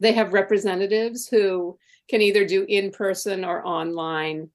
they 0.00 0.12
have 0.12 0.32
representatives 0.32 1.28
who 1.28 1.78
can 2.10 2.20
either 2.20 2.44
do 2.44 2.66
in 2.68 2.90
person 2.90 3.44
or 3.44 3.64
online 3.64 4.50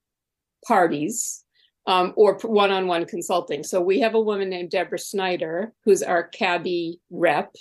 parties 0.68 1.44
um, 1.90 2.14
or 2.16 2.38
one 2.44 2.72
on 2.72 2.86
one 2.86 3.06
consulting. 3.06 3.64
So 3.64 3.82
we 3.82 4.00
have 4.02 4.14
a 4.14 4.22
woman 4.22 4.48
named 4.48 4.70
Deborah 4.70 5.00
Snyder, 5.00 5.74
who's 5.84 6.04
our 6.04 6.30
Cabi 6.30 7.00
rep. 7.10 7.54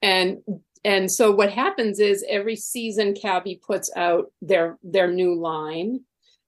And 0.00 0.38
and 0.84 1.10
so 1.10 1.32
what 1.32 1.50
happens 1.50 1.98
is 1.98 2.24
every 2.28 2.54
season 2.54 3.14
Cabi 3.14 3.60
puts 3.66 3.90
out 3.96 4.30
their 4.40 4.78
their 4.84 5.10
new 5.10 5.34
line 5.34 6.02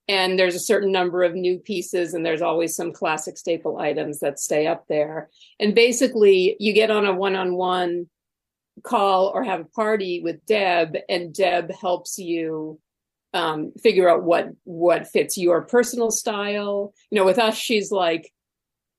and 0.07 0.39
there's 0.39 0.55
a 0.55 0.59
certain 0.59 0.89
number 0.89 1.23
of 1.23 1.35
new 1.35 1.59
pieces 1.59 2.13
and 2.13 2.25
there's 2.25 2.41
always 2.41 2.73
some 2.77 2.93
classic 2.93 3.37
staple 3.37 3.77
items 3.77 4.19
that 4.19 4.39
stay 4.39 4.65
up 4.65 4.85
there 4.87 5.29
and 5.59 5.75
basically 5.75 6.55
you 6.59 6.71
get 6.71 6.91
on 6.91 7.05
a 7.05 7.13
one-on-one 7.13 8.07
call 8.83 9.31
or 9.33 9.43
have 9.43 9.61
a 9.61 9.65
party 9.75 10.21
with 10.21 10.45
deb 10.45 10.95
and 11.09 11.33
deb 11.33 11.71
helps 11.71 12.17
you 12.17 12.79
um, 13.33 13.71
figure 13.81 14.09
out 14.09 14.23
what 14.23 14.49
what 14.63 15.07
fits 15.07 15.37
your 15.37 15.61
personal 15.61 16.11
style. 16.11 16.93
You 17.11 17.19
know, 17.19 17.25
with 17.25 17.39
us, 17.39 17.57
she's 17.57 17.91
like, 17.91 18.31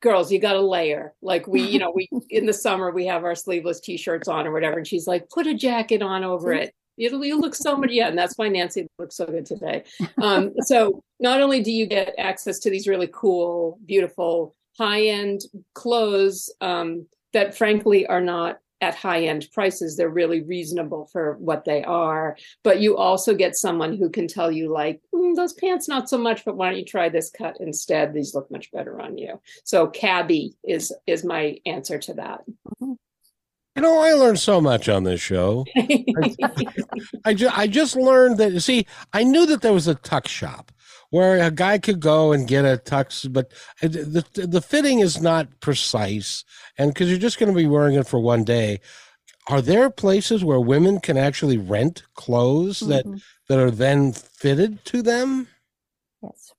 girls, 0.00 0.30
you 0.30 0.38
got 0.38 0.54
to 0.54 0.60
layer. 0.60 1.14
Like 1.22 1.46
we, 1.46 1.62
you 1.62 1.78
know, 1.78 1.92
we 1.94 2.08
in 2.30 2.46
the 2.46 2.52
summer 2.52 2.90
we 2.90 3.06
have 3.06 3.24
our 3.24 3.34
sleeveless 3.34 3.80
t-shirts 3.80 4.28
on 4.28 4.46
or 4.46 4.52
whatever, 4.52 4.78
and 4.78 4.86
she's 4.86 5.06
like, 5.06 5.28
put 5.30 5.46
a 5.46 5.54
jacket 5.54 6.02
on 6.02 6.24
over 6.24 6.52
it. 6.52 6.74
It'll 6.96 7.24
you 7.24 7.38
look 7.38 7.54
so 7.54 7.76
much, 7.76 7.90
yeah, 7.92 8.08
and 8.08 8.18
that's 8.18 8.36
why 8.36 8.48
Nancy 8.48 8.88
looks 8.98 9.16
so 9.16 9.26
good 9.26 9.46
today. 9.46 9.84
Um, 10.20 10.52
so 10.62 11.00
not 11.20 11.40
only 11.40 11.62
do 11.62 11.70
you 11.70 11.86
get 11.86 12.14
access 12.18 12.58
to 12.60 12.70
these 12.70 12.88
really 12.88 13.08
cool, 13.12 13.78
beautiful, 13.86 14.56
high-end 14.76 15.42
clothes 15.74 16.52
um, 16.60 17.06
that 17.32 17.56
frankly 17.56 18.04
are 18.08 18.20
not 18.20 18.58
at 18.80 18.94
high 18.94 19.24
end 19.24 19.48
prices 19.52 19.96
they're 19.96 20.08
really 20.08 20.42
reasonable 20.42 21.06
for 21.12 21.36
what 21.38 21.64
they 21.64 21.82
are. 21.84 22.36
But 22.62 22.80
you 22.80 22.96
also 22.96 23.34
get 23.34 23.56
someone 23.56 23.96
who 23.96 24.10
can 24.10 24.28
tell 24.28 24.50
you 24.50 24.72
like 24.72 25.00
mm, 25.14 25.34
those 25.34 25.52
pants 25.52 25.88
not 25.88 26.08
so 26.08 26.18
much 26.18 26.44
but 26.44 26.56
why 26.56 26.70
don't 26.70 26.78
you 26.78 26.84
try 26.84 27.08
this 27.08 27.30
cut 27.30 27.56
instead? 27.60 28.14
These 28.14 28.34
look 28.34 28.50
much 28.50 28.70
better 28.72 29.00
on 29.00 29.18
you. 29.18 29.40
So 29.64 29.88
cabi 29.88 30.54
is 30.64 30.92
is 31.06 31.24
my 31.24 31.58
answer 31.66 31.98
to 31.98 32.14
that. 32.14 32.40
You 32.80 33.82
know, 33.82 34.00
I 34.00 34.14
learned 34.14 34.40
so 34.40 34.60
much 34.60 34.88
on 34.88 35.04
this 35.04 35.20
show. 35.20 35.64
I 37.24 37.32
just 37.32 37.58
I 37.58 37.68
just 37.68 37.94
learned 37.94 38.38
that 38.38 38.60
see, 38.60 38.86
I 39.12 39.22
knew 39.22 39.46
that 39.46 39.62
there 39.62 39.72
was 39.72 39.86
a 39.86 39.94
tuck 39.94 40.26
shop 40.26 40.72
where 41.10 41.42
a 41.42 41.50
guy 41.50 41.78
could 41.78 42.00
go 42.00 42.32
and 42.32 42.46
get 42.48 42.64
a 42.64 42.76
tux, 42.82 43.30
but 43.32 43.52
the 43.80 44.24
the 44.34 44.60
fitting 44.62 45.00
is 45.00 45.20
not 45.20 45.60
precise, 45.60 46.44
and 46.76 46.92
because 46.92 47.08
you're 47.10 47.18
just 47.18 47.38
going 47.38 47.52
to 47.52 47.56
be 47.56 47.66
wearing 47.66 47.94
it 47.94 48.06
for 48.06 48.20
one 48.20 48.44
day. 48.44 48.80
Are 49.50 49.62
there 49.62 49.88
places 49.88 50.44
where 50.44 50.60
women 50.60 51.00
can 51.00 51.16
actually 51.16 51.56
rent 51.56 52.02
clothes 52.14 52.80
that 52.80 53.06
Mhm. 53.06 53.22
that 53.48 53.58
are 53.58 53.70
then 53.70 54.12
fitted 54.12 54.84
to 54.86 55.00
them? 55.00 55.48
Yes. 56.22 56.52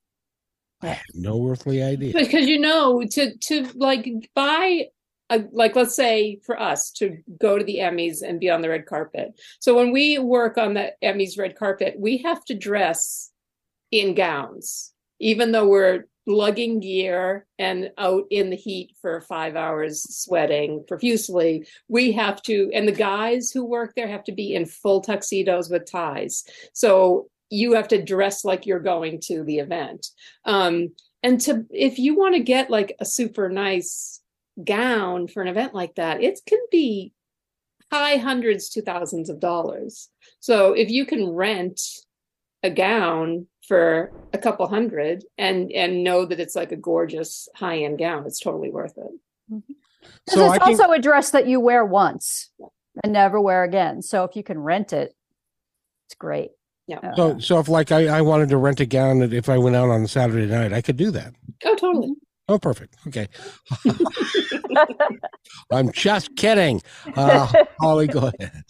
I 0.81 0.87
have 0.87 1.03
no 1.13 1.47
earthly 1.47 1.83
idea. 1.83 2.13
because 2.13 2.47
you 2.47 2.57
know 2.59 3.03
to 3.11 3.37
to 3.37 3.67
like 3.75 4.07
buy 4.33 4.87
a, 5.29 5.43
like 5.51 5.75
let's 5.75 5.93
say 5.95 6.39
for 6.43 6.59
us 6.59 6.89
to 6.93 7.17
go 7.39 7.59
to 7.59 7.63
the 7.63 7.77
emmys 7.77 8.23
and 8.23 8.39
be 8.39 8.49
on 8.49 8.61
the 8.63 8.69
red 8.69 8.87
carpet 8.87 9.39
so 9.59 9.75
when 9.75 9.91
we 9.91 10.17
work 10.17 10.57
on 10.57 10.73
the 10.73 10.91
emmys 11.03 11.37
red 11.37 11.55
carpet 11.55 11.93
we 11.99 12.17
have 12.17 12.43
to 12.45 12.55
dress 12.55 13.29
in 13.91 14.13
gowns 14.13 14.93
even 15.19 15.51
though 15.51 15.67
we're 15.67 16.05
lugging 16.29 16.79
gear 16.79 17.45
and 17.57 17.91
out 17.97 18.25
in 18.29 18.49
the 18.49 18.55
heat 18.55 18.95
for 19.01 19.21
five 19.21 19.55
hours 19.55 20.03
sweating 20.15 20.83
profusely 20.87 21.67
we 21.87 22.11
have 22.11 22.41
to 22.41 22.69
and 22.73 22.87
the 22.87 22.93
guys 22.93 23.51
who 23.51 23.65
work 23.65 23.93
there 23.95 24.07
have 24.07 24.23
to 24.23 24.31
be 24.31 24.53
in 24.53 24.65
full 24.65 25.01
tuxedos 25.01 25.69
with 25.69 25.89
ties. 25.89 26.43
So 26.73 27.29
you 27.49 27.73
have 27.73 27.87
to 27.87 28.03
dress 28.03 28.45
like 28.45 28.67
you're 28.67 28.79
going 28.79 29.21
to 29.21 29.43
the 29.43 29.57
event. 29.57 30.05
Um, 30.45 30.89
and 31.23 31.41
to 31.41 31.65
if 31.71 31.97
you 31.97 32.15
want 32.15 32.35
to 32.35 32.41
get 32.41 32.69
like 32.69 32.95
a 32.99 33.05
super 33.05 33.49
nice 33.49 34.21
gown 34.63 35.27
for 35.27 35.41
an 35.41 35.47
event 35.47 35.73
like 35.73 35.95
that 35.95 36.21
it 36.21 36.39
can 36.45 36.59
be 36.69 37.11
high 37.91 38.17
hundreds 38.17 38.69
to 38.69 38.83
thousands 38.83 39.31
of 39.31 39.39
dollars. 39.39 40.09
So 40.41 40.73
if 40.73 40.91
you 40.91 41.07
can 41.07 41.27
rent 41.27 41.81
a 42.61 42.69
gown 42.69 43.47
for 43.69 44.11
a 44.33 44.37
couple 44.37 44.67
hundred 44.67 45.23
and 45.37 45.71
and 45.71 46.03
know 46.03 46.25
that 46.25 46.39
it's 46.39 46.55
like 46.55 46.71
a 46.71 46.75
gorgeous 46.75 47.47
high 47.55 47.77
end 47.77 47.99
gown 47.99 48.25
it's 48.25 48.39
totally 48.39 48.71
worth 48.71 48.97
it 48.97 49.11
Because 49.47 49.63
So 50.27 50.45
it's 50.45 50.55
I 50.55 50.65
think 50.65 50.79
also 50.81 50.91
a 50.91 50.99
dress 50.99 51.29
that 51.31 51.47
you 51.47 51.59
wear 51.59 51.85
once 51.85 52.49
and 53.03 53.13
never 53.13 53.39
wear 53.39 53.63
again. 53.63 54.01
So 54.01 54.23
if 54.23 54.35
you 54.35 54.43
can 54.43 54.57
rent 54.59 54.91
it, 54.91 55.13
it's 56.07 56.15
great. 56.15 56.49
Yeah. 56.87 56.97
Uh, 56.97 57.15
so 57.15 57.39
so 57.39 57.59
if 57.59 57.69
like 57.69 57.91
I, 57.91 58.07
I 58.07 58.21
wanted 58.21 58.49
to 58.49 58.57
rent 58.57 58.79
a 58.79 58.87
gown 58.87 59.19
that 59.19 59.33
if 59.33 59.47
I 59.49 59.59
went 59.59 59.75
out 59.75 59.89
on 59.89 60.03
a 60.03 60.07
Saturday 60.07 60.47
night, 60.47 60.73
I 60.73 60.81
could 60.81 60.97
do 60.97 61.11
that. 61.11 61.33
oh 61.65 61.75
totally 61.75 62.15
Oh, 62.49 62.57
perfect. 62.57 62.95
Okay. 63.07 63.27
I'm 65.71 65.91
just 65.91 66.35
kidding. 66.35 66.81
Uh, 67.15 67.45
Holly, 67.79 68.07
go 68.07 68.31
ahead. 68.39 68.63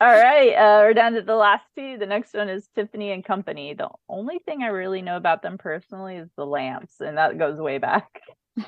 All 0.00 0.12
right, 0.12 0.52
uh, 0.54 0.80
we're 0.82 0.94
down 0.94 1.12
to 1.12 1.22
the 1.22 1.34
last 1.36 1.64
two. 1.76 1.98
The 1.98 2.06
next 2.06 2.34
one 2.34 2.48
is 2.48 2.68
Tiffany 2.74 3.12
and 3.12 3.24
Company. 3.24 3.74
The 3.74 3.88
only 4.08 4.38
thing 4.40 4.62
I 4.62 4.68
really 4.68 5.02
know 5.02 5.16
about 5.16 5.42
them 5.42 5.56
personally 5.58 6.16
is 6.16 6.28
the 6.36 6.44
lamps, 6.46 6.94
and 7.00 7.16
that 7.16 7.38
goes 7.38 7.58
way 7.58 7.78
back. 7.78 8.08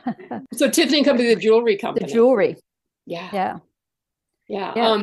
so 0.53 0.69
tiffany 0.69 0.99
and 0.99 1.07
company 1.07 1.33
the 1.35 1.41
jewelry 1.41 1.77
company, 1.77 2.07
the 2.07 2.13
jewelry. 2.13 2.57
yeah 3.07 3.29
Yeah. 3.33 3.59
yeah 4.49 4.73
Yeah. 4.75 4.91
um 4.91 5.03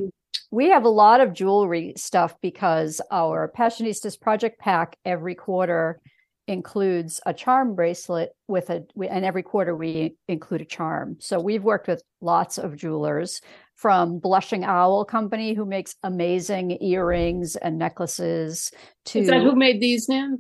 We 0.52 0.70
have 0.70 0.84
a 0.84 0.90
lot 0.90 1.22
of 1.22 1.34
jewelry 1.34 1.94
stuff 1.96 2.36
because 2.42 3.00
our 3.10 3.52
Passionistas 3.58 4.20
project 4.20 4.60
pack 4.60 4.98
every 5.06 5.36
quarter 5.36 6.02
includes 6.48 7.22
a 7.26 7.34
charm 7.34 7.76
bracelet 7.76 8.32
with 8.48 8.70
a, 8.70 8.84
we- 8.96 9.08
and 9.08 9.24
every 9.24 9.44
quarter 9.44 9.76
we 9.76 10.16
include 10.28 10.62
a 10.62 10.66
charm. 10.66 11.18
So 11.20 11.40
we've 11.40 11.64
worked 11.64 11.88
with 11.88 12.04
lots 12.22 12.58
of 12.58 12.76
jewelers 12.76 13.40
from 13.76 14.20
Blushing 14.20 14.64
Owl 14.64 15.06
Company, 15.06 15.54
who 15.54 15.66
makes 15.66 15.96
amazing 16.04 16.78
earrings 16.84 17.56
and 17.56 17.78
necklaces, 17.78 18.72
to 19.06 19.20
is 19.20 19.28
that 19.28 19.42
who 19.42 19.56
made 19.56 19.82
these 19.82 20.08
now 20.10 20.38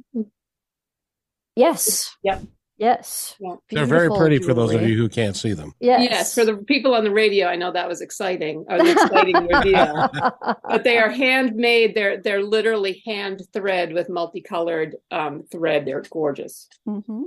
yes, 1.55 2.15
Yep. 2.23 2.43
Yes, 2.83 3.35
Yeah. 3.39 3.55
They're 3.69 3.85
very 3.85 4.07
Beautiful 4.07 4.17
pretty 4.19 4.39
for 4.39 4.53
those 4.53 4.73
of 4.73 4.81
you 4.81 4.97
who 4.97 5.09
can't 5.09 5.35
see 5.35 5.53
them. 5.53 5.73
Yes, 5.79 6.07
Yes, 6.09 6.33
for 6.33 6.45
the 6.45 6.57
people 6.57 6.93
on 6.93 7.03
the 7.03 7.11
radio, 7.11 7.47
I 7.47 7.55
know 7.55 7.71
that 7.71 7.87
was 7.87 8.01
exciting. 8.01 8.65
An 8.67 8.85
exciting 8.85 9.35
reveal. 9.53 10.11
But 10.73 10.83
they 10.83 10.97
are 10.97 11.09
handmade. 11.09 11.93
They're 11.95 12.17
they're 12.21 12.43
literally 12.43 13.03
hand 13.05 13.41
thread 13.53 13.93
with 13.93 14.09
multicolored 14.09 14.95
um, 15.11 15.43
thread. 15.51 15.85
They're 15.85 16.03
gorgeous. 16.09 16.67
hmm 16.85 17.23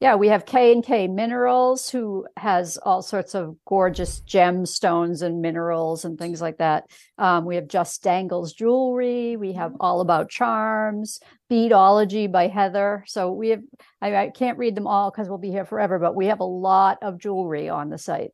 Yeah, 0.00 0.14
we 0.14 0.28
have 0.28 0.46
K 0.46 0.72
and 0.72 0.82
K 0.82 1.08
Minerals, 1.08 1.90
who 1.90 2.26
has 2.38 2.78
all 2.78 3.02
sorts 3.02 3.34
of 3.34 3.54
gorgeous 3.66 4.22
gemstones 4.22 5.20
and 5.20 5.42
minerals 5.42 6.06
and 6.06 6.18
things 6.18 6.40
like 6.40 6.56
that. 6.56 6.84
Um, 7.18 7.44
we 7.44 7.56
have 7.56 7.68
Just 7.68 8.02
Dangles 8.02 8.54
Jewelry. 8.54 9.36
We 9.36 9.52
have 9.52 9.74
All 9.78 10.00
About 10.00 10.30
Charms, 10.30 11.20
Beadology 11.50 12.32
by 12.32 12.46
Heather. 12.46 13.04
So 13.06 13.30
we 13.32 13.50
have. 13.50 13.60
I, 14.00 14.16
I 14.16 14.28
can't 14.30 14.56
read 14.56 14.74
them 14.74 14.86
all 14.86 15.10
because 15.10 15.28
we'll 15.28 15.36
be 15.36 15.50
here 15.50 15.66
forever, 15.66 15.98
but 15.98 16.16
we 16.16 16.26
have 16.26 16.40
a 16.40 16.44
lot 16.44 16.96
of 17.02 17.18
jewelry 17.18 17.68
on 17.68 17.90
the 17.90 17.98
site. 17.98 18.30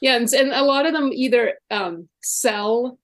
Yeah, 0.00 0.16
and, 0.16 0.32
and 0.32 0.50
a 0.50 0.64
lot 0.64 0.86
of 0.86 0.94
them 0.94 1.10
either 1.12 1.58
um, 1.70 2.08
sell 2.22 2.98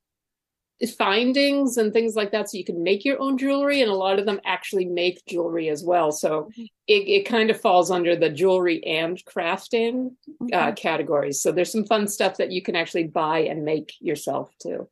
findings 0.96 1.76
and 1.76 1.92
things 1.92 2.14
like 2.14 2.30
that, 2.32 2.48
so 2.48 2.56
you 2.56 2.64
can 2.64 2.82
make 2.82 3.04
your 3.04 3.20
own 3.20 3.36
jewelry, 3.36 3.82
and 3.82 3.90
a 3.90 3.94
lot 3.94 4.18
of 4.18 4.26
them 4.26 4.40
actually 4.44 4.84
make 4.84 5.24
jewelry 5.26 5.68
as 5.68 5.82
well. 5.82 6.12
So 6.12 6.50
it, 6.86 7.08
it 7.08 7.26
kind 7.26 7.50
of 7.50 7.60
falls 7.60 7.90
under 7.90 8.14
the 8.14 8.30
jewelry 8.30 8.84
and 8.86 9.22
crafting 9.24 10.12
uh, 10.52 10.72
categories. 10.72 11.42
So 11.42 11.50
there's 11.52 11.72
some 11.72 11.84
fun 11.84 12.06
stuff 12.08 12.36
that 12.36 12.52
you 12.52 12.62
can 12.62 12.76
actually 12.76 13.08
buy 13.08 13.40
and 13.40 13.64
make 13.64 13.94
yourself 14.00 14.52
too. 14.62 14.88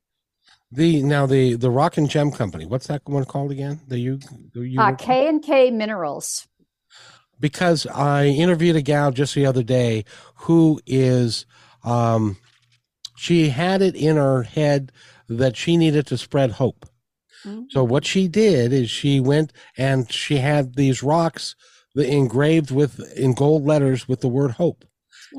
The 0.73 1.03
now 1.03 1.27
the 1.27 1.55
the 1.55 1.71
Rock 1.71 1.97
and 1.97 2.11
Gem 2.11 2.33
Company. 2.33 2.67
What's 2.67 2.89
that 2.89 3.03
one 3.05 3.25
called 3.25 3.53
again? 3.53 3.81
The 3.87 3.99
you, 3.99 4.19
the 4.53 4.63
you 4.63 4.81
Uh, 4.81 4.97
K 4.97 5.29
and 5.29 5.41
K 5.43 5.71
Minerals. 5.71 6.49
because 7.39 7.87
I 7.87 8.27
interviewed 8.27 8.77
a 8.77 8.83
gal 8.83 9.13
just 9.13 9.35
the 9.35 9.47
other 9.47 9.63
day 9.63 10.05
who 10.35 10.81
is 10.87 11.47
um 11.85 12.37
she 13.17 13.49
had 13.51 13.83
it 13.83 13.95
in 13.95 14.17
her 14.17 14.43
head 14.43 14.93
that 15.29 15.57
she 15.57 15.77
needed 15.77 16.07
to 16.09 16.19
spread 16.19 16.53
hope. 16.53 16.87
So 17.71 17.85
what 17.85 18.05
she 18.05 18.27
did 18.29 18.73
is 18.73 18.91
she 18.91 19.21
went 19.21 19.53
and 19.77 20.11
she 20.11 20.39
had 20.39 20.75
these 20.75 21.03
rocks 21.03 21.55
engraved 21.95 22.71
with 22.73 22.99
in 23.17 23.35
gold 23.35 23.65
letters 23.65 24.09
with 24.09 24.21
the 24.21 24.29
word 24.29 24.53
hope. 24.53 24.85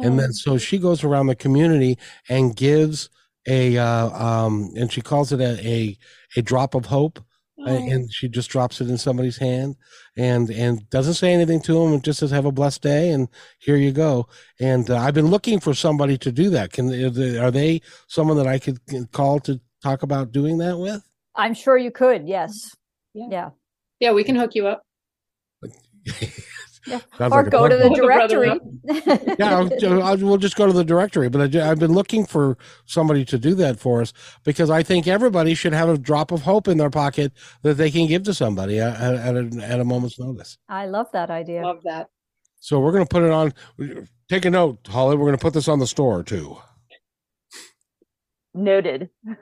And 0.03 0.17
then 0.19 0.31
so 0.33 0.57
she 0.57 0.77
goes 0.77 1.03
around 1.03 1.27
the 1.27 1.35
community 1.35 1.97
and 2.29 2.55
gives 2.55 3.09
a 3.47 3.77
uh, 3.77 4.09
um 4.09 4.71
and 4.75 4.91
she 4.91 5.01
calls 5.01 5.31
it 5.31 5.39
a 5.41 5.53
a, 5.67 5.97
a 6.37 6.41
drop 6.41 6.75
of 6.75 6.85
hope 6.85 7.19
Oh. 7.59 7.65
and 7.75 8.13
she 8.13 8.29
just 8.29 8.51
drops 8.51 8.81
it 8.81 8.89
in 8.89 8.99
somebody's 8.99 9.37
hand 9.37 9.77
and 10.15 10.49
and 10.51 10.87
doesn't 10.91 11.15
say 11.15 11.33
anything 11.33 11.59
to 11.61 11.73
them 11.73 11.91
and 11.91 12.03
just 12.03 12.19
says 12.19 12.29
have 12.29 12.45
a 12.45 12.51
blessed 12.51 12.83
day 12.83 13.09
and 13.09 13.27
here 13.59 13.75
you 13.75 13.91
go 13.91 14.27
and 14.59 14.91
uh, 14.91 14.97
i've 14.99 15.15
been 15.15 15.27
looking 15.31 15.59
for 15.59 15.73
somebody 15.73 16.19
to 16.19 16.31
do 16.31 16.51
that 16.51 16.71
can 16.71 16.87
are 17.39 17.49
they 17.49 17.81
someone 18.07 18.37
that 18.37 18.45
i 18.45 18.59
could 18.59 18.79
call 19.11 19.39
to 19.39 19.59
talk 19.83 20.03
about 20.03 20.31
doing 20.31 20.57
that 20.59 20.77
with 20.77 21.03
I'm 21.35 21.53
sure 21.53 21.77
you 21.77 21.91
could. 21.91 22.27
Yes. 22.27 22.75
Yeah. 23.13 23.27
Yeah. 23.29 23.49
yeah, 23.99 24.11
we 24.11 24.23
can 24.23 24.35
hook 24.35 24.55
you 24.55 24.67
up. 24.67 24.81
Yeah. 26.87 26.99
Or 27.19 27.43
like 27.43 27.49
go 27.51 27.67
to 27.67 27.75
the 27.75 27.87
Hold 27.89 27.97
the 27.97 28.03
brother 28.03 28.45
directory. 28.45 29.35
yeah 29.39 29.57
I'll, 29.57 30.03
I'll, 30.03 30.17
we'll 30.17 30.37
just 30.37 30.55
go 30.55 30.65
to 30.65 30.71
the 30.71 30.85
directory 30.85 31.27
but 31.27 31.53
I, 31.53 31.69
I've 31.69 31.79
been 31.79 31.91
looking 31.91 32.25
for 32.25 32.57
somebody 32.85 33.25
to 33.25 33.37
do 33.37 33.55
that 33.55 33.77
for 33.77 34.01
us 34.01 34.13
because 34.45 34.69
i 34.69 34.83
think 34.83 35.05
everybody 35.05 35.53
should 35.53 35.73
have 35.73 35.89
a 35.89 35.97
drop 35.97 36.31
of 36.31 36.43
hope 36.43 36.69
in 36.69 36.77
their 36.77 36.89
pocket 36.89 37.33
that 37.63 37.73
they 37.73 37.91
can 37.91 38.07
give 38.07 38.23
to 38.23 38.33
somebody 38.33 38.79
at, 38.79 38.95
at, 39.01 39.35
a, 39.35 39.49
at 39.61 39.81
a 39.81 39.83
moment's 39.83 40.17
notice 40.17 40.57
I 40.69 40.85
love 40.85 41.07
that 41.11 41.29
idea. 41.29 41.61
Love 41.61 41.83
that. 41.83 42.07
so 42.61 42.79
we're 42.79 42.93
going 42.93 43.05
to 43.05 43.09
put 43.09 43.23
it 43.23 43.31
on 43.31 43.53
take 44.29 44.45
a 44.45 44.49
note 44.49 44.79
holly 44.87 45.17
we're 45.17 45.25
going 45.25 45.37
to 45.37 45.41
put 45.41 45.53
this 45.53 45.67
on 45.67 45.79
the 45.79 45.87
store 45.87 46.23
too 46.23 46.57
Noted. 48.57 49.09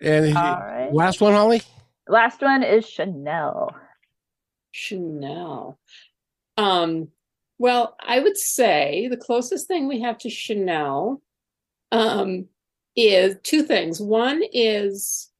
and 0.00 0.36
All 0.36 0.60
right. 0.60 0.88
last 0.92 1.20
one 1.20 1.32
holly 1.32 1.62
Last 2.08 2.42
one 2.42 2.62
is 2.62 2.86
Chanel. 2.86 3.74
Chanel. 4.72 5.78
Um, 6.56 7.08
well, 7.58 7.96
I 8.00 8.18
would 8.18 8.36
say 8.36 9.08
the 9.08 9.16
closest 9.16 9.68
thing 9.68 9.88
we 9.88 10.00
have 10.00 10.18
to 10.18 10.30
Chanel 10.30 11.22
um, 11.92 12.46
is 12.96 13.36
two 13.42 13.62
things. 13.62 14.00
One 14.00 14.42
is 14.52 15.30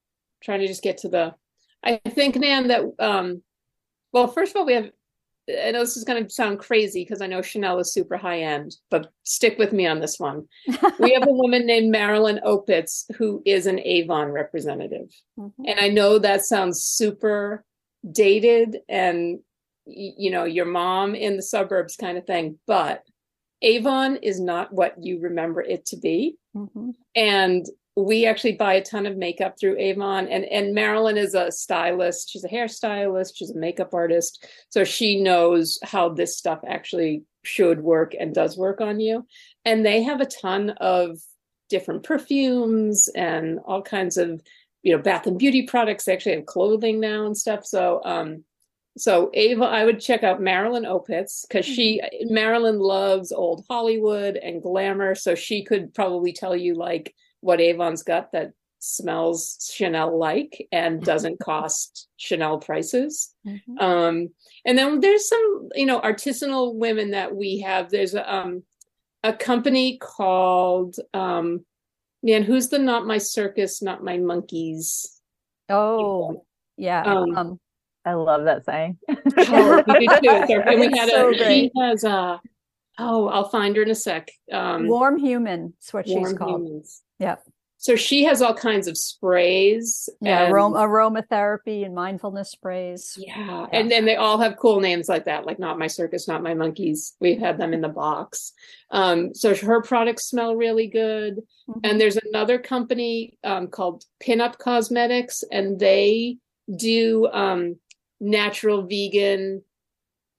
trying 0.43 0.61
to 0.61 0.67
just 0.67 0.83
get 0.83 0.99
to 0.99 1.09
the. 1.09 1.35
I 1.83 2.01
think, 2.09 2.37
Nan, 2.37 2.69
that 2.69 2.83
um, 2.99 3.43
well, 4.13 4.29
first 4.29 4.53
of 4.53 4.57
all, 4.57 4.67
we 4.67 4.75
have. 4.75 4.91
I 5.49 5.71
know 5.73 5.81
this 5.81 5.97
is 5.97 6.05
going 6.05 6.25
to 6.25 6.31
sound 6.31 6.59
crazy 6.59 7.03
because 7.05 7.21
I 7.21 7.27
know 7.27 7.43
Chanel 7.43 7.79
is 7.79 7.93
super 7.93 8.17
high 8.17 8.41
end, 8.41 8.77
but 8.91 9.11
stick 9.25 9.59
with 9.59 9.73
me 9.73 9.87
on 9.87 10.01
this 10.01 10.19
one. 10.19 10.47
we 10.99 11.13
have 11.13 11.27
a 11.27 11.33
woman 11.33 11.67
named 11.67 11.91
Marilyn 11.91 12.41
Opitz 12.45 13.05
who 13.17 13.43
is 13.45 13.67
an 13.67 13.79
Avon 13.81 14.29
representative, 14.31 15.09
Mhm. 15.39 15.53
and 15.67 15.81
I 15.81 15.89
know 15.89 16.19
that 16.19 16.45
sounds 16.45 16.83
super 16.83 17.65
dated 18.11 18.79
and 18.89 19.41
you 19.87 20.31
know 20.31 20.45
your 20.45 20.65
mom 20.67 21.15
in 21.15 21.37
the 21.37 21.43
suburbs 21.43 21.97
kind 21.97 22.17
of 22.17 22.27
thing, 22.27 22.59
but 22.67 23.03
Avon 23.63 24.17
is 24.17 24.41
not 24.41 24.73
what 24.73 24.95
you 25.03 25.21
remember 25.21 25.61
it 25.61 25.85
to 25.87 25.97
be 25.99 26.37
Mhm. 26.57 26.95
and 27.15 27.67
we 27.97 28.27
actually 28.27 28.55
buy 28.55 28.75
a 28.75 28.83
ton 28.83 29.07
of 29.07 29.17
makeup 29.17 29.55
through 29.59 29.79
Avon 29.79 30.27
and 30.27 30.45
and 30.47 30.75
Marilyn 30.75 31.17
is 31.17 31.35
a 31.35 31.53
stylist. 31.53 32.31
She's 32.31 32.45
a 32.45 32.49
hairstylist. 32.49 33.33
She's 33.37 33.51
a 33.51 33.59
makeup 33.59 33.95
artist. 33.95 34.47
So 34.71 34.85
she 34.85 35.21
knows 35.21 35.79
how 35.83 36.09
this 36.09 36.37
stuff 36.37 36.61
actually 36.67 37.23
should 37.45 37.81
work 37.81 38.15
and 38.19 38.35
does 38.35 38.57
work 38.57 38.81
on 38.81 38.99
you. 38.99 39.27
And 39.65 39.87
they 39.87 40.03
have 40.03 40.21
a 40.21 40.27
ton 40.27 40.71
of 40.81 41.19
different 41.69 42.03
perfumes 42.03 43.09
and 43.15 43.61
all 43.65 43.83
kinds 43.83 44.17
of 44.17 44.43
you 44.83 44.97
know 44.97 45.03
bath 45.03 45.27
and 45.27 45.39
beauty 45.39 45.63
products. 45.63 46.05
They 46.05 46.15
actually 46.15 46.37
have 46.37 46.47
clothing 46.47 46.99
now 46.99 47.27
and 47.27 47.37
stuff. 47.37 47.65
So 47.65 48.01
um 48.05 48.45
so 48.97 49.31
Ava, 49.35 49.65
I 49.65 49.85
would 49.85 50.01
check 50.01 50.23
out 50.23 50.41
Marilyn 50.41 50.85
Opitz 50.85 51.47
because 51.49 51.67
she 51.67 52.01
Marilyn 52.23 52.79
loves 52.79 53.31
old 53.33 53.65
Hollywood 53.69 54.37
and 54.37 54.63
glamour, 54.63 55.15
so 55.15 55.35
she 55.35 55.65
could 55.65 55.95
probably 55.95 56.33
tell 56.33 56.57
you 56.57 56.75
like 56.75 57.15
what 57.45 57.61
Avon's 57.61 58.03
got 58.03 58.33
that 58.33 58.53
smells 58.79 59.71
Chanel 59.73 60.19
like 60.19 60.67
and 60.73 61.03
doesn't 61.03 61.41
cost 61.41 62.09
Chanel 62.17 62.59
prices. 62.59 63.35
Mhm. 63.47 63.81
Um, 63.81 64.29
and 64.65 64.77
then 64.79 65.01
there's 65.01 65.29
some, 65.29 65.69
you 65.75 65.87
know, 65.87 66.01
artisanal 66.01 66.75
women 66.75 67.11
that 67.13 67.35
we 67.35 67.61
have. 67.61 67.91
There's 67.91 68.15
a 68.15 68.35
um 68.35 68.63
a 69.23 69.33
company 69.33 69.99
called 69.99 70.97
um 71.13 71.65
man, 72.23 72.43
who's 72.43 72.69
the 72.69 72.79
not 72.79 73.07
my 73.07 73.19
circus, 73.19 73.83
not 73.83 74.03
my 74.03 74.17
monkeys. 74.17 75.21
Oh, 75.69 76.45
yeah. 76.77 77.03
Um, 77.03 77.37
Um, 77.37 77.61
I 78.07 78.15
love 78.15 78.45
that 78.45 78.65
saying. 78.65 78.99
Oh, 79.09 79.83
we 79.99 80.07
do 80.09 80.47
too. 80.47 80.63
And 80.67 80.81
we 80.81 80.99
had 80.99 81.09
so 81.11 81.31
a, 81.31 81.35
she 81.35 81.71
has 81.79 82.05
a, 82.05 82.41
oh, 82.99 83.29
I'll 83.29 83.49
find 83.49 83.77
her 83.77 83.83
in 83.83 83.91
a 83.91 83.95
sec. 83.95 84.31
Um, 84.53 84.87
warm 84.89 85.19
human. 85.19 85.75
That's 85.79 85.93
what 85.93 86.07
she's 86.09 86.33
called. 86.35 86.63
Humans. 86.67 87.03
Yep. 87.19 87.43
So 87.77 87.97
she 87.97 88.25
has 88.25 88.41
all 88.41 88.55
kinds 88.55 88.89
of 88.89 88.97
sprays. 88.97 90.09
Yeah, 90.23 90.45
and- 90.45 90.53
aroma, 90.55 90.79
aromatherapy 90.79 91.85
and 91.85 91.95
mindfulness 91.95 92.51
sprays. 92.51 93.19
Yeah, 93.21 93.67
and 93.73 93.91
then 93.91 94.07
they 94.07 94.17
all 94.17 94.39
have 94.39 94.57
cool 94.57 94.81
names 94.81 95.07
like 95.07 95.27
that, 95.27 95.45
like 95.45 95.59
not 95.59 95.79
my 95.79 95.87
circus, 95.87 96.27
not 96.27 96.43
my 96.43 96.55
monkeys. 96.55 97.15
We've 97.21 97.39
had 97.39 97.59
them 97.59 97.75
in 97.75 97.83
the 97.83 97.91
box. 97.91 98.53
Um, 98.91 99.35
so 99.35 99.55
her 99.55 99.83
products 99.83 100.25
smell 100.25 100.57
really 100.57 100.87
good. 100.87 101.43
Mhm. 101.69 101.81
And 101.85 102.01
there's 102.01 102.17
another 102.17 102.59
company 102.59 103.37
um, 103.45 103.67
called 103.69 104.05
Pinup 104.23 104.57
Cosmetics, 104.57 105.45
and 105.53 105.79
they 105.79 106.39
do 106.75 107.27
um, 107.35 107.77
natural 108.19 108.87
vegan 108.87 109.63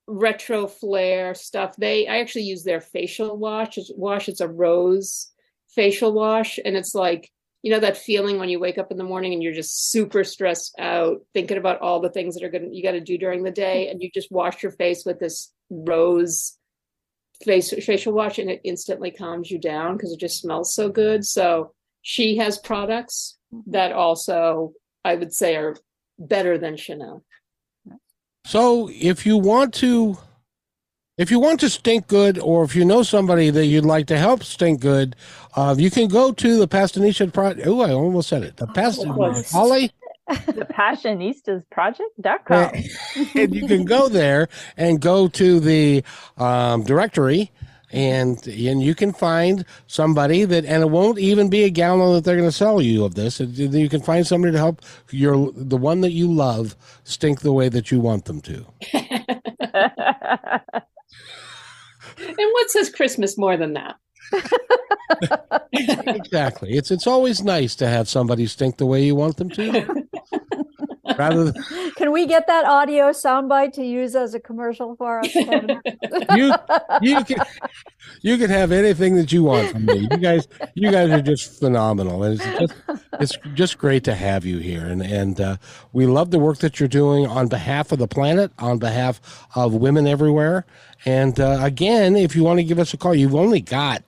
retro 0.08 0.68
flare 0.68 1.34
stuff. 1.34 1.76
They 1.78 2.08
I 2.08 2.18
actually 2.18 2.44
use 2.44 2.64
their 2.64 2.82
facial 2.82 3.38
wash. 3.38 3.78
It's, 3.78 3.92
wash. 3.96 4.30
It's 4.30 4.42
a 4.42 4.48
rose 4.48 5.32
facial 5.70 6.14
wash, 6.14 6.60
and 6.64 6.76
it's 6.76 6.96
like 6.96 7.32
you 7.64 7.72
know 7.72 7.80
that 7.80 7.98
feeling 7.98 8.38
when 8.38 8.50
you 8.50 8.60
wake 8.60 8.78
up 8.78 8.92
in 8.92 8.98
the 8.98 9.04
morning 9.04 9.34
and 9.34 9.42
you're 9.42 9.54
just 9.54 9.92
super 9.92 10.24
stressed 10.24 10.76
out, 10.80 11.22
thinking 11.34 11.58
about 11.58 11.82
all 11.82 12.00
the 12.00 12.10
things 12.10 12.36
that 12.36 12.44
are 12.44 12.50
gonna 12.50 12.70
you 12.72 12.84
got 12.84 12.92
to 12.92 13.02
do 13.02 13.18
during 13.18 13.44
the 13.44 13.52
day, 13.52 13.90
and 13.90 14.02
you 14.02 14.10
just 14.14 14.32
wash 14.32 14.62
your 14.62 14.72
face 14.72 15.06
with 15.06 15.20
this 15.20 15.52
rose 15.70 16.58
face 17.44 17.74
facial 17.86 18.14
wash, 18.14 18.40
and 18.40 18.50
it 18.50 18.62
instantly 18.64 19.12
calms 19.12 19.52
you 19.52 19.60
down 19.60 19.98
because 19.98 20.12
it 20.12 20.20
just 20.20 20.40
smells 20.40 20.74
so 20.74 20.90
good. 20.90 21.26
So 21.26 21.74
she 22.02 22.38
has 22.38 22.60
products 22.60 23.38
that 23.68 23.92
also 23.92 24.74
I 25.04 25.16
would 25.16 25.34
say 25.34 25.56
are 25.56 25.76
better 26.18 26.58
than 26.58 26.78
Chanel. 26.78 27.24
So 28.46 28.90
if 28.94 29.26
you 29.26 29.38
want 29.38 29.74
to 29.76 30.18
if 31.18 31.32
you 31.32 31.40
want 31.40 31.62
to 31.62 31.70
stink 31.70 32.08
good 32.08 32.38
or 32.38 32.64
if 32.64 32.76
you 32.76 32.86
know 32.86 33.02
somebody 33.02 33.50
that 33.50 33.66
you'd 33.66 33.86
like 33.86 34.06
to 34.08 34.18
help 34.18 34.44
stink 34.44 34.82
good, 34.82 35.16
uh, 35.56 35.74
you 35.78 35.90
can 35.90 36.10
go 36.10 36.32
to 36.34 36.60
the 36.60 36.68
Pastanisha 36.68 37.32
project. 37.34 37.66
Oh, 37.66 37.82
I 37.82 37.92
almost 37.92 38.30
said 38.30 38.44
it. 38.44 38.58
The 38.58 38.68
Pasta 38.68 39.08
Almost. 39.08 39.52
Holly, 39.52 39.92
the 40.28 40.68
passionistasproject.com. 40.78 42.76
and 43.36 43.56
you 43.56 43.68
can 43.68 43.86
go 43.86 44.10
there 44.10 44.50
and 44.76 45.00
go 45.00 45.28
to 45.30 45.60
the 45.60 46.04
um, 46.38 46.84
directory 46.84 47.52
and 47.96 48.46
and 48.48 48.84
you 48.84 48.94
can 48.94 49.14
find 49.14 49.66
somebody 49.88 50.46
that 50.46 50.66
and 50.66 50.84
it 50.84 50.90
won't 50.90 51.18
even 51.18 51.50
be 51.50 51.64
a 51.64 51.70
gallon 51.70 52.14
that 52.14 52.24
they're 52.24 52.36
going 52.36 52.48
to 52.48 52.52
sell 52.52 52.82
you 52.82 53.06
of 53.06 53.16
this. 53.16 53.40
You 53.40 53.90
can 53.90 54.02
find 54.02 54.28
somebody 54.28 54.52
to 54.52 54.58
help 54.58 54.82
your 55.12 55.52
the 55.54 55.78
one 55.78 56.02
that 56.02 56.12
you 56.12 56.32
love 56.32 56.76
stink 57.04 57.42
the 57.42 57.54
way 57.54 57.70
that 57.70 57.92
you 57.92 58.00
want 58.00 58.26
them 58.26 58.42
to. 58.42 58.66
And 62.18 62.38
what 62.38 62.70
says 62.70 62.90
Christmas 62.90 63.38
more 63.38 63.58
than 63.58 63.74
that? 63.74 63.96
exactly. 65.74 66.72
It's 66.74 66.92
it's 66.92 67.08
always 67.08 67.44
nice 67.44 67.76
to 67.76 67.88
have 67.88 68.10
somebody 68.10 68.48
stink 68.48 68.78
the 68.78 68.86
way 68.86 69.04
you 69.04 69.16
want 69.16 69.38
them 69.38 69.50
to 69.52 70.05
rather 71.18 71.46
than 71.46 71.64
Can 71.96 72.12
we 72.12 72.26
get 72.26 72.48
that 72.48 72.66
audio 72.66 73.12
soundbite 73.12 73.74
to 73.74 73.84
use 73.84 74.16
as 74.16 74.34
a 74.34 74.40
commercial 74.40 74.96
for 74.96 75.20
us? 75.20 75.36
You 76.36 76.54
you 77.02 77.24
can 77.24 77.38
you 78.22 78.38
can 78.38 78.50
have 78.50 78.72
anything 78.72 79.16
that 79.16 79.32
you 79.32 79.44
want 79.44 79.72
from 79.72 79.86
me. 79.86 80.08
You 80.12 80.18
guys 80.18 80.48
you 80.74 80.92
guys 80.92 81.10
are 81.12 81.22
just 81.22 81.60
phenomenal. 81.60 82.24
And 82.24 82.40
it's 82.40 82.60
just 82.60 82.74
it's 83.20 83.38
just 83.54 83.78
great 83.78 84.04
to 84.06 84.16
have 84.16 84.46
you 84.46 84.58
here. 84.58 84.86
And 84.86 85.02
and 85.02 85.40
uh, 85.40 85.58
we 85.94 86.06
love 86.06 86.32
the 86.32 86.40
work 86.40 86.60
that 86.60 86.80
you're 86.80 86.90
doing 86.90 87.28
on 87.28 87.48
behalf 87.48 87.92
of 87.92 88.00
the 88.00 88.08
planet, 88.08 88.52
on 88.60 88.78
behalf 88.78 89.22
of 89.56 89.74
women 89.74 90.08
everywhere. 90.08 90.66
And 91.06 91.40
uh, 91.40 91.60
again, 91.62 92.16
if 92.16 92.36
you 92.36 92.44
want 92.44 92.60
to 92.60 92.64
give 92.64 92.80
us 92.80 92.94
a 92.94 92.98
call, 92.98 93.16
you've 93.16 93.36
only 93.36 93.62
got 93.62 94.04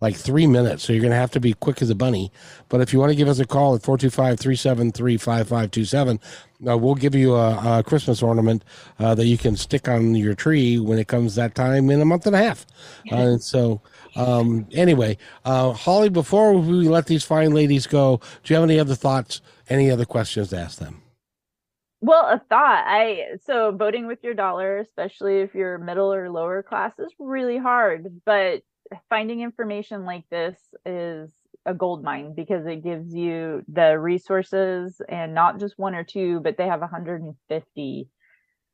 like 0.00 0.16
three 0.16 0.46
minutes, 0.46 0.84
so 0.84 0.92
you're 0.92 1.02
going 1.02 1.12
to 1.12 1.16
have 1.16 1.30
to 1.32 1.40
be 1.40 1.52
quick 1.52 1.82
as 1.82 1.90
a 1.90 1.94
bunny. 1.94 2.32
But 2.68 2.80
if 2.80 2.92
you 2.92 2.98
want 2.98 3.10
to 3.10 3.16
give 3.16 3.28
us 3.28 3.38
a 3.38 3.46
call 3.46 3.74
at 3.74 3.82
425 3.82 4.38
373 4.38 5.16
5527, 5.18 6.20
uh, 6.66 6.78
we'll 6.78 6.94
give 6.94 7.14
you 7.14 7.34
a, 7.34 7.78
a 7.78 7.82
Christmas 7.82 8.22
ornament 8.22 8.64
uh, 8.98 9.14
that 9.14 9.26
you 9.26 9.36
can 9.36 9.56
stick 9.56 9.88
on 9.88 10.14
your 10.14 10.34
tree 10.34 10.78
when 10.78 10.98
it 10.98 11.08
comes 11.08 11.34
that 11.34 11.54
time 11.54 11.90
in 11.90 12.00
a 12.00 12.04
month 12.04 12.26
and 12.26 12.34
a 12.34 12.38
half. 12.38 12.66
Uh, 13.10 13.36
so, 13.36 13.82
um, 14.16 14.66
anyway, 14.72 15.18
uh, 15.44 15.72
Holly, 15.72 16.08
before 16.08 16.54
we 16.54 16.88
let 16.88 17.06
these 17.06 17.24
fine 17.24 17.52
ladies 17.52 17.86
go, 17.86 18.20
do 18.42 18.54
you 18.54 18.60
have 18.60 18.68
any 18.68 18.80
other 18.80 18.94
thoughts, 18.94 19.42
any 19.68 19.90
other 19.90 20.06
questions 20.06 20.50
to 20.50 20.58
ask 20.58 20.78
them? 20.78 21.02
Well, 22.02 22.24
a 22.24 22.40
thought. 22.48 22.84
I 22.86 23.36
so 23.44 23.72
voting 23.72 24.06
with 24.06 24.20
your 24.22 24.32
dollar, 24.32 24.78
especially 24.78 25.40
if 25.40 25.54
you're 25.54 25.76
middle 25.76 26.12
or 26.12 26.30
lower 26.30 26.62
class, 26.62 26.92
is 26.98 27.12
really 27.18 27.58
hard. 27.58 28.22
But 28.24 28.62
finding 29.08 29.40
information 29.40 30.04
like 30.04 30.24
this 30.30 30.58
is 30.84 31.32
a 31.66 31.74
gold 31.74 32.02
mine 32.02 32.34
because 32.34 32.66
it 32.66 32.82
gives 32.82 33.14
you 33.14 33.62
the 33.68 33.98
resources 33.98 35.00
and 35.08 35.34
not 35.34 35.60
just 35.60 35.78
one 35.78 35.94
or 35.94 36.04
two, 36.04 36.40
but 36.40 36.56
they 36.56 36.66
have 36.66 36.80
150 36.80 38.08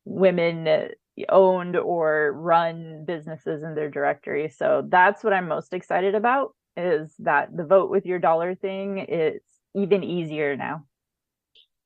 women 0.05 0.89
owned 1.29 1.75
or 1.75 2.31
run 2.33 3.03
businesses 3.05 3.63
in 3.63 3.75
their 3.75 3.89
directory. 3.89 4.49
So 4.49 4.83
that's 4.87 5.23
what 5.23 5.33
I'm 5.33 5.47
most 5.47 5.73
excited 5.73 6.15
about 6.15 6.55
is 6.75 7.13
that 7.19 7.55
the 7.55 7.65
vote 7.65 7.89
with 7.89 8.05
your 8.05 8.19
dollar 8.19 8.55
thing 8.55 8.99
is 8.99 9.41
even 9.75 10.03
easier 10.03 10.55
now. 10.55 10.85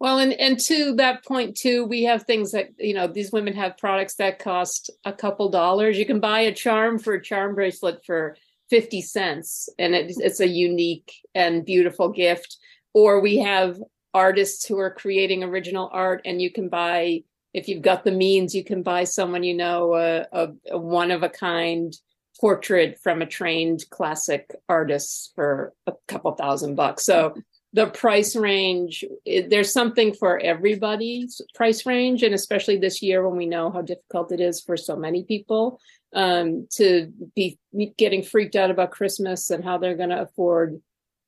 Well, 0.01 0.17
and 0.17 0.33
and 0.33 0.59
to 0.61 0.95
that 0.95 1.23
point 1.23 1.55
too, 1.55 1.85
we 1.85 2.01
have 2.05 2.23
things 2.23 2.53
that 2.53 2.69
you 2.79 2.95
know 2.95 3.05
these 3.05 3.31
women 3.31 3.53
have 3.53 3.77
products 3.77 4.15
that 4.15 4.39
cost 4.39 4.89
a 5.05 5.13
couple 5.13 5.47
dollars. 5.49 5.95
You 5.95 6.07
can 6.07 6.19
buy 6.19 6.39
a 6.39 6.51
charm 6.51 6.97
for 6.97 7.13
a 7.13 7.23
charm 7.23 7.53
bracelet 7.53 8.03
for 8.03 8.35
fifty 8.67 9.03
cents, 9.03 9.69
and 9.77 9.93
it's 9.93 10.19
it's 10.19 10.39
a 10.39 10.47
unique 10.47 11.13
and 11.35 11.63
beautiful 11.63 12.09
gift. 12.09 12.57
Or 12.95 13.21
we 13.21 13.37
have 13.37 13.77
artists 14.11 14.65
who 14.65 14.79
are 14.79 14.89
creating 14.89 15.43
original 15.43 15.87
art, 15.93 16.21
and 16.25 16.41
you 16.41 16.51
can 16.51 16.67
buy 16.67 17.21
if 17.53 17.67
you've 17.67 17.83
got 17.83 18.03
the 18.03 18.11
means, 18.11 18.55
you 18.55 18.63
can 18.63 18.81
buy 18.81 19.03
someone 19.03 19.43
you 19.43 19.53
know 19.53 19.93
a, 19.93 20.25
a, 20.31 20.47
a 20.71 20.79
one 20.79 21.11
of 21.11 21.21
a 21.21 21.29
kind 21.29 21.93
portrait 22.39 22.97
from 23.03 23.21
a 23.21 23.27
trained 23.27 23.83
classic 23.91 24.49
artist 24.67 25.31
for 25.35 25.73
a 25.85 25.93
couple 26.07 26.31
thousand 26.31 26.73
bucks. 26.73 27.05
So 27.05 27.35
the 27.73 27.87
price 27.87 28.35
range 28.35 29.05
it, 29.25 29.49
there's 29.49 29.71
something 29.71 30.13
for 30.13 30.39
everybody's 30.39 31.41
price 31.55 31.85
range 31.85 32.21
and 32.21 32.35
especially 32.35 32.77
this 32.77 33.01
year 33.01 33.27
when 33.27 33.37
we 33.37 33.45
know 33.45 33.71
how 33.71 33.81
difficult 33.81 34.31
it 34.31 34.41
is 34.41 34.61
for 34.61 34.75
so 34.75 34.95
many 34.95 35.23
people 35.23 35.79
um, 36.13 36.67
to 36.69 37.11
be 37.35 37.57
getting 37.97 38.23
freaked 38.23 38.55
out 38.55 38.71
about 38.71 38.91
christmas 38.91 39.49
and 39.49 39.63
how 39.63 39.77
they're 39.77 39.95
going 39.95 40.09
to 40.09 40.21
afford 40.21 40.81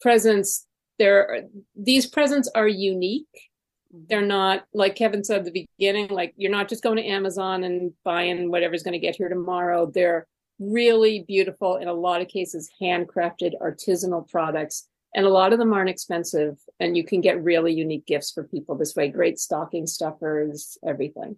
presents. 0.03 0.67
There 0.99 1.45
these 1.75 2.05
presents 2.05 2.51
are 2.53 2.67
unique. 2.67 3.49
They're 3.91 4.21
not 4.21 4.65
like 4.73 4.95
kevin 4.95 5.23
said 5.23 5.39
at 5.39 5.45
the 5.45 5.67
beginning 5.79 6.09
like 6.09 6.33
you're 6.37 6.51
not 6.51 6.69
just 6.69 6.83
going 6.83 6.97
to 6.97 7.07
amazon 7.07 7.63
and 7.63 7.93
buying 8.03 8.51
whatever's 8.51 8.83
going 8.83 8.93
to 8.93 8.99
get 8.99 9.15
here 9.15 9.29
tomorrow. 9.29 9.89
They're 9.89 10.27
really 10.59 11.23
beautiful 11.27 11.77
in 11.77 11.87
a 11.87 11.93
lot 11.93 12.21
of 12.21 12.27
cases 12.27 12.69
handcrafted 12.79 13.53
artisanal 13.59 14.29
products 14.29 14.87
and 15.15 15.25
a 15.25 15.29
lot 15.29 15.53
of 15.53 15.59
them 15.59 15.73
aren't 15.73 15.89
expensive 15.89 16.57
and 16.79 16.97
you 16.97 17.03
can 17.03 17.21
get 17.21 17.43
really 17.43 17.73
unique 17.73 18.05
gifts 18.05 18.31
for 18.31 18.43
people 18.43 18.75
this 18.75 18.95
way 18.95 19.07
great 19.07 19.39
stocking 19.39 19.85
stuffers 19.85 20.77
everything 20.85 21.37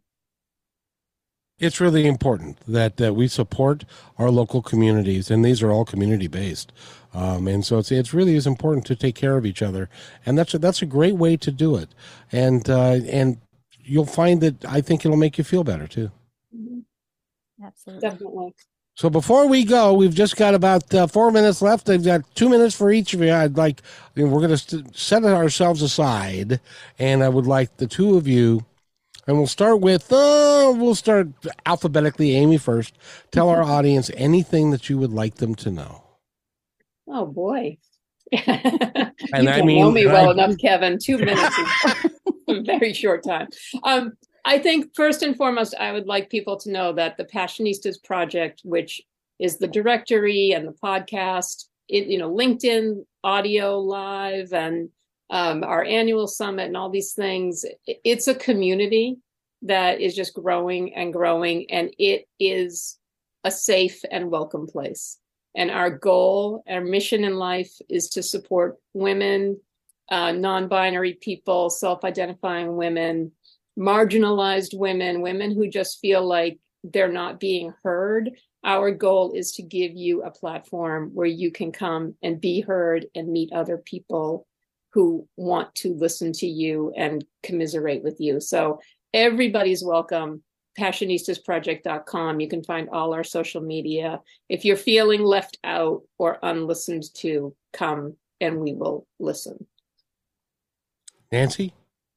it's 1.57 1.79
really 1.79 2.05
important 2.05 2.57
that, 2.67 2.97
that 2.97 3.15
we 3.15 3.29
support 3.29 3.85
our 4.17 4.29
local 4.29 4.61
communities, 4.61 5.31
and 5.31 5.43
these 5.43 5.63
are 5.63 5.71
all 5.71 5.85
community 5.85 6.27
based. 6.27 6.73
Um, 7.13 7.47
and 7.47 7.63
so 7.63 7.77
it's 7.77 7.93
it's 7.93 8.13
really 8.13 8.35
is 8.35 8.45
important 8.45 8.85
to 8.87 8.95
take 8.95 9.15
care 9.15 9.37
of 9.37 9.45
each 9.45 9.61
other, 9.61 9.89
and 10.25 10.37
that's 10.37 10.53
a, 10.53 10.59
that's 10.59 10.81
a 10.81 10.85
great 10.85 11.15
way 11.15 11.37
to 11.37 11.51
do 11.51 11.77
it. 11.77 11.89
And 12.29 12.69
uh, 12.69 12.99
and 13.07 13.37
you'll 13.79 14.05
find 14.05 14.41
that 14.41 14.65
I 14.65 14.81
think 14.81 15.05
it'll 15.05 15.15
make 15.15 15.37
you 15.37 15.45
feel 15.45 15.63
better 15.63 15.87
too. 15.87 16.11
Mm-hmm. 16.53 17.65
Absolutely, 17.65 18.09
definitely. 18.09 18.55
So 18.95 19.09
before 19.09 19.47
we 19.47 19.65
go, 19.65 19.93
we've 19.93 20.15
just 20.15 20.37
got 20.37 20.53
about 20.53 20.93
uh, 20.93 21.07
four 21.07 21.29
minutes 21.29 21.61
left. 21.61 21.89
I've 21.89 22.05
got 22.05 22.23
two 22.33 22.47
minutes 22.47 22.73
for 22.73 22.91
each 22.91 23.13
of 23.13 23.21
you. 23.21 23.33
I'd 23.33 23.57
like 23.57 23.81
we're 24.15 24.29
going 24.29 24.49
to 24.49 24.57
st- 24.57 24.95
set 24.95 25.25
ourselves 25.25 25.81
aside, 25.81 26.61
and 26.97 27.21
I 27.21 27.27
would 27.27 27.45
like 27.45 27.75
the 27.77 27.87
two 27.87 28.15
of 28.15 28.27
you 28.27 28.65
and 29.27 29.37
we'll 29.37 29.47
start 29.47 29.81
with, 29.81 30.11
uh, 30.11 30.73
we'll 30.75 30.95
start 30.95 31.29
alphabetically. 31.65 32.35
Amy 32.35 32.57
first. 32.57 32.97
Tell 33.31 33.49
our 33.49 33.63
audience 33.77 34.11
anything 34.15 34.71
that 34.71 34.89
you 34.89 34.97
would 34.97 35.11
like 35.11 35.35
them 35.35 35.55
to 35.55 35.71
know. 35.71 36.03
Oh, 37.07 37.25
boy. 37.25 37.77
and 38.31 39.13
you 39.43 39.49
I 39.49 39.61
mean, 39.61 39.79
know 39.79 39.91
me 39.91 40.05
well 40.05 40.29
I, 40.29 40.33
enough, 40.33 40.57
Kevin. 40.59 40.97
Two 40.99 41.17
minutes 41.17 41.57
is 41.57 42.11
a 42.47 42.61
very 42.61 42.93
short 42.93 43.23
time. 43.23 43.47
Um, 43.83 44.13
I 44.47 44.59
think 44.59 44.95
first 44.95 45.23
and 45.23 45.35
foremost, 45.35 45.73
I 45.79 45.91
would 45.91 46.05
like 46.05 46.29
people 46.29 46.55
to 46.57 46.71
know 46.71 46.93
that 46.93 47.17
the 47.17 47.25
Passionistas 47.25 48.01
Project, 48.03 48.61
which 48.63 49.01
is 49.39 49.57
the 49.57 49.67
directory 49.67 50.51
and 50.51 50.67
the 50.67 50.71
podcast, 50.71 51.65
it, 51.89 52.05
you 52.05 52.19
know, 52.19 52.31
LinkedIn, 52.31 53.03
audio, 53.23 53.79
live, 53.79 54.53
and 54.53 54.89
um, 55.31 55.63
our 55.63 55.83
annual 55.83 56.27
summit 56.27 56.67
and 56.67 56.77
all 56.77 56.91
these 56.91 57.13
things. 57.13 57.65
It's 57.87 58.27
a 58.27 58.35
community 58.35 59.17
that 59.63 59.99
is 59.99 60.15
just 60.15 60.35
growing 60.35 60.93
and 60.93 61.11
growing, 61.11 61.69
and 61.71 61.89
it 61.97 62.27
is 62.39 62.99
a 63.43 63.49
safe 63.49 64.01
and 64.11 64.29
welcome 64.29 64.67
place. 64.67 65.17
And 65.55 65.71
our 65.71 65.89
goal, 65.89 66.63
our 66.67 66.81
mission 66.81 67.23
in 67.23 67.35
life 67.37 67.73
is 67.89 68.09
to 68.09 68.21
support 68.21 68.77
women, 68.93 69.59
uh, 70.11 70.33
non 70.33 70.67
binary 70.67 71.13
people, 71.13 71.71
self 71.71 72.03
identifying 72.03 72.75
women, 72.75 73.31
marginalized 73.77 74.77
women, 74.77 75.21
women 75.21 75.51
who 75.51 75.67
just 75.67 75.99
feel 75.99 76.25
like 76.25 76.59
they're 76.83 77.11
not 77.11 77.39
being 77.39 77.73
heard. 77.83 78.31
Our 78.63 78.91
goal 78.91 79.33
is 79.33 79.53
to 79.53 79.63
give 79.63 79.95
you 79.95 80.23
a 80.23 80.31
platform 80.31 81.11
where 81.13 81.27
you 81.27 81.51
can 81.51 81.71
come 81.71 82.15
and 82.23 82.41
be 82.41 82.61
heard 82.61 83.05
and 83.15 83.31
meet 83.31 83.53
other 83.53 83.77
people 83.77 84.47
who 84.91 85.27
want 85.35 85.75
to 85.75 85.93
listen 85.93 86.31
to 86.31 86.47
you 86.47 86.93
and 86.95 87.25
commiserate 87.43 88.01
with 88.01 88.19
you. 88.19 88.39
So 88.39 88.79
everybody's 89.13 89.83
welcome. 89.83 90.41
Passionistasproject.com. 90.79 92.39
You 92.39 92.47
can 92.47 92.63
find 92.63 92.89
all 92.89 93.13
our 93.13 93.23
social 93.23 93.61
media. 93.61 94.21
If 94.49 94.65
you're 94.65 94.77
feeling 94.77 95.21
left 95.21 95.57
out 95.63 96.03
or 96.17 96.39
unlistened 96.41 97.03
to, 97.15 97.55
come 97.73 98.15
and 98.41 98.59
we 98.59 98.73
will 98.73 99.05
listen. 99.19 99.67
Nancy? 101.31 101.73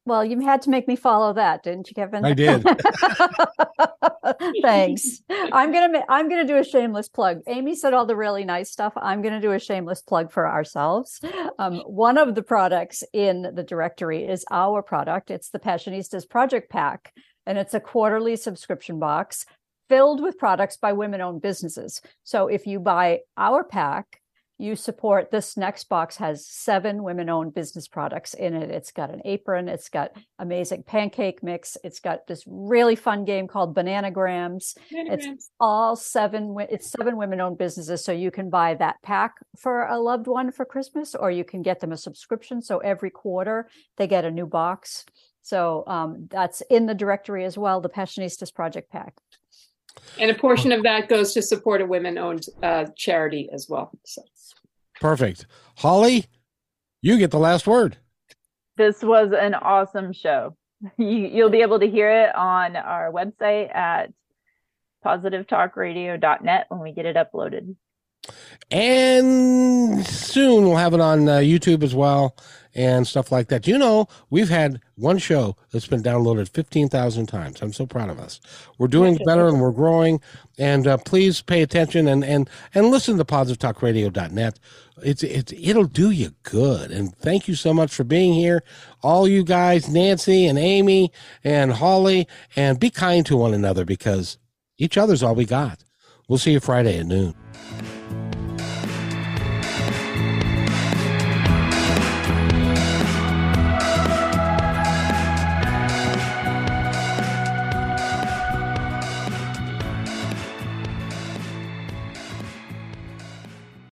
Well, 0.09 0.25
you 0.25 0.41
had 0.41 0.63
to 0.63 0.71
make 0.71 0.89
me 0.89 0.97
follow 0.97 1.35
that, 1.35 1.63
didn't 1.63 1.91
you, 1.91 1.95
Kevin? 1.95 2.25
I 2.25 2.33
did. 2.33 2.65
Thanks. 4.63 5.21
I'm 5.31 5.71
gonna 5.71 6.03
I'm 6.09 6.31
gonna 6.31 6.47
do 6.47 6.57
a 6.57 6.65
shameless 6.65 7.11
plug. 7.11 7.41
Amy 7.47 7.75
said 7.75 7.93
all 7.93 8.07
the 8.07 8.17
really 8.17 8.47
nice 8.47 8.71
stuff. 8.71 8.95
I'm 8.97 9.21
gonna 9.21 9.41
do 9.41 9.53
a 9.53 9.59
shameless 9.59 10.01
plug 10.01 10.33
for 10.33 10.49
ourselves. 10.49 11.21
Um, 11.59 11.81
one 11.81 12.17
of 12.17 12.35
the 12.35 12.43
products 12.43 13.05
in 13.13 13.51
the 13.55 13.63
directory 13.63 14.25
is 14.25 14.47
our 14.51 14.83
product. 14.83 15.31
It's 15.31 15.51
the 15.51 15.59
Passionistas 15.59 16.27
Project 16.27 16.71
Pack, 16.71 17.13
and 17.45 17.59
it's 17.59 17.75
a 17.75 17.81
quarterly 17.81 18.37
subscription 18.37 18.99
box 18.99 19.45
filled 19.91 20.23
with 20.23 20.39
products 20.39 20.79
by 20.79 20.93
women-owned 20.93 21.43
businesses. 21.43 22.01
So 22.25 22.47
if 22.47 22.67
you 22.67 22.81
buy 22.81 23.21
our 23.37 23.63
pack, 23.63 24.23
you 24.59 24.75
support 24.75 25.31
this 25.31 25.57
next 25.57 25.89
box 25.89 26.17
has 26.17 26.45
seven 26.45 27.05
women 27.05 27.31
owned 27.31 27.55
business 27.55 27.87
products 27.87 28.35
in 28.35 28.55
it. 28.55 28.71
It's 28.71 28.91
got 28.91 29.11
an 29.11 29.23
apron 29.25 29.69
it's 29.69 29.89
got 29.89 30.11
amazing 30.39 30.83
pancake 30.83 31.43
mix 31.43 31.77
it's 31.85 32.01
got 32.01 32.27
this 32.27 32.43
really 32.47 32.97
fun 32.97 33.25
game 33.25 33.47
called 33.47 33.75
bananagrams. 33.75 34.77
It's 34.91 35.51
all 35.61 35.95
seven 35.95 36.57
it's 36.71 36.91
seven 36.91 37.17
women 37.17 37.41
owned 37.41 37.59
businesses 37.59 38.05
so 38.05 38.13
you 38.13 38.33
can 38.33 38.51
buy 38.51 38.75
that 38.75 38.97
pack 39.03 39.35
for 39.57 39.87
a 39.87 39.99
loved 39.99 40.27
one 40.27 40.51
for 40.51 40.65
christmas 40.65 41.15
or 41.15 41.31
you 41.31 41.45
can 41.45 41.63
get 41.63 41.81
them 41.81 41.93
a 41.93 41.97
subscription 41.97 42.61
so 42.61 42.79
every 42.79 43.11
quarter 43.11 43.69
they 43.97 44.07
get 44.07 44.25
a 44.25 44.31
new 44.31 44.47
box. 44.47 45.05
So 45.43 45.85
um, 45.87 46.27
that's 46.31 46.63
in 46.69 46.87
the 46.87 46.95
directory 46.95 47.45
as 47.45 47.57
well 47.57 47.81
the 47.81 47.89
passionistas 47.89 48.53
project 48.53 48.91
pack 48.91 49.15
and 50.20 50.30
a 50.30 50.34
portion 50.34 50.72
of 50.72 50.82
that 50.82 51.09
goes 51.09 51.32
to 51.34 51.42
support 51.42 51.80
a 51.80 51.86
women 51.86 52.18
owned 52.18 52.44
uh, 52.62 52.86
charity 52.96 53.49
as 53.53 53.66
well 53.68 53.90
so 54.05 54.22
Perfect. 55.01 55.46
Holly, 55.76 56.26
you 57.03 57.18
get 57.18 57.30
the 57.30 57.38
last 57.38 57.66
word. 57.66 57.96
This 58.76 59.03
was 59.03 59.32
an 59.38 59.55
awesome 59.55 60.12
show. 60.12 60.57
You, 60.96 61.07
you'll 61.07 61.51
be 61.51 61.62
able 61.62 61.80
to 61.80 61.90
hear 61.90 62.09
it 62.09 62.34
on 62.36 62.76
our 62.76 63.11
website 63.11 63.74
at 63.74 64.12
positivetalkradio.net 65.05 66.66
when 66.68 66.80
we 66.80 66.92
get 66.92 67.05
it 67.05 67.16
uploaded. 67.16 67.74
And 68.70 70.07
soon 70.07 70.64
we'll 70.64 70.76
have 70.76 70.95
it 70.95 71.01
on 71.01 71.29
uh, 71.29 71.39
YouTube 71.39 71.83
as 71.83 71.95
well 71.95 72.37
and 72.74 73.07
stuff 73.07 73.33
like 73.33 73.49
that. 73.49 73.66
You 73.66 73.76
know, 73.76 74.07
we've 74.31 74.49
had 74.49 74.81
one 74.95 75.18
show 75.18 75.57
that's 75.72 75.89
been 75.89 76.03
downloaded 76.03 76.49
15,000 76.49 77.26
times. 77.26 77.61
I'm 77.61 77.72
so 77.72 77.87
proud 77.87 78.09
of 78.09 78.20
us. 78.20 78.41
We're 78.79 78.87
doing 78.89 79.18
better 79.26 79.49
and 79.49 79.61
we're 79.61 79.72
growing. 79.72 80.20
And 80.59 80.87
uh, 80.87 80.99
please 80.99 81.43
pay 81.43 81.62
attention 81.62 82.07
and, 82.07 82.24
and, 82.24 82.49
and 82.74 82.91
listen 82.91 83.18
to 83.18 83.24
positivetalkradio.net. 83.24 84.61
It's, 85.03 85.22
it's, 85.24 85.53
it'll 85.53 85.85
do 85.85 86.11
you 86.11 86.35
good. 86.45 86.93
And 86.93 87.14
thank 87.16 87.49
you 87.49 87.57
so 87.57 87.74
much 87.74 87.93
for 87.93 88.05
being 88.05 88.35
here. 88.35 88.62
All 89.03 89.26
you 89.26 89.45
guys, 89.45 89.89
Nancy 89.89 90.47
and 90.47 90.59
Amy 90.59 91.11
and 91.43 91.72
Holly, 91.72 92.29
and 92.55 92.79
be 92.79 92.91
kind 92.91 93.26
to 93.26 93.37
one 93.37 93.55
another 93.55 93.85
because 93.85 94.39
each 94.76 94.97
other's 94.97 95.22
all 95.22 95.35
we 95.35 95.47
got. 95.47 95.83
We'll 96.29 96.39
see 96.39 96.53
you 96.53 96.61
Friday 96.61 96.99
at 96.99 97.07
noon. 97.07 97.35